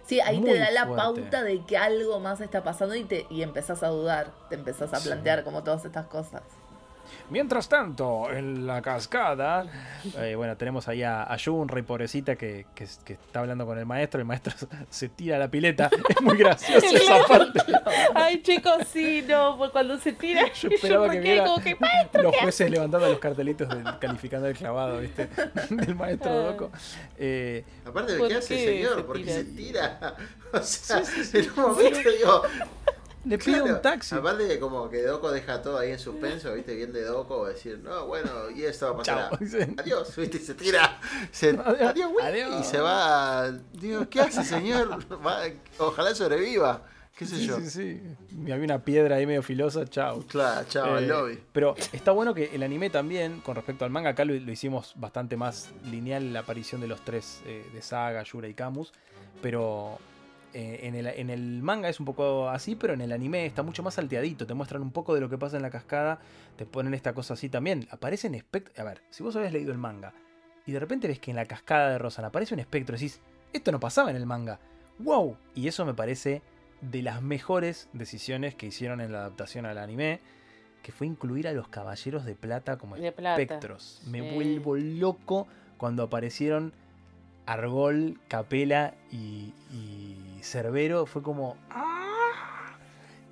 Sí, 0.06 0.20
ahí 0.20 0.40
te 0.42 0.58
da 0.58 0.70
la 0.70 0.86
fuerte. 0.86 1.02
pauta 1.02 1.42
de 1.42 1.64
que 1.64 1.76
algo 1.78 2.20
más 2.20 2.40
está 2.40 2.62
pasando 2.62 2.94
y, 2.94 3.04
te, 3.04 3.26
y 3.30 3.42
empezás 3.42 3.82
a 3.82 3.88
dudar, 3.88 4.32
te 4.50 4.54
empezás 4.54 4.92
a 4.92 5.00
Sí. 5.00 5.08
plantear 5.08 5.44
como 5.44 5.64
todas 5.64 5.84
estas 5.86 6.06
cosas. 6.06 6.42
Mientras 7.30 7.68
tanto, 7.68 8.30
en 8.30 8.66
la 8.66 8.82
cascada, 8.82 9.66
eh, 10.18 10.34
bueno, 10.36 10.56
tenemos 10.56 10.88
ahí 10.88 11.02
a, 11.02 11.22
a 11.22 11.36
Rey 11.66 11.82
pobrecita, 11.82 12.36
que, 12.36 12.66
que- 12.74 12.86
que 13.04 13.14
está 13.14 13.40
hablando 13.40 13.64
con 13.66 13.78
el 13.78 13.86
maestro. 13.86 14.20
El 14.20 14.26
maestro 14.26 14.52
se 14.90 15.08
tira 15.08 15.36
a 15.36 15.38
la 15.38 15.48
pileta. 15.48 15.90
Es 16.08 16.20
muy 16.22 16.36
gracioso 16.36 16.86
esa 16.94 17.24
parte. 17.26 17.60
Ay, 18.14 18.42
chicos, 18.42 18.84
sí, 18.92 19.24
no, 19.28 19.56
pues 19.58 19.70
cuando 19.70 19.98
se 19.98 20.12
tira, 20.12 20.46
Yo 20.52 20.68
yo, 20.68 20.74
esperaba 20.74 21.08
me 21.08 21.14
que 21.14 21.20
viera 21.20 21.44
como 21.44 21.62
que, 21.62 21.74
"Maestro, 21.76 22.22
los 22.22 22.36
jueces 22.36 22.70
levantando 22.70 23.08
los 23.08 23.18
cartelitos 23.18 23.68
del- 23.68 23.98
calificando 23.98 24.46
el 24.48 24.56
clavado, 24.56 25.00
¿viste? 25.00 25.28
Del 25.70 25.94
maestro 25.94 26.30
Ah. 26.30 26.34
Doco. 26.52 26.70
Eh, 27.18 27.64
Aparte 27.86 28.12
de 28.12 28.18
¿Por 28.18 28.28
qué 28.28 28.34
hace 28.36 28.64
señor, 28.64 28.96
se 28.96 29.02
porque 29.04 29.24
se 29.24 29.44
tira. 29.44 30.14
O 30.52 30.58
sea, 30.60 31.04
Sí, 31.04 31.24
sí, 31.24 31.24
sí. 31.24 31.38
en 31.38 31.50
un 31.50 31.70
momento 31.72 32.10
digo. 32.10 32.42
Le 33.24 33.38
pide 33.38 33.58
claro, 33.60 33.76
un 33.76 33.82
taxi. 33.82 34.14
Aparte 34.14 34.44
de 34.44 34.58
como 34.58 34.88
que 34.90 35.02
Doco 35.02 35.30
deja 35.30 35.62
todo 35.62 35.78
ahí 35.78 35.90
en 35.92 35.98
suspenso, 35.98 36.52
viste, 36.54 36.74
bien 36.74 36.92
de 36.92 37.02
Doco, 37.04 37.46
decir, 37.46 37.78
no, 37.82 38.06
bueno, 38.06 38.50
y 38.50 38.64
esto 38.64 38.86
va 38.86 38.92
a 38.92 38.96
pasar. 38.98 39.38
Adiós, 39.78 40.14
viste, 40.16 40.36
y 40.36 40.40
se 40.40 40.54
tira. 40.54 40.98
Se, 41.30 41.50
Adiós. 41.64 42.12
güey. 42.12 42.24
Adiós. 42.26 42.60
Y 42.60 42.64
se 42.64 42.78
va. 42.80 43.50
Digo, 43.72 44.08
¿qué 44.08 44.20
hace, 44.20 44.44
señor? 44.44 44.98
Va- 45.24 45.42
ojalá 45.78 46.14
sobreviva. 46.14 46.82
¿Qué 47.16 47.26
sé 47.26 47.36
Sí, 47.36 47.46
yo? 47.46 47.60
sí, 47.60 47.70
sí. 47.70 48.02
Y 48.44 48.50
había 48.50 48.64
una 48.64 48.80
piedra 48.84 49.14
ahí 49.14 49.24
medio 49.24 49.42
filosa, 49.44 49.86
chao. 49.86 50.24
Claro, 50.26 50.66
chao, 50.68 50.94
al 50.96 51.04
Eh, 51.04 51.06
lobby. 51.06 51.38
Pero 51.52 51.76
está 51.92 52.10
bueno 52.10 52.34
que 52.34 52.50
el 52.52 52.64
anime 52.64 52.90
también, 52.90 53.40
con 53.40 53.54
respecto 53.54 53.84
al 53.84 53.92
manga, 53.92 54.10
acá 54.10 54.24
lo, 54.24 54.34
lo 54.34 54.50
hicimos 54.50 54.94
bastante 54.96 55.36
más 55.36 55.70
lineal 55.84 56.32
la 56.32 56.40
aparición 56.40 56.80
de 56.80 56.88
los 56.88 57.04
tres 57.04 57.40
eh, 57.46 57.64
de 57.72 57.82
Saga, 57.82 58.24
Yura 58.24 58.48
y 58.48 58.54
Camus. 58.54 58.92
Pero 59.40 59.98
eh, 60.54 60.86
en, 60.86 60.94
el, 60.94 61.08
en 61.08 61.30
el 61.30 61.62
manga 61.62 61.88
es 61.88 61.98
un 61.98 62.06
poco 62.06 62.48
así, 62.48 62.76
pero 62.76 62.94
en 62.94 63.00
el 63.00 63.10
anime 63.10 63.44
está 63.44 63.64
mucho 63.64 63.82
más 63.82 63.94
salteadito. 63.94 64.46
Te 64.46 64.54
muestran 64.54 64.82
un 64.82 64.92
poco 64.92 65.12
de 65.14 65.20
lo 65.20 65.28
que 65.28 65.36
pasa 65.36 65.56
en 65.56 65.62
la 65.62 65.70
cascada, 65.70 66.20
te 66.56 66.64
ponen 66.64 66.94
esta 66.94 67.12
cosa 67.12 67.34
así 67.34 67.48
también. 67.48 67.88
Aparecen 67.90 68.36
espectros. 68.36 68.78
A 68.78 68.84
ver, 68.84 69.02
si 69.10 69.24
vos 69.24 69.34
habías 69.34 69.52
leído 69.52 69.72
el 69.72 69.78
manga 69.78 70.14
y 70.64 70.72
de 70.72 70.78
repente 70.80 71.08
ves 71.08 71.18
que 71.18 71.32
en 71.32 71.36
la 71.36 71.46
cascada 71.46 71.90
de 71.90 71.98
Rosan 71.98 72.24
aparece 72.24 72.54
un 72.54 72.60
espectro, 72.60 72.94
decís, 72.94 73.20
esto 73.52 73.72
no 73.72 73.80
pasaba 73.80 74.10
en 74.10 74.16
el 74.16 74.26
manga. 74.26 74.60
¡Wow! 75.00 75.36
Y 75.56 75.66
eso 75.66 75.84
me 75.84 75.92
parece 75.92 76.42
de 76.80 77.02
las 77.02 77.20
mejores 77.20 77.88
decisiones 77.92 78.54
que 78.54 78.66
hicieron 78.66 79.00
en 79.00 79.10
la 79.10 79.18
adaptación 79.18 79.66
al 79.66 79.78
anime, 79.78 80.20
que 80.82 80.92
fue 80.92 81.06
incluir 81.06 81.48
a 81.48 81.52
los 81.52 81.66
caballeros 81.68 82.24
de 82.24 82.36
plata 82.36 82.78
como 82.78 82.96
De 82.96 83.10
plata, 83.10 83.40
espectros. 83.42 84.02
Me 84.06 84.20
sí. 84.20 84.34
vuelvo 84.34 84.76
loco 84.76 85.48
cuando 85.78 86.04
aparecieron 86.04 86.72
Argol, 87.46 88.20
Capela 88.28 88.94
y, 89.10 89.52
y 89.72 90.33
Cerbero. 90.44 91.06
Fue 91.06 91.22
como. 91.22 91.56
¡ah! 91.70 92.76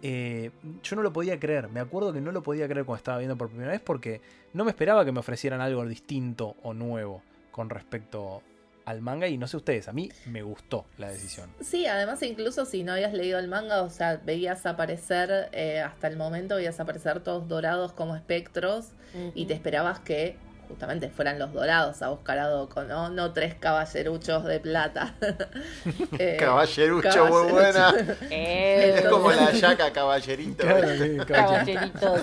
Eh, 0.03 0.51
yo 0.83 0.96
no 0.96 1.03
lo 1.03 1.12
podía 1.12 1.38
creer. 1.38 1.68
Me 1.68 1.81
acuerdo 1.81 2.12
que 2.12 2.20
no 2.20 2.33
lo 2.33 2.42
podía 2.42 2.66
creer 2.66 2.85
cuando 2.85 2.98
estaba 2.98 3.18
viendo 3.18 3.37
por 3.37 3.48
primera 3.48 3.70
vez 3.70 3.81
porque 3.81 4.20
no 4.53 4.64
me 4.64 4.70
esperaba 4.70 5.05
que 5.05 5.12
me 5.12 5.20
ofrecieran 5.20 5.61
algo 5.61 5.87
distinto 5.87 6.57
o 6.62 6.75
nuevo 6.75 7.22
con 7.53 7.70
respecto 7.70 8.42
al 8.85 9.01
manga. 9.01 9.29
Y 9.29 9.38
no 9.38 9.46
sé 9.46 9.57
ustedes, 9.57 9.87
a 9.87 9.92
mí 9.92 10.11
me 10.27 10.42
gustó 10.42 10.87
la 10.98 11.11
decisión. 11.11 11.51
Sí, 11.61 11.87
además 11.87 12.22
incluso 12.22 12.64
si 12.64 12.83
no 12.83 12.92
habías 12.92 13.12
leído 13.12 13.38
el 13.38 13.46
manga, 13.46 13.83
o 13.83 13.90
sea, 13.90 14.16
veías 14.16 14.66
aparecer, 14.66 15.51
eh, 15.53 15.81
hasta 15.81 16.09
el 16.09 16.16
momento 16.16 16.57
veías 16.57 16.81
aparecer 16.81 17.20
todos 17.20 17.46
dorados 17.46 17.92
como 17.92 18.16
espectros 18.16 18.88
y 19.35 19.44
te 19.44 19.53
esperabas 19.53 20.01
que 20.01 20.37
justamente 20.73 21.11
fueran 21.11 21.39
los 21.39 21.53
dorados 21.53 22.01
a 22.01 22.09
buscar 22.09 22.39
a 22.39 22.49
Doko, 22.49 22.83
¿no? 22.85 23.11
No 23.11 23.33
tres 23.35 23.55
caballeruchos 23.55 24.45
de 24.45 24.59
plata. 24.59 25.15
Eh, 26.19 26.37
Caballerucho, 26.39 27.27
muy 27.27 27.53
buena. 27.53 27.95
Eh, 28.31 28.95
Es 28.99 29.07
como 29.09 29.31
la 29.31 29.51
yaca 29.53 29.93
caballerito. 29.93 30.67
Caballero. 30.67 31.27
caballeritos. 31.27 32.21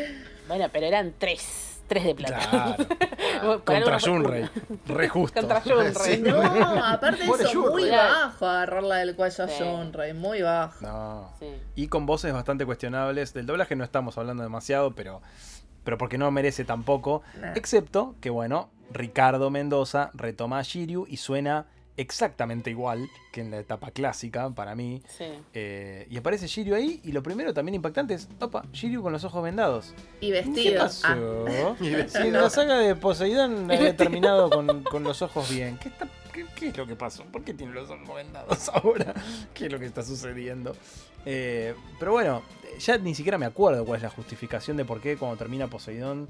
bueno, 0.48 0.66
pero 0.72 0.86
eran 0.86 1.12
tres, 1.18 1.78
tres 1.88 2.04
de 2.04 2.14
plata. 2.14 2.38
Claro. 2.50 2.76
Para 3.64 3.80
Contra 3.80 4.00
Junrei. 4.00 4.48
Re 4.86 5.08
justo. 5.08 5.40
Contra 5.40 5.60
Junrei. 5.60 5.92
Sí. 6.16 6.22
No, 6.22 6.40
aparte 6.84 7.18
de 7.24 7.24
eso, 7.24 7.34
muy 7.70 7.82
Yurrey. 7.84 7.90
bajo 7.90 8.46
agarrarla 8.46 8.96
del 8.96 9.14
cuello 9.16 9.44
a 9.44 9.48
Sí. 9.48 9.54
Shunrei, 9.58 10.12
muy 10.14 10.42
bajo. 10.42 10.76
No. 10.84 11.32
Sí. 11.38 11.46
Y 11.76 11.88
con 11.88 12.06
voces 12.06 12.32
bastante 12.32 12.66
cuestionables. 12.66 13.32
Del 13.34 13.46
doblaje 13.46 13.76
no 13.76 13.84
estamos 13.84 14.16
hablando 14.18 14.42
demasiado, 14.42 14.94
pero, 14.94 15.22
pero 15.84 15.98
porque 15.98 16.18
no 16.18 16.30
merece 16.30 16.64
tampoco. 16.64 17.22
Nah. 17.40 17.52
Excepto 17.54 18.14
que, 18.20 18.30
bueno, 18.30 18.70
Ricardo 18.92 19.50
Mendoza 19.50 20.10
retoma 20.14 20.58
a 20.58 20.62
Shiryu 20.62 21.06
y 21.08 21.16
suena 21.16 21.66
exactamente 21.96 22.70
igual 22.70 23.10
que 23.30 23.42
en 23.42 23.50
la 23.50 23.58
etapa 23.58 23.90
clásica 23.90 24.48
para 24.50 24.74
mí. 24.74 25.02
Sí. 25.06 25.26
Eh, 25.52 26.06
y 26.08 26.16
aparece 26.16 26.46
Shiryu 26.46 26.74
ahí 26.74 27.00
y 27.04 27.12
lo 27.12 27.22
primero 27.22 27.52
también 27.52 27.74
impactante 27.74 28.14
es, 28.14 28.28
opa, 28.40 28.64
Shiryu 28.72 29.02
con 29.02 29.12
los 29.12 29.22
ojos 29.24 29.42
vendados. 29.42 29.92
Y 30.20 30.28
¿Qué 30.28 30.32
vestidos. 30.42 31.02
Ah, 31.04 31.16
Si 31.78 31.86
en 31.88 31.92
vestido. 31.94 32.40
la 32.42 32.48
saga 32.50 32.78
de 32.78 32.94
Poseidón 32.96 33.70
había 33.70 33.94
terminado 33.96 34.48
con, 34.48 34.82
con 34.84 35.02
los 35.04 35.20
ojos 35.20 35.50
bien. 35.50 35.76
¿Qué, 35.78 35.88
está- 35.90 36.08
qué- 36.32 36.46
qué 36.54 36.68
es 36.68 36.76
lo 36.76 36.86
que 36.86 36.96
pasó? 36.96 37.24
¿Por 37.24 37.42
qué 37.44 37.54
tiene 37.54 37.72
los 37.72 37.90
ojos 37.90 38.14
vendados 38.14 38.68
ahora? 38.74 39.14
¿Qué 39.54 39.66
es 39.66 39.72
lo 39.72 39.78
que 39.78 39.86
está 39.86 40.02
sucediendo? 40.02 40.74
Eh, 41.26 41.74
pero 41.98 42.12
bueno, 42.12 42.42
ya 42.78 42.96
ni 42.98 43.14
siquiera 43.14 43.36
me 43.38 43.46
acuerdo 43.46 43.84
cuál 43.84 43.98
es 43.98 44.02
la 44.02 44.10
justificación 44.10 44.76
de 44.76 44.84
por 44.84 45.00
qué 45.00 45.16
cuando 45.16 45.36
termina 45.36 45.66
Poseidón 45.68 46.28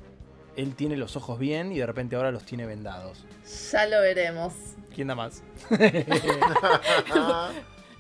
él 0.57 0.75
tiene 0.75 0.97
los 0.97 1.15
ojos 1.17 1.39
bien 1.39 1.71
y 1.73 1.79
de 1.79 1.87
repente 1.87 2.17
ahora 2.17 2.33
los 2.33 2.45
tiene 2.45 2.67
vendados. 2.67 3.25
ya 3.71 3.87
lo 3.87 4.01
veremos. 4.01 4.53
¿Quién 4.95 5.07
da 5.09 5.15
más? 5.15 5.43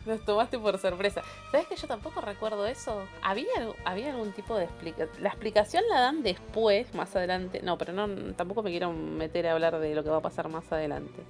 Nos 0.06 0.24
tomaste 0.24 0.58
por 0.58 0.78
sorpresa. 0.78 1.22
¿Sabes 1.52 1.66
que 1.68 1.76
yo 1.76 1.86
tampoco 1.86 2.20
recuerdo 2.22 2.66
eso? 2.66 3.04
¿Había, 3.22 3.46
había 3.84 4.10
algún 4.10 4.32
tipo 4.32 4.56
de 4.56 4.64
explicación? 4.64 5.22
La 5.22 5.28
explicación 5.28 5.84
la 5.90 6.00
dan 6.00 6.22
después, 6.22 6.92
más 6.94 7.14
adelante. 7.14 7.60
No, 7.62 7.76
pero 7.76 7.92
no 7.92 8.08
tampoco 8.34 8.62
me 8.62 8.70
quiero 8.70 8.92
meter 8.92 9.46
a 9.46 9.52
hablar 9.52 9.78
de 9.78 9.94
lo 9.94 10.02
que 10.02 10.08
va 10.08 10.16
a 10.16 10.22
pasar 10.22 10.48
más 10.48 10.64
adelante. 10.72 11.22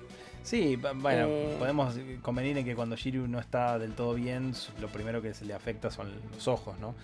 Sí, 0.43 0.77
bueno, 0.77 1.27
Eh. 1.29 1.57
podemos 1.59 1.95
convenir 2.23 2.57
en 2.59 2.65
que 2.65 2.75
cuando 2.75 2.97
Shiryu 2.97 3.27
no 3.29 3.39
está 3.39 3.79
del 3.79 3.93
todo 3.93 4.15
bien, 4.15 4.53
lo 4.81 4.89
primero 4.89 5.21
que 5.23 5.35
se 5.35 5.45
le 5.45 5.55
afecta 5.55 5.91
son 5.91 6.11
los 6.35 6.49
ojos, 6.49 6.79
¿no? 6.81 6.95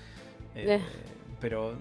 Eh, 0.54 0.76
Eh. 0.76 0.80
Pero 1.40 1.72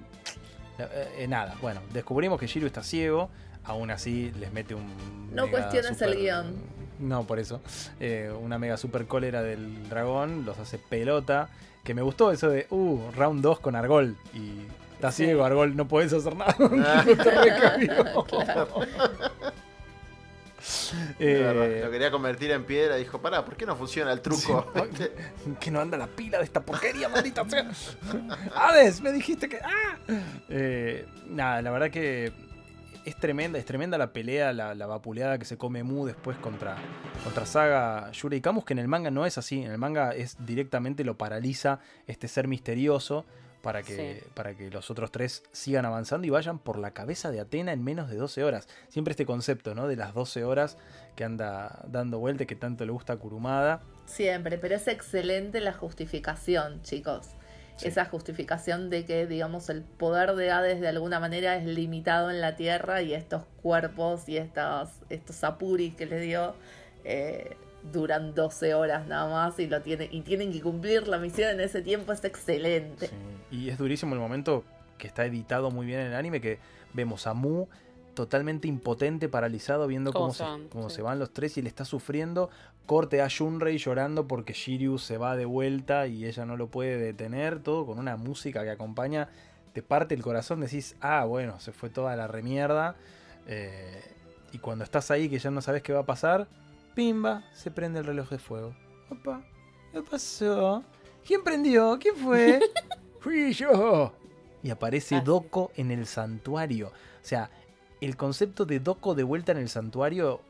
eh, 0.78 1.08
eh, 1.20 1.28
nada, 1.28 1.56
bueno, 1.62 1.80
descubrimos 1.94 2.40
que 2.40 2.48
Shiryu 2.48 2.68
está 2.68 2.84
ciego, 2.84 3.30
aún 3.64 3.90
así 3.90 4.32
les 4.40 4.52
mete 4.52 4.76
un... 4.76 4.86
No 5.34 5.46
mega 5.48 5.70
cuestiones 5.70 6.02
el 6.02 6.16
guion. 6.18 6.56
No, 7.00 7.24
por 7.26 7.40
eso. 7.40 7.62
Eh, 8.00 8.32
una 8.42 8.58
mega 8.60 8.78
super 8.78 9.06
cólera 9.06 9.42
del 9.42 9.90
dragón 9.90 10.46
los 10.46 10.58
hace 10.60 10.78
pelota. 10.78 11.50
Que 11.84 11.94
me 11.94 12.02
gustó 12.02 12.32
eso 12.32 12.50
de, 12.50 12.68
uh, 12.72 13.12
round 13.16 13.42
2 13.42 13.60
con 13.60 13.76
Argol. 13.76 14.16
Y 14.34 14.62
está 14.96 15.12
Sí. 15.12 15.26
ciego, 15.26 15.44
Argol, 15.46 15.76
no 15.76 15.88
podés 15.88 16.12
hacer 16.14 16.36
nada. 16.36 16.56
Ah. 16.86 18.66
Eh, 21.20 21.82
Lo 21.84 21.92
quería 21.92 22.12
convertir 22.12 22.52
en 22.52 22.66
piedra. 22.66 22.96
Dijo, 22.96 23.22
pará, 23.22 23.46
¿por 23.46 23.56
qué 23.56 23.66
no 23.66 23.76
funciona 23.76 24.12
el 24.12 24.22
truco? 24.22 24.72
Sí. 24.98 25.08
que 25.60 25.72
no 25.72 25.80
anda 25.80 25.98
la 25.98 26.08
pila 26.08 26.38
de 26.40 26.44
esta 26.44 26.62
porquería, 26.62 27.10
maldita 27.10 27.48
sea. 27.48 27.70
Hades, 28.56 29.02
me 29.02 29.12
dijiste 29.12 29.48
que. 29.50 29.58
¡Ah! 29.58 29.98
Eh, 30.50 31.06
nada, 31.28 31.62
la 31.62 31.72
verdad 31.72 31.90
que 31.90 32.32
es 33.06 33.16
tremenda, 33.18 33.60
es 33.60 33.66
tremenda 33.66 33.98
la 33.98 34.12
pelea, 34.12 34.52
la, 34.52 34.74
la 34.74 34.88
vapuleada 34.88 35.38
que 35.38 35.46
se 35.46 35.58
come 35.58 35.84
Mu 35.84 36.06
después 36.06 36.38
contra, 36.38 36.76
contra 37.24 37.46
Saga 37.46 38.12
Yurei 38.12 38.42
Camus, 38.42 38.66
que 38.66 38.74
en 38.74 38.80
el 38.80 38.88
manga 38.88 39.12
no 39.12 39.26
es 39.26 39.38
así. 39.38 39.62
En 39.62 39.72
el 39.72 39.78
manga 39.78 40.12
es 40.12 40.38
directamente 40.46 41.04
lo 41.04 41.18
paraliza 41.18 41.80
este 42.08 42.28
ser 42.28 42.48
misterioso 42.48 43.26
para 43.66 43.82
que, 43.84 44.20
Sí. 44.22 44.28
para 44.36 44.54
que 44.56 44.70
los 44.70 44.92
otros 44.92 45.12
tres 45.12 45.44
sigan 45.52 45.86
avanzando 45.86 46.26
y 46.28 46.30
vayan 46.30 46.60
por 46.60 46.78
la 46.78 46.92
cabeza 46.92 47.32
de 47.32 47.40
Atena 47.40 47.74
en 47.74 47.84
menos 47.84 48.10
de 48.10 48.16
12 48.16 48.44
horas. 48.44 48.68
Siempre 48.90 49.12
este 49.12 49.26
concepto, 49.26 49.74
¿no? 49.74 49.88
De 49.88 49.96
las 49.96 50.14
12 50.14 50.44
horas 50.44 50.78
que 51.16 51.24
anda 51.24 51.84
dando 51.88 52.20
vuelta 52.20 52.44
y 52.44 52.46
que 52.46 52.56
tanto 52.56 52.86
le 52.86 52.92
gusta 52.92 53.14
a 53.14 53.18
Kurumada. 53.18 53.82
Siempre, 54.06 54.60
pero 54.60 54.76
es 54.76 54.88
excelente 54.88 55.60
la 55.62 55.74
justificación, 55.74 56.82
chicos. 56.84 57.32
Sí. 57.78 57.88
Esa 57.88 58.06
justificación 58.06 58.90
de 58.90 59.04
que, 59.04 59.26
digamos, 59.28 59.70
el 59.70 59.82
poder 59.82 60.36
de 60.36 60.52
Hades 60.52 60.80
de 60.80 60.88
alguna 60.88 61.20
manera 61.20 61.58
es 61.58 61.66
limitado 61.66 62.30
en 62.30 62.40
la 62.40 62.56
Tierra 62.56 63.02
y 63.02 63.14
estos 63.14 63.44
cuerpos 63.64 64.30
y 64.30 64.38
estos, 64.38 64.90
estos 65.10 65.44
apuris 65.44 65.96
que 65.96 66.06
le 66.06 66.20
dio 66.22 66.54
eh, 67.04 67.58
duran 67.92 68.34
12 68.34 68.74
horas 68.74 69.08
nada 69.08 69.30
más 69.30 69.60
y, 69.60 69.68
lo 69.68 69.82
tiene, 69.82 70.10
y 70.12 70.22
tienen 70.22 70.52
que 70.52 70.62
cumplir 70.62 71.08
la 71.08 71.18
misión 71.18 71.50
en 71.52 71.60
ese 71.62 71.82
tiempo, 71.82 72.12
es 72.12 72.24
excelente. 72.24 73.08
Sí, 73.08 73.16
Y 73.52 73.70
es 73.70 73.78
durísimo 73.78 74.14
el 74.14 74.22
momento 74.22 74.64
que 74.98 75.08
está 75.08 75.26
editado 75.26 75.72
muy 75.72 75.86
bien 75.86 76.00
en 76.00 76.08
el 76.08 76.16
anime, 76.16 76.42
que 76.42 76.60
vemos 76.94 77.28
a 77.28 77.34
Mu 77.34 77.68
totalmente 78.16 78.68
impotente, 78.68 79.30
paralizado, 79.30 79.86
viendo 79.86 80.12
Cómo 80.12 80.26
cómo, 80.26 80.34
se 80.34 80.44
van, 80.44 80.68
cómo 80.70 80.90
sí. 80.90 80.96
se 80.96 81.02
van 81.04 81.20
los 81.20 81.32
tres 81.32 81.58
y 81.58 81.60
él 81.60 81.68
está 81.68 81.86
sufriendo. 81.86 82.50
Corte 82.88 83.22
a 83.22 83.28
Shunrei 83.28 83.78
llorando 83.78 84.28
porque 84.28 84.54
Shiryu 84.54 84.98
se 84.98 85.18
va 85.18 85.36
de 85.36 85.46
vuelta 85.46 86.08
y 86.08 86.26
ella 86.26 86.46
no 86.46 86.58
lo 86.58 86.68
puede 86.68 86.98
detener. 86.98 87.60
Todo 87.60 87.86
con 87.86 88.00
una 88.00 88.16
música 88.16 88.64
que 88.64 88.72
acompaña. 88.72 89.30
Te 89.74 89.84
parte 89.84 90.16
el 90.16 90.22
corazón, 90.22 90.62
decís, 90.62 90.96
ah, 91.02 91.26
bueno, 91.26 91.60
se 91.60 91.74
fue 91.74 91.90
toda 91.90 92.16
la 92.16 92.28
remierda. 92.28 92.96
Eh, 93.48 94.02
y 94.54 94.60
cuando 94.60 94.84
estás 94.84 95.12
ahí 95.12 95.30
que 95.30 95.38
ya 95.38 95.52
no 95.52 95.62
sabes 95.62 95.84
qué 95.84 95.92
va 95.92 96.02
a 96.02 96.06
pasar, 96.06 96.48
pimba, 96.96 97.44
se 97.54 97.70
prende 97.72 98.00
el 98.00 98.06
reloj 98.06 98.30
de 98.30 98.40
fuego. 98.40 98.76
Opa, 99.12 99.42
¿qué 99.92 100.02
pasó? 100.02 100.84
¿Quién 101.26 101.44
prendió? 101.44 101.98
¿Quién 102.00 102.16
fue? 102.16 102.60
Fui 103.20 103.54
yo. 103.54 104.14
Y 104.64 104.70
aparece 104.72 105.16
Ah. 105.18 105.22
Doko 105.22 105.72
en 105.76 105.92
el 105.92 106.08
santuario. 106.08 106.88
O 106.88 106.92
sea, 107.28 107.50
el 108.02 108.16
concepto 108.18 108.66
de 108.66 108.80
Doko 108.80 109.14
de 109.16 109.24
vuelta 109.24 109.52
en 109.52 109.60
el 109.60 109.70
santuario 109.70 110.42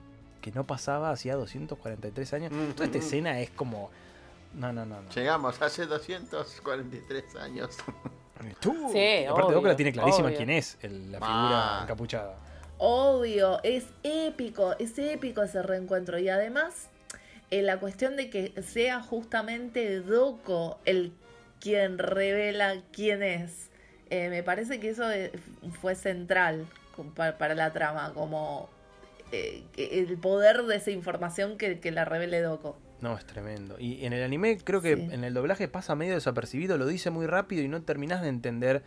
que 0.42 0.52
no 0.52 0.66
pasaba 0.66 1.10
hacía 1.12 1.36
243 1.36 2.34
años. 2.34 2.52
Toda 2.76 2.86
esta 2.86 2.98
escena 3.00 3.40
es 3.40 3.50
como. 3.50 3.90
No, 4.54 4.72
no, 4.72 4.86
no. 4.86 5.02
no. 5.02 5.10
Llegamos 5.10 5.62
hace 5.62 5.86
243 5.86 7.36
años. 7.38 7.78
Tú. 8.60 8.74
Sí, 8.92 9.26
aparte, 9.26 9.44
obvio, 9.48 9.56
Doko 9.56 9.68
la 9.68 9.76
tiene 9.76 9.92
clarísima 9.92 10.28
obvio. 10.28 10.38
quién 10.38 10.50
es 10.50 10.78
el- 10.82 11.12
la 11.12 11.20
figura 11.20 11.80
encapuchada. 11.84 12.36
Obvio, 12.78 13.60
es 13.64 13.86
épico, 14.04 14.76
es 14.80 14.98
épico 15.00 15.44
ese 15.44 15.62
reencuentro. 15.62 16.20
Y 16.20 16.30
además, 16.30 16.90
eh, 17.52 17.62
la 17.62 17.80
cuestión 17.80 18.16
de 18.16 18.30
que 18.30 18.54
sea 18.62 19.02
justamente 19.02 20.02
Doko 20.02 20.80
el 20.86 21.14
quien 21.60 21.98
revela 21.98 22.82
quién 22.92 23.24
es, 23.24 23.70
eh, 24.10 24.30
me 24.30 24.44
parece 24.44 24.80
que 24.80 24.90
eso 24.90 25.10
eh, 25.12 25.32
fue 25.82 25.96
central 25.96 26.66
para, 27.16 27.56
la 27.56 27.74
trama, 27.74 28.14
como 28.14 28.70
eh, 29.32 29.64
el 29.78 30.18
poder 30.18 30.64
de 30.64 30.76
esa 30.76 30.92
información 30.92 31.58
que, 31.58 31.80
que 31.80 31.92
la 31.92 32.06
revele 32.06 32.42
Doko. 32.42 32.78
No, 33.02 33.18
es 33.18 33.26
tremendo. 33.26 33.78
Y 33.80 34.06
en 34.06 34.14
el 34.14 34.24
anime 34.24 34.58
creo 34.64 34.82
que 34.82 34.96
Sí. 34.96 35.08
en 35.12 35.24
el 35.24 35.34
doblaje 35.34 35.68
pasa 35.68 35.96
medio 35.96 36.14
desapercibido, 36.14 36.78
lo 36.78 36.86
dice 36.88 37.10
muy 37.10 37.26
rápido 37.28 37.64
y 37.64 37.68
no 37.68 37.82
terminás 37.82 38.22
de 38.22 38.30
entender 38.30 38.84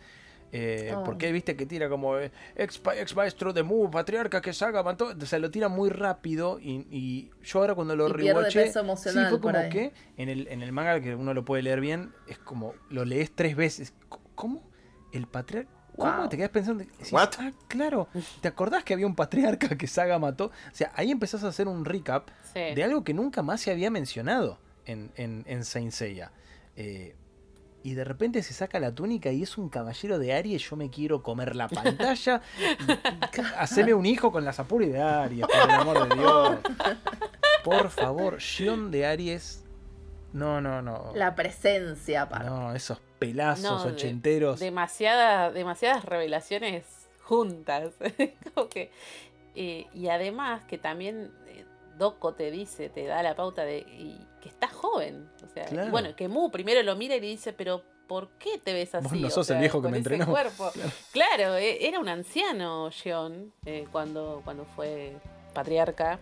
eh, 0.51 0.93
Oh. 0.95 1.03
por 1.03 1.17
qué 1.17 1.31
viste 1.31 1.55
que 1.55 1.65
tira 1.65 1.89
como 1.89 2.17
eh, 2.17 2.31
ex, 2.55 2.81
ex 2.97 3.15
maestro 3.15 3.53
de 3.53 3.63
Mu, 3.63 3.89
patriarca 3.91 4.41
que 4.41 4.53
saga, 4.53 4.81
mató. 4.83 5.13
O 5.19 5.25
sea, 5.25 5.39
lo 5.39 5.51
tira 5.51 5.67
muy 5.69 5.89
rápido 5.89 6.59
y, 6.59 6.85
y 6.89 7.31
yo 7.43 7.59
ahora 7.59 7.75
cuando 7.75 7.95
lo 7.95 8.07
rewatché, 8.09 8.71
sí, 8.71 9.19
fue 9.29 9.39
como 9.39 9.69
que 9.69 9.93
en 10.17 10.29
el, 10.29 10.47
en 10.47 10.61
el 10.61 10.71
manga 10.71 10.99
que 11.01 11.15
uno 11.15 11.33
lo 11.33 11.45
puede 11.45 11.63
leer 11.63 11.81
bien, 11.81 12.11
es 12.27 12.37
como 12.39 12.73
lo 12.89 13.05
lees 13.05 13.31
tres 13.35 13.55
veces. 13.55 13.93
¿Cómo? 14.35 14.63
¿El 15.11 15.27
patriarca? 15.27 15.69
¿Cómo? 15.97 16.15
Wow. 16.17 16.29
Te 16.29 16.37
quedas 16.37 16.49
pensando, 16.51 16.83
decís, 16.83 17.11
What? 17.11 17.31
ah, 17.39 17.51
claro, 17.67 18.07
¿te 18.41 18.47
acordás 18.47 18.83
que 18.85 18.93
había 18.93 19.05
un 19.05 19.15
patriarca 19.15 19.77
que 19.77 19.85
Saga 19.85 20.17
mató? 20.17 20.45
O 20.45 20.51
sea, 20.75 20.93
ahí 20.95 21.11
empezás 21.11 21.43
a 21.43 21.49
hacer 21.49 21.67
un 21.67 21.83
recap 21.83 22.29
Sí. 22.53 22.59
de 22.73 22.83
algo 22.83 23.03
que 23.03 23.13
nunca 23.13 23.43
más 23.43 23.59
se 23.61 23.69
había 23.71 23.91
mencionado 23.91 24.59
en, 24.85 25.11
en, 25.15 25.43
en 25.47 25.65
Saint 25.65 25.91
Seiya. 25.91 26.31
Eh, 26.77 27.15
y 27.83 27.93
de 27.93 28.03
repente 28.03 28.43
se 28.43 28.53
saca 28.53 28.79
la 28.79 28.93
túnica 28.93 29.31
y 29.31 29.43
es 29.43 29.57
un 29.57 29.69
caballero 29.69 30.19
de 30.19 30.33
Aries. 30.33 30.69
Yo 30.69 30.75
me 30.75 30.89
quiero 30.89 31.23
comer 31.23 31.55
la 31.55 31.67
pantalla. 31.69 32.41
Haceme 33.57 33.93
un 33.93 34.05
hijo 34.05 34.31
con 34.31 34.43
la 34.45 34.53
Sapuri 34.53 34.87
de 34.89 35.01
Aries, 35.01 35.45
por 35.47 35.55
el 35.55 35.69
amor 35.71 36.09
de 36.09 36.15
Dios. 36.15 36.57
Por 37.63 37.89
favor, 37.89 38.37
Shion 38.39 38.91
de 38.91 39.05
Aries. 39.05 39.63
No, 40.33 40.61
no, 40.61 40.81
no. 40.81 41.11
La 41.15 41.33
presencia, 41.35 42.23
aparte. 42.23 42.47
No, 42.49 42.73
esos 42.75 42.99
pelazos 43.17 43.63
No, 43.63 43.83
de- 43.85 43.91
ochenteros. 43.93 44.59
demasiada- 44.59 45.51
demasiadas 45.51 46.05
revelaciones 46.05 46.85
juntas. 47.23 47.93
Como 48.53 48.69
que, 48.69 48.91
eh, 49.55 49.87
y 49.93 50.07
además 50.09 50.63
que 50.65 50.77
también 50.77 51.31
Doko 51.99 52.33
te 52.33 52.49
dice, 52.49 52.89
te 52.89 53.05
da 53.05 53.21
la 53.21 53.35
pauta 53.35 53.63
de 53.63 53.77
y 53.79 54.17
que 54.41 54.49
estás 54.49 54.71
joven. 54.71 55.29
O 55.45 55.47
sea, 55.53 55.65
y 55.67 55.73
Claro. 55.73 55.91
bueno, 55.91 56.15
que 56.15 56.27
Mu 56.27 56.49
primero 56.49 56.81
lo 56.81 56.95
mira 56.95 57.15
y 57.15 57.19
le 57.21 57.27
dice, 57.27 57.53
pero 57.53 57.83
¿por 58.07 58.29
qué 58.39 58.57
te 58.57 58.73
ves 58.73 58.95
así? 58.95 59.03
Vos 59.07 59.13
no 59.19 59.27
O 59.27 59.29
sos 59.29 59.49
el 59.49 59.55
sea, 59.55 59.59
viejo 59.59 59.81
que 59.81 59.89
me 59.89 59.97
entrenó. 59.97 60.25
cuerpo?". 60.25 60.71
Claro, 61.13 61.55
eh, 61.57 61.85
era 61.87 61.99
un 61.99 62.09
anciano 62.09 62.89
Jeon 62.89 63.53
eh, 63.65 63.85
cuando, 63.91 64.41
cuando 64.43 64.65
fue 64.65 65.17
patriarca. 65.53 66.19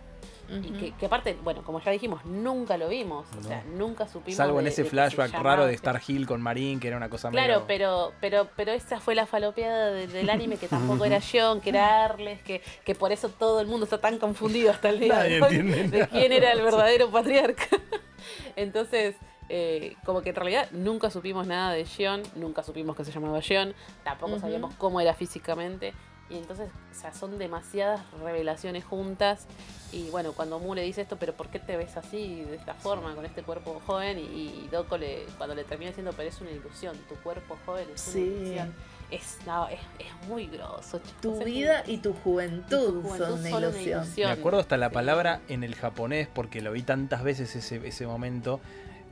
Y 0.50 0.70
que, 0.72 0.92
que 0.92 1.06
aparte, 1.06 1.36
bueno, 1.44 1.62
como 1.62 1.78
ya 1.80 1.90
dijimos, 1.90 2.24
nunca 2.24 2.78
lo 2.78 2.88
vimos. 2.88 3.26
O 3.38 3.42
sea, 3.42 3.62
nunca 3.74 4.08
supimos. 4.08 4.36
Salvo 4.36 4.58
en 4.60 4.64
de- 4.64 4.70
ese 4.70 4.84
de 4.84 4.88
flashback 4.88 5.32
raro 5.34 5.66
de 5.66 5.74
Star 5.74 6.00
Hill 6.06 6.26
con 6.26 6.40
Marín, 6.40 6.80
que 6.80 6.88
era 6.88 6.96
una 6.96 7.10
cosa 7.10 7.30
Claro, 7.30 7.54
medio- 7.54 7.64
pero, 7.66 8.12
pero, 8.20 8.48
pero 8.56 8.72
esa 8.72 8.98
fue 8.98 9.14
la 9.14 9.26
falopeada 9.26 9.90
de- 9.90 10.06
del 10.06 10.30
anime 10.30 10.56
que 10.56 10.66
tampoco 10.68 11.04
era 11.04 11.20
John, 11.32 11.60
que 11.60 11.68
era 11.68 12.04
Arles, 12.04 12.40
que, 12.42 12.62
que 12.84 12.94
por 12.94 13.12
eso 13.12 13.28
todo 13.28 13.60
el 13.60 13.66
mundo 13.66 13.84
está 13.84 13.98
tan 14.00 14.18
confundido 14.18 14.70
hasta 14.70 14.88
el 14.88 15.00
día 15.00 15.14
Nadie 15.16 15.34
de 15.36 15.42
hoy 15.42 15.54
entiende 15.56 15.88
de 15.88 15.98
nada. 15.98 16.06
quién 16.10 16.32
era 16.32 16.52
el 16.52 16.62
verdadero 16.62 17.10
patriarca. 17.10 17.66
Entonces, 18.56 19.16
eh, 19.50 19.96
como 20.04 20.22
que 20.22 20.30
en 20.30 20.34
realidad 20.36 20.68
nunca 20.72 21.10
supimos 21.10 21.46
nada 21.46 21.72
de 21.72 21.86
John, 21.86 22.22
nunca 22.36 22.62
supimos 22.62 22.96
que 22.96 23.04
se 23.04 23.12
llamaba 23.12 23.40
John, 23.46 23.74
tampoco 24.04 24.38
sabíamos 24.38 24.74
cómo 24.74 25.00
era 25.00 25.14
físicamente. 25.14 25.94
Y 26.30 26.36
entonces, 26.36 26.68
o 26.90 26.94
sea, 27.00 27.14
son 27.14 27.38
demasiadas 27.38 28.02
revelaciones 28.22 28.84
juntas. 28.84 29.46
Y 29.92 30.10
bueno, 30.10 30.32
cuando 30.34 30.58
Mu 30.58 30.74
le 30.74 30.82
dice 30.82 31.00
esto, 31.00 31.16
pero 31.18 31.32
¿por 31.32 31.48
qué 31.48 31.58
te 31.58 31.76
ves 31.78 31.96
así, 31.96 32.42
de 32.44 32.56
esta 32.56 32.74
forma, 32.74 33.14
con 33.14 33.24
este 33.24 33.42
cuerpo 33.42 33.80
joven? 33.86 34.18
Y, 34.18 34.22
y 34.64 34.68
Doko 34.70 34.98
le, 34.98 35.24
cuando 35.38 35.54
le 35.54 35.64
termina 35.64 35.90
diciendo, 35.90 36.12
pero 36.14 36.28
es 36.28 36.38
una 36.42 36.50
ilusión, 36.50 36.96
tu 37.08 37.14
cuerpo 37.16 37.56
joven 37.64 37.86
es 37.94 38.00
Sí. 38.00 38.18
una 38.20 38.36
ilusión. 38.36 38.74
Es, 39.10 39.38
no, 39.46 39.66
es, 39.68 39.80
es 39.98 40.28
muy 40.28 40.48
grosso, 40.48 40.98
chicos. 40.98 41.38
Tu 41.38 41.44
vida 41.44 41.82
y 41.86 41.96
tu 41.96 42.10
Y 42.10 42.12
tu 42.12 42.18
juventud, 42.20 43.02
son 43.16 43.32
una 43.40 43.48
ilusión. 43.48 44.02
ilusión. 44.02 44.30
Me 44.30 44.38
acuerdo 44.38 44.60
hasta 44.60 44.76
la 44.76 44.88
Sí. 44.90 44.94
palabra 44.94 45.40
en 45.48 45.64
el 45.64 45.74
japonés, 45.76 46.28
porque 46.28 46.60
lo 46.60 46.72
vi 46.72 46.82
tantas 46.82 47.22
veces 47.22 47.56
ese, 47.56 47.76
ese 47.88 48.06
momento, 48.06 48.60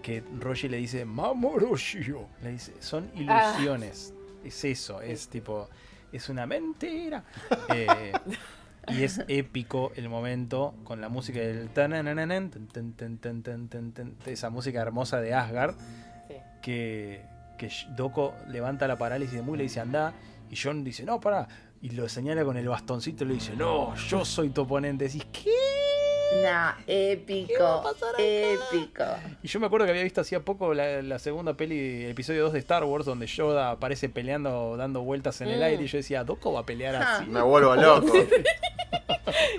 que 0.02 0.22
Roshi 0.38 0.68
le 0.68 0.76
dice, 0.76 1.06
Mamoroshio. 1.06 2.26
Le 2.42 2.50
dice, 2.52 2.74
son 2.80 3.10
Ah. 3.28 3.54
ilusiones. 3.56 4.12
Es 4.44 4.62
eso, 4.66 5.00
es 5.00 5.28
tipo, 5.28 5.68
es 6.16 6.28
una 6.28 6.46
mentira. 6.46 7.24
Eh, 7.74 8.12
y 8.88 9.02
es 9.02 9.20
épico 9.26 9.90
el 9.96 10.08
momento 10.08 10.74
con 10.84 11.00
la 11.00 11.08
música 11.08 11.40
del 11.40 11.68
tan, 11.70 11.90
tan, 11.90 13.68
tan, 13.68 14.14
esa 14.26 14.48
música 14.50 14.80
hermosa 14.80 15.20
de 15.20 15.34
Asgard, 15.34 15.74
Sí. 16.28 16.34
que, 16.62 17.24
que 17.58 17.68
Doko 17.96 18.34
levanta 18.48 18.86
la 18.86 18.96
parálisis 18.96 19.34
de 19.34 19.42
Mu 19.42 19.54
y 19.54 19.58
le 19.58 19.62
dice 19.64 19.80
anda, 19.80 20.12
y 20.50 20.56
John 20.56 20.84
dice, 20.84 21.04
no, 21.04 21.20
para, 21.20 21.48
y 21.82 21.90
lo 21.90 22.08
señala 22.08 22.44
con 22.44 22.56
el 22.56 22.68
bastoncito 22.68 23.24
y 23.24 23.28
le 23.28 23.34
dice, 23.34 23.56
no, 23.56 23.94
yo 23.96 24.24
soy 24.24 24.50
tu 24.50 24.62
oponente. 24.62 25.04
Decís, 25.06 25.26
¿qué? 25.32 25.50
Nah, 26.42 26.72
épico, 26.86 27.82
épico. 28.18 29.04
Y 29.42 29.48
yo 29.48 29.60
me 29.60 29.66
acuerdo 29.66 29.86
que 29.86 29.92
había 29.92 30.02
visto 30.02 30.20
hacía 30.20 30.40
poco 30.40 30.74
la, 30.74 31.00
la 31.02 31.18
segunda 31.18 31.54
peli, 31.54 32.04
el 32.04 32.10
episodio 32.10 32.44
2 32.44 32.52
de 32.54 32.58
Star 32.58 32.84
Wars, 32.84 33.06
donde 33.06 33.26
Yoda 33.26 33.70
aparece 33.70 34.08
peleando, 34.08 34.76
dando 34.76 35.02
vueltas 35.02 35.40
en 35.40 35.48
el 35.48 35.60
Mm. 35.60 35.64
aire, 35.64 35.84
y 35.84 35.86
yo 35.86 35.98
decía, 35.98 36.24
¿Doko 36.24 36.52
va 36.52 36.60
a 36.60 36.66
pelear 36.66 36.96
Ah. 36.96 37.16
así? 37.18 37.26
Me 37.30 37.40
vuelvo 37.42 37.74
loco. 37.76 38.12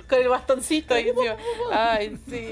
Con 0.09 0.20
el 0.22 0.30
bastoncito 0.30 0.97
y 0.97 1.09
encima. 1.09 1.36
Ay, 1.72 2.18
sí. 2.30 2.51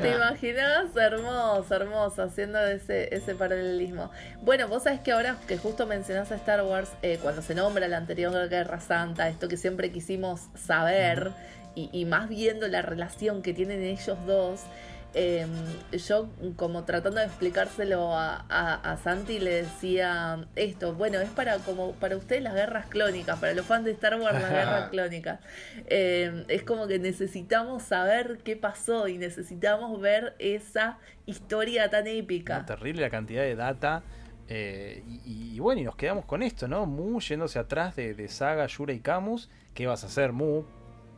¿Te 0.00 0.14
imaginas? 0.14 0.96
Hermoso, 0.96 1.74
hermoso, 1.74 2.22
haciendo 2.22 2.58
ese, 2.64 3.14
ese 3.14 3.34
paralelismo. 3.34 4.10
Bueno, 4.40 4.66
vos 4.66 4.84
sabés 4.84 5.00
que 5.00 5.12
ahora 5.12 5.36
que 5.46 5.58
justo 5.58 5.86
mencionás 5.86 6.32
a 6.32 6.36
Star 6.36 6.62
Wars, 6.62 6.90
eh, 7.02 7.18
cuando 7.20 7.42
se 7.42 7.54
nombra 7.54 7.86
la 7.88 7.98
anterior 7.98 8.48
Guerra 8.48 8.80
Santa, 8.80 9.28
esto 9.28 9.48
que 9.48 9.56
siempre 9.58 9.90
quisimos 9.92 10.42
saber, 10.54 11.32
y, 11.76 11.88
y 11.92 12.04
más 12.04 12.28
viendo 12.28 12.66
la 12.66 12.82
relación 12.82 13.42
que 13.42 13.54
tienen 13.54 13.82
ellos 13.82 14.18
dos, 14.26 14.64
eh, 15.18 15.46
yo 15.92 16.28
como 16.56 16.84
tratando 16.84 17.20
de 17.20 17.26
explicárselo 17.26 18.14
a, 18.14 18.44
a, 18.50 18.74
a, 18.74 18.96
Santi 18.98 19.38
le 19.38 19.62
decía 19.62 20.46
esto, 20.56 20.92
bueno, 20.92 21.18
es 21.20 21.30
para 21.30 21.56
como 21.60 21.92
para 21.92 22.18
ustedes 22.18 22.42
las 22.42 22.52
guerras 22.52 22.84
clónicas, 22.86 23.38
para 23.38 23.54
los 23.54 23.64
fans 23.64 23.86
de 23.86 23.92
Star 23.92 24.20
Wars 24.20 24.38
las 24.38 24.50
guerras 24.50 24.88
clónicas. 24.90 25.40
Eh, 25.86 26.44
es 26.48 26.64
como 26.64 26.86
que 26.86 26.98
necesitamos 26.98 27.84
saber 27.84 28.40
qué 28.44 28.56
pasó 28.56 29.08
y 29.08 29.16
necesitamos 29.16 29.98
ver 30.02 30.34
esa 30.38 30.98
historia 31.24 31.88
tan 31.88 32.06
épica. 32.06 32.58
No, 32.58 32.66
terrible 32.66 33.00
la 33.00 33.10
cantidad 33.10 33.42
de 33.42 33.56
data. 33.56 34.02
Eh, 34.48 35.02
y, 35.24 35.54
y, 35.54 35.58
bueno, 35.60 35.80
y 35.80 35.84
nos 35.84 35.96
quedamos 35.96 36.26
con 36.26 36.42
esto, 36.42 36.68
¿no? 36.68 36.84
Mu 36.84 37.20
yéndose 37.20 37.58
atrás 37.58 37.96
de, 37.96 38.12
de 38.12 38.28
Saga, 38.28 38.66
Yura 38.66 38.92
y 38.92 39.00
Camus. 39.00 39.48
¿Qué 39.72 39.86
vas 39.86 40.04
a 40.04 40.08
hacer, 40.08 40.32
Mu? 40.32 40.64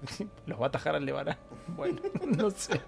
¿Los 0.47 0.61
va 0.61 0.65
a 0.67 0.69
atajar 0.69 0.95
al 0.95 1.05
Levará? 1.05 1.39
Bueno, 1.77 2.01
no 2.25 2.51
sé. 2.51 2.81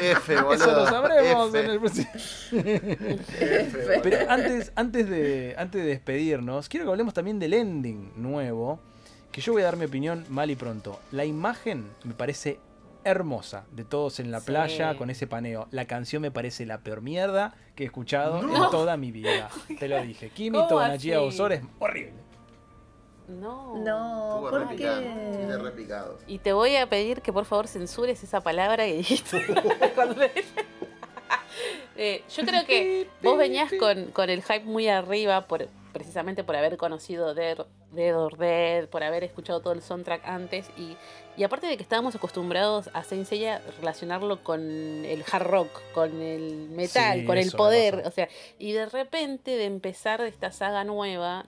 F, 0.00 0.34
boludo. 0.42 0.52
Eso 0.54 0.72
lo 0.72 0.86
sabremos 0.86 1.48
F. 1.54 1.60
en 1.64 1.70
el 1.70 1.78
próximo. 1.78 2.08
F, 2.14 4.00
Pero 4.02 4.30
antes, 4.30 4.72
antes, 4.74 5.08
de, 5.08 5.54
antes 5.56 5.82
de 5.82 5.88
despedirnos, 5.88 6.68
quiero 6.68 6.84
que 6.86 6.90
hablemos 6.90 7.14
también 7.14 7.38
del 7.38 7.54
ending 7.54 8.12
nuevo. 8.16 8.80
Que 9.30 9.40
yo 9.40 9.52
voy 9.52 9.62
a 9.62 9.66
dar 9.66 9.76
mi 9.76 9.84
opinión 9.84 10.24
mal 10.30 10.50
y 10.50 10.56
pronto. 10.56 10.98
La 11.12 11.24
imagen 11.24 11.86
me 12.04 12.14
parece 12.14 12.58
hermosa 13.04 13.64
de 13.70 13.84
todos 13.84 14.18
en 14.18 14.30
la 14.32 14.40
Sí. 14.40 14.46
playa 14.46 14.96
con 14.96 15.08
ese 15.10 15.26
paneo. 15.28 15.68
La 15.70 15.84
canción 15.84 16.22
me 16.22 16.30
parece 16.32 16.66
la 16.66 16.78
peor 16.78 17.02
mierda 17.02 17.54
que 17.76 17.84
he 17.84 17.86
escuchado 17.86 18.42
No. 18.42 18.64
en 18.64 18.70
toda 18.70 18.96
mi 18.96 19.12
vida. 19.12 19.48
Te 19.78 19.86
lo 19.88 20.02
dije. 20.02 20.30
Kimi 20.30 20.56
¿Cómo 20.58 20.68
Tobanachia 20.68 21.18
así? 21.18 21.26
Osor 21.26 21.52
es 21.52 21.62
horrible. 21.78 22.14
No. 23.28 23.76
No, 23.78 24.46
¿por 24.50 24.76
qué? 24.76 25.48
Y 26.26 26.38
te 26.38 26.52
voy 26.52 26.76
a 26.76 26.88
pedir 26.88 27.22
que 27.22 27.32
por 27.32 27.44
favor 27.44 27.66
censures 27.66 28.22
esa 28.22 28.40
palabra 28.40 28.84
que 28.84 28.94
dijiste. 28.94 29.42
Eh, 31.98 32.22
yo 32.36 32.44
creo 32.44 32.66
que 32.66 33.08
vos 33.22 33.38
venías 33.38 33.72
con, 33.80 34.10
con 34.10 34.28
el 34.28 34.42
hype 34.42 34.64
muy 34.64 34.86
arriba 34.88 35.46
por 35.46 35.66
precisamente 35.96 36.44
por 36.44 36.54
haber 36.56 36.76
conocido 36.76 37.32
Dead, 37.32 37.56
Dead 37.92 38.14
or 38.14 38.36
Dead, 38.36 38.86
por 38.86 39.02
haber 39.02 39.24
escuchado 39.24 39.60
todo 39.60 39.72
el 39.72 39.80
soundtrack 39.80 40.28
antes 40.28 40.68
y, 40.76 40.94
y 41.38 41.44
aparte 41.44 41.66
de 41.66 41.78
que 41.78 41.82
estábamos 41.82 42.14
acostumbrados 42.14 42.90
a 42.92 43.02
Saint 43.02 43.26
Seiya 43.26 43.62
relacionarlo 43.78 44.44
con 44.44 44.60
el 44.60 45.24
hard 45.32 45.46
rock, 45.46 45.70
con 45.94 46.20
el 46.20 46.68
metal, 46.68 47.20
Sí, 47.20 47.24
con 47.24 47.38
el 47.38 47.50
poder, 47.50 48.02
o 48.04 48.10
sea, 48.10 48.28
y 48.58 48.72
de 48.72 48.84
repente 48.84 49.52
de 49.52 49.64
empezar 49.64 50.20
esta 50.20 50.52
saga 50.52 50.84
nueva 50.84 51.46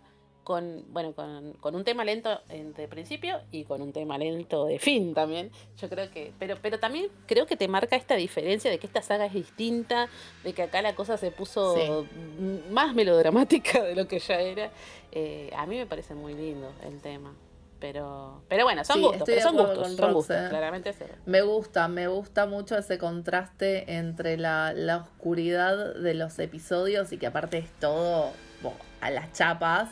con, 0.49 0.82
bueno, 0.94 1.12
con, 1.12 1.53
con 1.61 1.74
un 1.76 1.84
tema 1.84 2.07
lento 2.07 2.40
en- 2.49 2.72
de 2.72 2.88
principio 2.88 3.38
y 3.53 3.64
con 3.64 3.82
un 3.82 3.92
tema 3.92 4.16
lento 4.16 4.64
de 4.64 4.78
fin 4.78 5.12
también. 5.12 5.51
Yo 5.78 5.90
creo 5.90 6.11
que, 6.11 6.32
pero, 6.38 6.57
pero 6.62 6.80
también 6.80 7.09
creo 7.26 7.44
que 7.44 7.55
te 7.55 7.68
marca 7.68 7.96
esta 7.96 8.14
diferencia 8.14 8.70
de 8.70 8.78
que 8.78 8.86
esta 8.86 9.03
saga 9.03 9.26
es 9.26 9.34
distinta, 9.34 10.09
de 10.44 10.55
que 10.55 10.62
acá 10.62 10.80
la 10.80 10.94
cosa 10.94 11.18
se 11.18 11.30
puso 11.32 11.74
Sí. 11.76 12.62
más 12.70 12.94
melodramática 12.94 13.82
de 13.82 13.94
lo 13.94 14.09
que 14.09 14.20
ya 14.20 14.40
era. 14.40 14.70
Eh, 15.12 15.51
a 15.55 15.66
mí 15.66 15.76
me 15.76 15.84
parece 15.84 16.14
muy 16.14 16.32
lindo 16.32 16.72
el 16.82 16.99
tema. 17.03 17.34
Pero, 17.78 18.40
pero 18.49 18.64
bueno, 18.64 18.82
son 18.84 18.96
Sí, 18.96 19.03
gustos, 19.03 19.22
pero 19.26 19.40
son 19.42 19.55
gustos, 19.57 19.78
con 19.78 19.86
son 19.90 19.99
Rox, 19.99 20.14
gustos, 20.14 20.36
eh. 20.36 20.46
claramente 20.49 20.92
sí. 20.94 21.05
Me 21.26 21.42
gusta, 21.42 21.88
me 21.88 22.09
gusta 22.09 22.46
mucho 22.46 22.76
ese 22.78 22.96
contraste 22.96 23.92
entre 23.99 24.38
la, 24.38 24.72
la 24.72 24.96
oscuridad 24.96 25.94
de 25.94 26.14
los 26.14 26.38
episodios 26.38 27.12
y 27.12 27.18
que 27.18 27.26
aparte 27.26 27.59
es 27.59 27.70
todo 27.78 28.30
bo, 28.62 28.72
a 29.03 29.11
las 29.11 29.30
chapas 29.34 29.90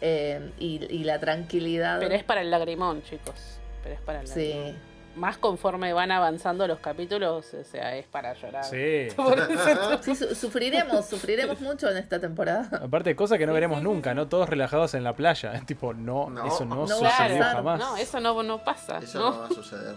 eh, 0.00 0.50
y, 0.58 0.84
y 0.92 1.04
la 1.04 1.18
tranquilidad. 1.20 1.98
Pero 2.00 2.14
es 2.14 2.24
para 2.24 2.40
el 2.42 2.50
lagrimón, 2.50 3.02
chicos. 3.02 3.58
Pero 3.82 3.94
es 3.94 4.00
para 4.00 4.20
el 4.20 4.28
Sí. 4.28 4.48
lagrimón. 4.48 4.94
Más 5.16 5.38
conforme 5.38 5.92
van 5.92 6.10
avanzando 6.10 6.66
los 6.66 6.80
capítulos, 6.80 7.54
o 7.54 7.62
sea, 7.62 7.94
es 7.96 8.04
para 8.08 8.34
llorar. 8.34 8.64
Sí. 8.64 9.06
Su- 10.16 10.34
sufriremos, 10.34 11.06
sufriremos 11.06 11.60
mucho 11.60 11.88
en 11.88 11.98
esta 11.98 12.18
temporada. 12.20 12.68
Aparte, 12.82 13.14
cosa 13.14 13.38
que 13.38 13.46
no 13.46 13.52
veremos 13.52 13.80
nunca, 13.80 14.12
¿no? 14.12 14.26
Todos 14.26 14.48
relajados 14.48 14.92
en 14.94 15.04
la 15.04 15.14
playa. 15.14 15.52
Tipo, 15.66 15.94
no, 15.94 16.30
No. 16.30 16.44
eso 16.46 16.64
no, 16.64 16.74
No 16.74 16.86
sucedió 16.88 17.44
jamás. 17.44 17.78
No, 17.78 17.96
eso 17.96 18.18
no, 18.18 18.42
no 18.42 18.64
pasa. 18.64 18.98
Eso 18.98 19.18
¿no? 19.20 19.30
no 19.30 19.38
va 19.42 19.46
a 19.46 19.48
suceder. 19.50 19.94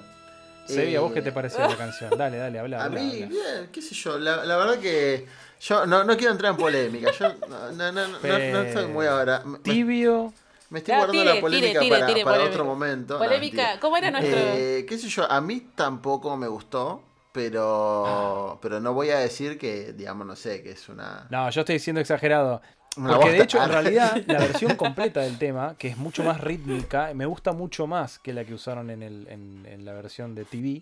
Sebi, 0.68 0.96
¿a 0.96 1.02
vos 1.02 1.12
Eh, 1.12 1.14
qué 1.14 1.22
te 1.22 1.32
pareció 1.32 1.66
la 1.66 1.76
canción? 1.78 2.18
Dale, 2.18 2.38
dale, 2.38 2.60
habla. 2.60 2.84
A 2.84 2.86
habla, 2.86 3.00
mí, 3.02 3.24
habla. 3.24 3.28
bien, 3.28 3.70
qué 3.72 3.82
sé 3.82 3.96
yo, 3.96 4.18
la, 4.20 4.46
la 4.46 4.58
verdad 4.58 4.80
que 4.80 5.28
yo 5.60 5.86
no, 5.86 6.04
no 6.04 6.18
quiero 6.18 6.32
entrar 6.34 6.52
en 6.52 6.58
polémica, 6.58 7.10
yo 7.12 7.34
no, 7.48 7.72
no, 7.72 7.92
no, 7.92 8.08
no, 8.08 8.20
no 8.22 8.62
estoy 8.62 8.88
muy 8.88 9.06
ahora. 9.08 9.44
Me, 9.46 9.60
Tibio. 9.60 10.34
me 10.70 10.80
estoy 10.80 10.94
Ah, 10.94 10.98
guardando 10.98 11.24
tire, 11.24 11.36
la 11.36 11.40
polémica 11.42 11.80
tire, 11.80 11.80
tire, 11.80 11.90
para, 11.90 12.06
tire 12.06 12.24
para 12.24 12.38
polémica. 12.38 12.50
otro 12.54 12.66
momento. 12.66 13.18
Polémica. 13.18 13.80
¿cómo 13.80 13.98
era 13.98 14.12
nuestro...? 14.12 14.38
Eh, 14.38 14.86
qué 14.88 14.98
sé 14.98 15.10
yo, 15.10 15.30
a 15.32 15.42
mí 15.42 15.72
tampoco 15.76 16.36
me 16.38 16.48
gustó, 16.48 17.02
pero, 17.32 18.60
pero 18.62 18.80
no 18.80 18.94
voy 18.94 19.10
a 19.12 19.20
decir 19.20 19.58
que, 19.58 19.94
digamos, 19.94 20.26
no 20.28 20.36
sé, 20.36 20.62
que 20.64 20.72
es 20.72 20.90
una... 20.90 21.28
No, 21.30 21.50
yo 21.50 21.62
estoy 21.62 21.80
siendo 21.80 22.02
exagerado. 22.02 22.62
Porque 23.06 23.32
de 23.32 23.42
hecho, 23.42 23.62
en 23.64 23.70
realidad, 23.70 24.22
la 24.28 24.40
versión 24.40 24.76
completa 24.76 25.22
del 25.22 25.38
tema, 25.38 25.76
que 25.78 25.88
es 25.90 25.98
mucho 25.98 26.24
más 26.24 26.42
rítmica, 26.42 27.12
me 27.14 27.26
gusta 27.26 27.52
mucho 27.54 27.86
más 27.88 28.18
que 28.20 28.34
la 28.34 28.44
que 28.44 28.54
usaron 28.54 28.90
en, 28.90 29.04
el, 29.04 29.28
en, 29.30 29.66
en 29.70 29.86
la 29.86 29.94
versión 29.94 30.34
de 30.36 30.46
TV. 30.46 30.82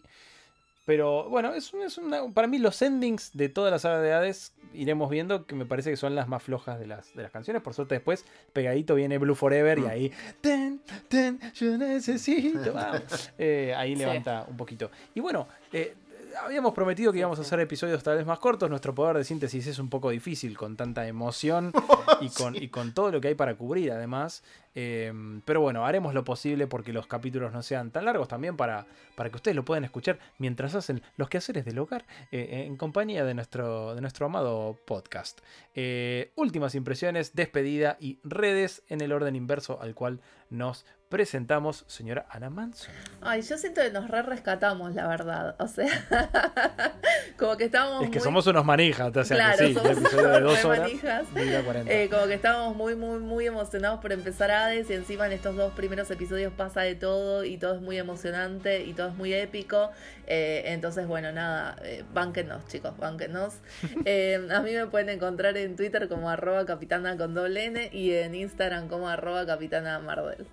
Pero 0.85 1.27
bueno, 1.29 1.51
es, 1.55 1.73
es 1.73 1.97
una, 1.97 2.31
para 2.31 2.47
mí 2.47 2.59
los 2.59 2.79
endings 2.83 3.31
de 3.33 3.49
toda 3.49 3.71
la 3.71 3.79
saga 3.79 3.99
de 4.01 4.13
Hades 4.13 4.53
iremos 4.71 5.09
viendo 5.09 5.47
que 5.47 5.55
me 5.55 5.65
parece 5.65 5.89
que 5.89 5.97
son 5.97 6.13
las 6.13 6.27
más 6.27 6.43
flojas 6.43 6.79
de 6.79 6.85
las, 6.85 7.11
de 7.15 7.23
las 7.23 7.31
canciones. 7.31 7.63
Por 7.63 7.73
suerte 7.73 7.95
después, 7.95 8.23
pegadito 8.53 8.93
viene 8.93 9.17
Blue 9.17 9.33
Forever 9.33 9.79
y 9.79 9.81
Mm. 9.81 9.87
ahí, 9.87 10.11
ten, 10.41 10.79
ten, 11.09 11.39
yo 11.55 11.75
necesito. 11.77 12.75
Eh, 13.39 13.73
ahí 13.75 13.93
Sí. 13.93 13.99
levanta 13.99 14.45
un 14.47 14.55
poquito. 14.57 14.91
Y 15.15 15.21
bueno, 15.21 15.47
eh, 15.73 15.95
habíamos 16.43 16.73
prometido 16.73 17.11
que 17.11 17.19
íbamos 17.19 17.39
a 17.39 17.41
hacer 17.41 17.59
episodios 17.59 18.03
tal 18.03 18.17
vez 18.17 18.25
más 18.25 18.39
cortos. 18.39 18.69
Nuestro 18.69 18.93
poder 18.93 19.17
de 19.17 19.23
síntesis 19.23 19.67
es 19.67 19.79
un 19.79 19.89
poco 19.89 20.09
difícil 20.09 20.57
con 20.57 20.75
tanta 20.75 21.07
emoción 21.07 21.71
y 22.21 22.29
con, 22.29 22.55
y 22.55 22.69
con 22.69 22.93
todo 22.93 23.11
lo 23.11 23.21
que 23.21 23.29
hay 23.29 23.35
para 23.35 23.55
cubrir 23.55 23.91
además. 23.91 24.43
Eh, 24.77 25.13
pero 25.45 25.61
bueno, 25.61 25.85
haremos 25.85 26.13
lo 26.13 26.25
posible 26.25 26.67
porque 26.67 26.91
los 26.91 27.07
capítulos 27.07 27.53
no 27.53 27.63
sean 27.63 27.91
tan 27.91 28.03
largos 28.03 28.27
también 28.27 28.57
para, 28.57 28.85
para 29.15 29.29
que 29.29 29.37
ustedes 29.37 29.55
lo 29.55 29.63
puedan 29.63 29.85
escuchar 29.85 30.19
mientras 30.37 30.75
hacen 30.75 31.01
los 31.15 31.29
quehaceres 31.29 31.63
del 31.63 31.79
hogar 31.79 32.05
eh, 32.31 32.65
en 32.67 32.75
compañía 32.75 33.23
de 33.23 33.33
nuestro, 33.33 33.95
de 33.95 34.01
nuestro 34.01 34.25
amado 34.25 34.77
podcast. 34.85 35.39
Eh, 35.75 36.31
últimas 36.35 36.75
impresiones, 36.75 37.35
despedida 37.35 37.95
y 38.01 38.19
redes 38.23 38.83
en 38.89 38.99
el 38.99 39.13
orden 39.13 39.35
inverso 39.35 39.81
al 39.81 39.95
cual 39.95 40.19
nos 40.49 40.85
presentamos, 41.09 41.85
señora 41.87 42.25
Ana 42.29 42.49
Manson. 42.49 42.91
Ay, 43.21 43.41
yo 43.41 43.57
siento 43.57 43.81
que 43.81 43.91
nos 43.91 44.09
re 44.09 44.21
rescatamos, 44.23 44.93
la 44.95 45.07
verdad. 45.07 45.55
O 45.59 45.67
sea, 45.67 45.87
como 47.37 47.55
que 47.57 47.65
estábamos. 47.65 48.03
Es 48.03 48.09
que 48.09 48.17
muy- 48.19 48.23
somos 48.23 48.47
unos 48.47 48.65
manijas, 48.65 49.15
o 49.15 49.23
sea 49.23 49.37
Claro, 49.37 49.57
que 49.57 49.67
sí, 49.67 49.73
somos 49.75 49.91
el 49.91 49.97
episodio 49.99 50.27
de 50.29 50.39
dos 50.41 50.65
horas. 50.65 50.79
manijas. 50.81 51.33
dura 51.33 51.61
40. 51.63 51.93
Eh, 51.93 52.09
como 52.09 52.25
que 52.27 52.33
estábamos 52.33 52.75
muy, 52.75 52.95
muy, 52.95 53.19
muy 53.19 53.45
emocionados 53.45 53.99
por 54.01 54.11
empezar 54.11 54.51
Hades 54.51 54.89
y 54.89 54.93
encima 54.93 55.25
en 55.27 55.33
estos 55.33 55.55
dos 55.55 55.73
primeros 55.73 56.09
episodios 56.11 56.51
pasa 56.53 56.81
de 56.81 56.95
todo 56.95 57.43
y 57.43 57.57
todo 57.57 57.75
es 57.75 57.81
muy 57.81 57.97
emocionante 57.97 58.83
y 58.83 58.93
todo 58.93 59.09
es 59.09 59.15
muy 59.15 59.33
épico. 59.33 59.91
Eh, 60.27 60.63
entonces, 60.67 61.05
bueno, 61.07 61.31
nada, 61.31 61.77
eh, 61.83 62.03
bánquenos 62.13 62.65
chicos, 62.67 62.97
bánquenos. 62.97 63.55
Eh, 64.07 64.47
a 64.53 64.61
mí 64.61 64.71
me 64.73 64.85
pueden 64.87 65.09
encontrar 65.09 65.57
en 65.57 65.75
Twitter 65.75 66.07
como 66.07 66.29
arroba 66.29 66.65
capitana 66.65 67.17
con 67.17 67.33
doble 67.33 67.65
N 67.65 67.89
y 67.91 68.11
en 68.13 68.35
Instagram 68.35 68.87
como 68.87 69.07
arroba 69.09 69.45
capitana 69.45 69.97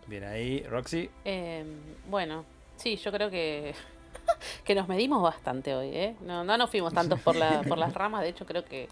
Bien 0.07 0.24
ahí, 0.24 0.62
Roxy. 0.64 1.11
Eh, 1.24 1.64
bueno, 2.09 2.45
sí, 2.76 2.97
yo 2.97 3.11
creo 3.12 3.30
que, 3.30 3.74
que 4.64 4.74
nos 4.74 4.89
medimos 4.89 5.22
bastante 5.22 5.74
hoy, 5.74 5.89
¿eh? 5.95 6.16
No, 6.22 6.45
no 6.45 6.57
nos 6.57 6.70
fuimos 6.70 6.93
tantos 6.93 7.20
por, 7.20 7.37
la, 7.37 7.62
por 7.62 7.78
las 7.78 7.93
ramas, 7.95 8.22
de 8.22 8.28
hecho 8.30 8.47
creo 8.47 8.64
que 8.64 8.89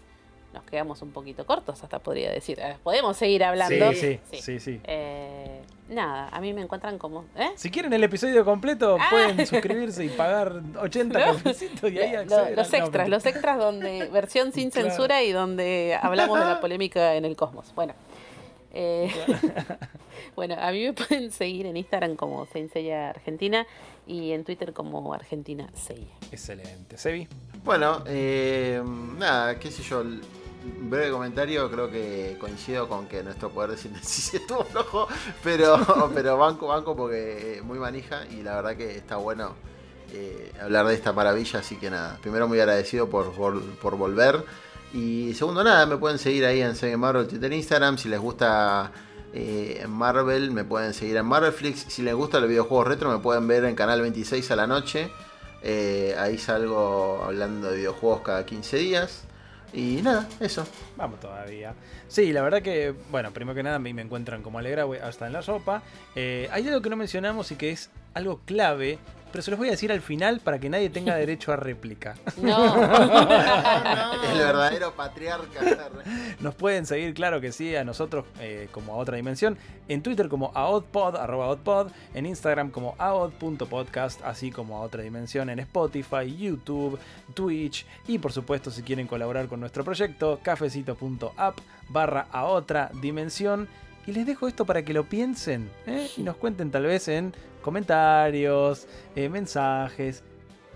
nos 0.53 0.63
quedamos 0.65 1.01
un 1.01 1.11
poquito 1.11 1.45
cortos, 1.45 1.81
hasta 1.81 1.99
podría 1.99 2.29
decir. 2.29 2.59
Eh, 2.59 2.75
podemos 2.83 3.15
seguir 3.15 3.41
hablando. 3.43 3.93
Sí, 3.93 4.19
sí, 4.31 4.41
sí, 4.41 4.59
sí. 4.59 4.81
Eh, 4.83 5.61
nada, 5.87 6.27
a 6.27 6.41
mí 6.41 6.51
me 6.51 6.61
encuentran 6.61 6.97
como... 6.97 7.23
¿eh? 7.37 7.51
Si 7.55 7.71
quieren 7.71 7.93
el 7.93 8.03
episodio 8.03 8.43
completo, 8.43 8.97
Ah. 8.99 9.07
pueden 9.09 9.47
suscribirse 9.47 10.03
y 10.03 10.09
pagar 10.09 10.61
80 10.77 11.19
No. 11.81 11.87
y 11.87 11.99
ahí 11.99 12.25
Lo- 12.27 12.49
los 12.53 12.69
no, 12.69 12.77
extras, 12.77 13.07
los 13.07 13.25
extras 13.25 13.57
donde 13.59 14.09
versión 14.09 14.51
sin 14.51 14.71
Claro. 14.71 14.89
censura 14.89 15.23
y 15.23 15.31
donde 15.31 15.97
hablamos 16.01 16.37
de 16.37 16.43
la 16.45 16.59
polémica 16.59 17.15
en 17.15 17.23
el 17.23 17.37
cosmos. 17.37 17.73
Bueno. 17.73 17.93
Eh, 18.73 19.11
bueno, 20.35 20.55
a 20.59 20.71
mí 20.71 20.83
me 20.83 20.93
pueden 20.93 21.31
seguir 21.31 21.65
en 21.65 21.77
Instagram 21.77 22.15
como 22.15 22.45
Seiya 22.45 23.09
Argentina 23.09 23.65
y 24.07 24.31
en 24.31 24.43
Twitter 24.43 24.73
como 24.73 25.13
Argentina 25.13 25.69
Seiya. 25.73 26.13
Excelente. 26.31 26.97
Sebi. 26.97 27.27
Bueno, 27.63 28.03
eh, 28.07 28.81
nada, 29.17 29.59
qué 29.59 29.71
sé 29.71 29.83
yo. 29.83 30.03
breve 30.81 31.11
comentario, 31.11 31.69
creo 31.69 31.89
que 31.91 32.37
coincido 32.39 32.87
con 32.87 33.07
que 33.07 33.23
nuestro 33.23 33.49
poder 33.49 33.71
de 33.71 33.77
síntesis 33.77 34.33
estuvo 34.41 34.63
flojo, 34.63 35.07
pero, 35.43 35.77
pero 36.13 36.37
banco, 36.37 36.67
banco 36.67 36.95
porque 36.95 37.61
muy 37.63 37.79
manija 37.79 38.25
y 38.27 38.41
la 38.41 38.55
verdad 38.55 38.75
que 38.75 38.95
está 38.95 39.17
bueno 39.17 39.55
eh, 40.13 40.51
hablar 40.61 40.87
de 40.87 40.93
esta 40.93 41.13
maravilla, 41.13 41.59
así 41.59 41.77
que 41.77 41.89
nada, 41.89 42.17
primero 42.21 42.47
muy 42.47 42.59
agradecido 42.59 43.09
por, 43.09 43.31
por, 43.33 43.95
volver 43.95 44.43
y 44.93 45.33
segundo 45.33 45.63
nada, 45.63 45.85
me 45.85 45.97
pueden 45.97 46.19
seguir 46.19 46.45
ahí 46.45 46.61
en 46.61 46.75
Seven 46.75 46.99
Marvel 46.99 47.27
Twitter 47.27 47.51
Instagram, 47.51 47.97
si 47.97 48.09
les 48.09 48.19
gusta 48.19 48.91
eh, 49.33 49.85
Marvel 49.87 50.51
me 50.51 50.63
pueden 50.63 50.93
seguir 50.93 51.15
en 51.17 51.25
Marvelflix, 51.25 51.85
si 51.87 52.01
les 52.01 52.13
gusta 52.13 52.39
los 52.39 52.49
videojuegos 52.49 52.87
retro 52.87 53.09
me 53.09 53.19
pueden 53.19 53.47
ver 53.47 53.63
en 53.65 53.75
Canal 53.75 54.01
26 54.01 54.51
a 54.51 54.55
la 54.55 54.67
noche, 54.67 55.09
eh, 55.63 56.15
ahí 56.17 56.37
salgo 56.37 57.23
hablando 57.23 57.69
de 57.69 57.77
videojuegos 57.77 58.21
cada 58.21 58.45
15 58.45 58.77
días. 58.77 59.23
Y 59.73 60.01
nada, 60.01 60.27
eso. 60.41 60.65
Vamos 60.97 61.21
todavía. 61.21 61.73
Sí, 62.09 62.33
la 62.33 62.41
verdad 62.41 62.61
que, 62.61 62.93
bueno, 63.09 63.31
primero 63.31 63.55
que 63.55 63.63
nada 63.63 63.77
a 63.77 63.79
mí 63.79 63.93
me 63.93 64.01
encuentran 64.01 64.41
como 64.43 64.59
Alegra 64.59 64.85
hasta 65.01 65.27
en 65.27 65.33
la 65.33 65.41
sopa. 65.41 65.81
Eh, 66.15 66.49
hay 66.51 66.67
algo 66.67 66.81
que 66.81 66.89
no 66.89 66.97
mencionamos 66.97 67.51
y 67.51 67.55
que 67.55 67.71
es 67.71 67.89
algo 68.13 68.41
clave 68.45 68.99
pero 69.31 69.41
se 69.41 69.51
los 69.51 69.57
voy 69.57 69.69
a 69.69 69.71
decir 69.71 69.91
al 69.91 70.01
final 70.01 70.39
para 70.39 70.59
que 70.59 70.69
nadie 70.69 70.89
tenga 70.89 71.15
derecho 71.15 71.51
a 71.51 71.55
réplica. 71.55 72.15
No. 72.41 72.75
El 74.31 74.37
verdadero 74.37 74.93
patriarca. 74.93 75.89
Nos 76.39 76.55
pueden 76.55 76.85
seguir, 76.85 77.13
claro 77.13 77.39
que 77.39 77.51
sí, 77.51 77.75
a 77.75 77.83
nosotros 77.83 78.25
eh, 78.39 78.67
como 78.71 78.93
a 78.93 78.97
otra 78.97 79.15
dimensión, 79.15 79.57
en 79.87 80.01
Twitter 80.01 80.27
como 80.27 80.51
aodpod, 80.55 81.15
arroba 81.15 81.57
en 82.13 82.25
Instagram 82.25 82.71
como 82.71 82.95
aod.podcast, 82.97 84.21
así 84.23 84.51
como 84.51 84.77
a 84.77 84.81
otra 84.81 85.03
dimensión 85.03 85.49
en 85.49 85.59
Spotify, 85.59 86.35
YouTube, 86.35 86.99
Twitch 87.33 87.85
y 88.07 88.17
por 88.17 88.31
supuesto 88.31 88.71
si 88.71 88.81
quieren 88.81 89.07
colaborar 89.07 89.47
con 89.47 89.59
nuestro 89.59 89.83
proyecto, 89.83 90.39
cafecito.app 90.41 91.57
barra 91.89 92.27
a 92.31 92.45
otra 92.45 92.89
dimensión. 93.01 93.67
Y 94.07 94.13
les 94.13 94.25
dejo 94.25 94.47
esto 94.47 94.65
para 94.65 94.83
que 94.83 94.93
lo 94.93 95.07
piensen 95.07 95.69
¿eh? 95.85 96.09
y 96.17 96.23
nos 96.23 96.35
cuenten 96.37 96.71
tal 96.71 96.85
vez 96.85 97.07
en 97.07 97.33
comentarios, 97.61 98.87
eh, 99.15 99.29
mensajes. 99.29 100.23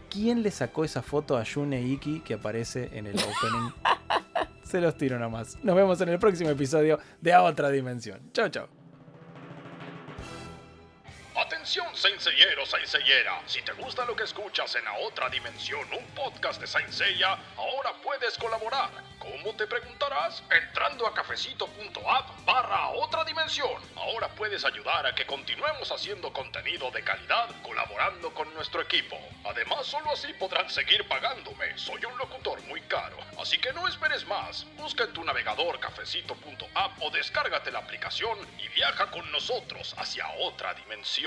¿Quién 0.09 0.43
le 0.43 0.51
sacó 0.51 0.85
esa 0.85 1.01
foto 1.01 1.35
a 1.35 1.43
Yune 1.43 1.81
Iki 1.81 2.21
que 2.21 2.35
aparece 2.35 2.89
en 2.93 3.07
el 3.07 3.15
opening? 3.15 3.71
Se 4.63 4.79
los 4.79 4.95
tiro 4.97 5.19
nomás. 5.19 5.57
Nos 5.63 5.75
vemos 5.75 5.99
en 6.01 6.09
el 6.09 6.19
próximo 6.19 6.49
episodio 6.49 6.99
de 7.21 7.33
A 7.33 7.43
Otra 7.43 7.69
Dimensión. 7.69 8.19
Chao, 8.31 8.49
chao. 8.49 8.74
Atención, 11.37 11.93
Senseiero, 11.97 12.65
Senseiera. 12.65 13.41
Si 13.45 13.61
te 13.61 13.73
gusta 13.73 14.05
lo 14.05 14.15
que 14.15 14.23
escuchas 14.23 14.73
en 14.75 14.87
A 14.87 14.93
Otra 14.99 15.27
Dimensión, 15.29 15.85
un 15.91 16.05
podcast 16.15 16.61
de 16.61 16.67
Senseiya, 16.67 17.37
ahora 17.57 17.91
puedes 18.01 18.37
colaborar. 18.37 18.89
¿Cómo 19.19 19.53
te 19.55 19.67
preguntarás? 19.67 20.43
Entrando 20.49 21.05
a 21.05 21.13
cafecito.app 21.13 22.45
barra 22.45 22.89
otra 22.89 23.25
dimensión. 23.25 23.81
Ahora 23.95 24.29
puedes 24.29 24.63
ayudar 24.63 25.05
a 25.07 25.15
que 25.15 25.25
continuemos 25.25 25.91
haciendo 25.91 26.31
contenido 26.31 26.89
de 26.91 27.03
calidad 27.03 27.49
colaborando 27.63 28.33
con 28.33 28.53
nuestro 28.53 28.81
equipo. 28.81 29.17
Además, 29.43 29.87
solo 29.87 30.11
así 30.11 30.31
podrán 30.33 30.69
seguir 30.69 31.07
pagándome. 31.07 31.77
Soy 31.77 32.05
un 32.05 32.17
locutor 32.17 32.61
muy 32.63 32.81
caro. 32.81 33.17
Así 33.41 33.57
que 33.57 33.73
no 33.73 33.87
esperes 33.87 34.25
más. 34.27 34.65
Busca 34.77 35.03
en 35.03 35.13
tu 35.13 35.23
navegador 35.23 35.79
cafecito.app 35.79 37.01
o 37.01 37.09
descárgate 37.09 37.71
la 37.71 37.79
aplicación 37.79 38.37
y 38.59 38.67
viaja 38.69 39.09
con 39.11 39.29
nosotros 39.31 39.95
hacia 39.97 40.29
otra 40.39 40.73
dimensión. 40.75 41.24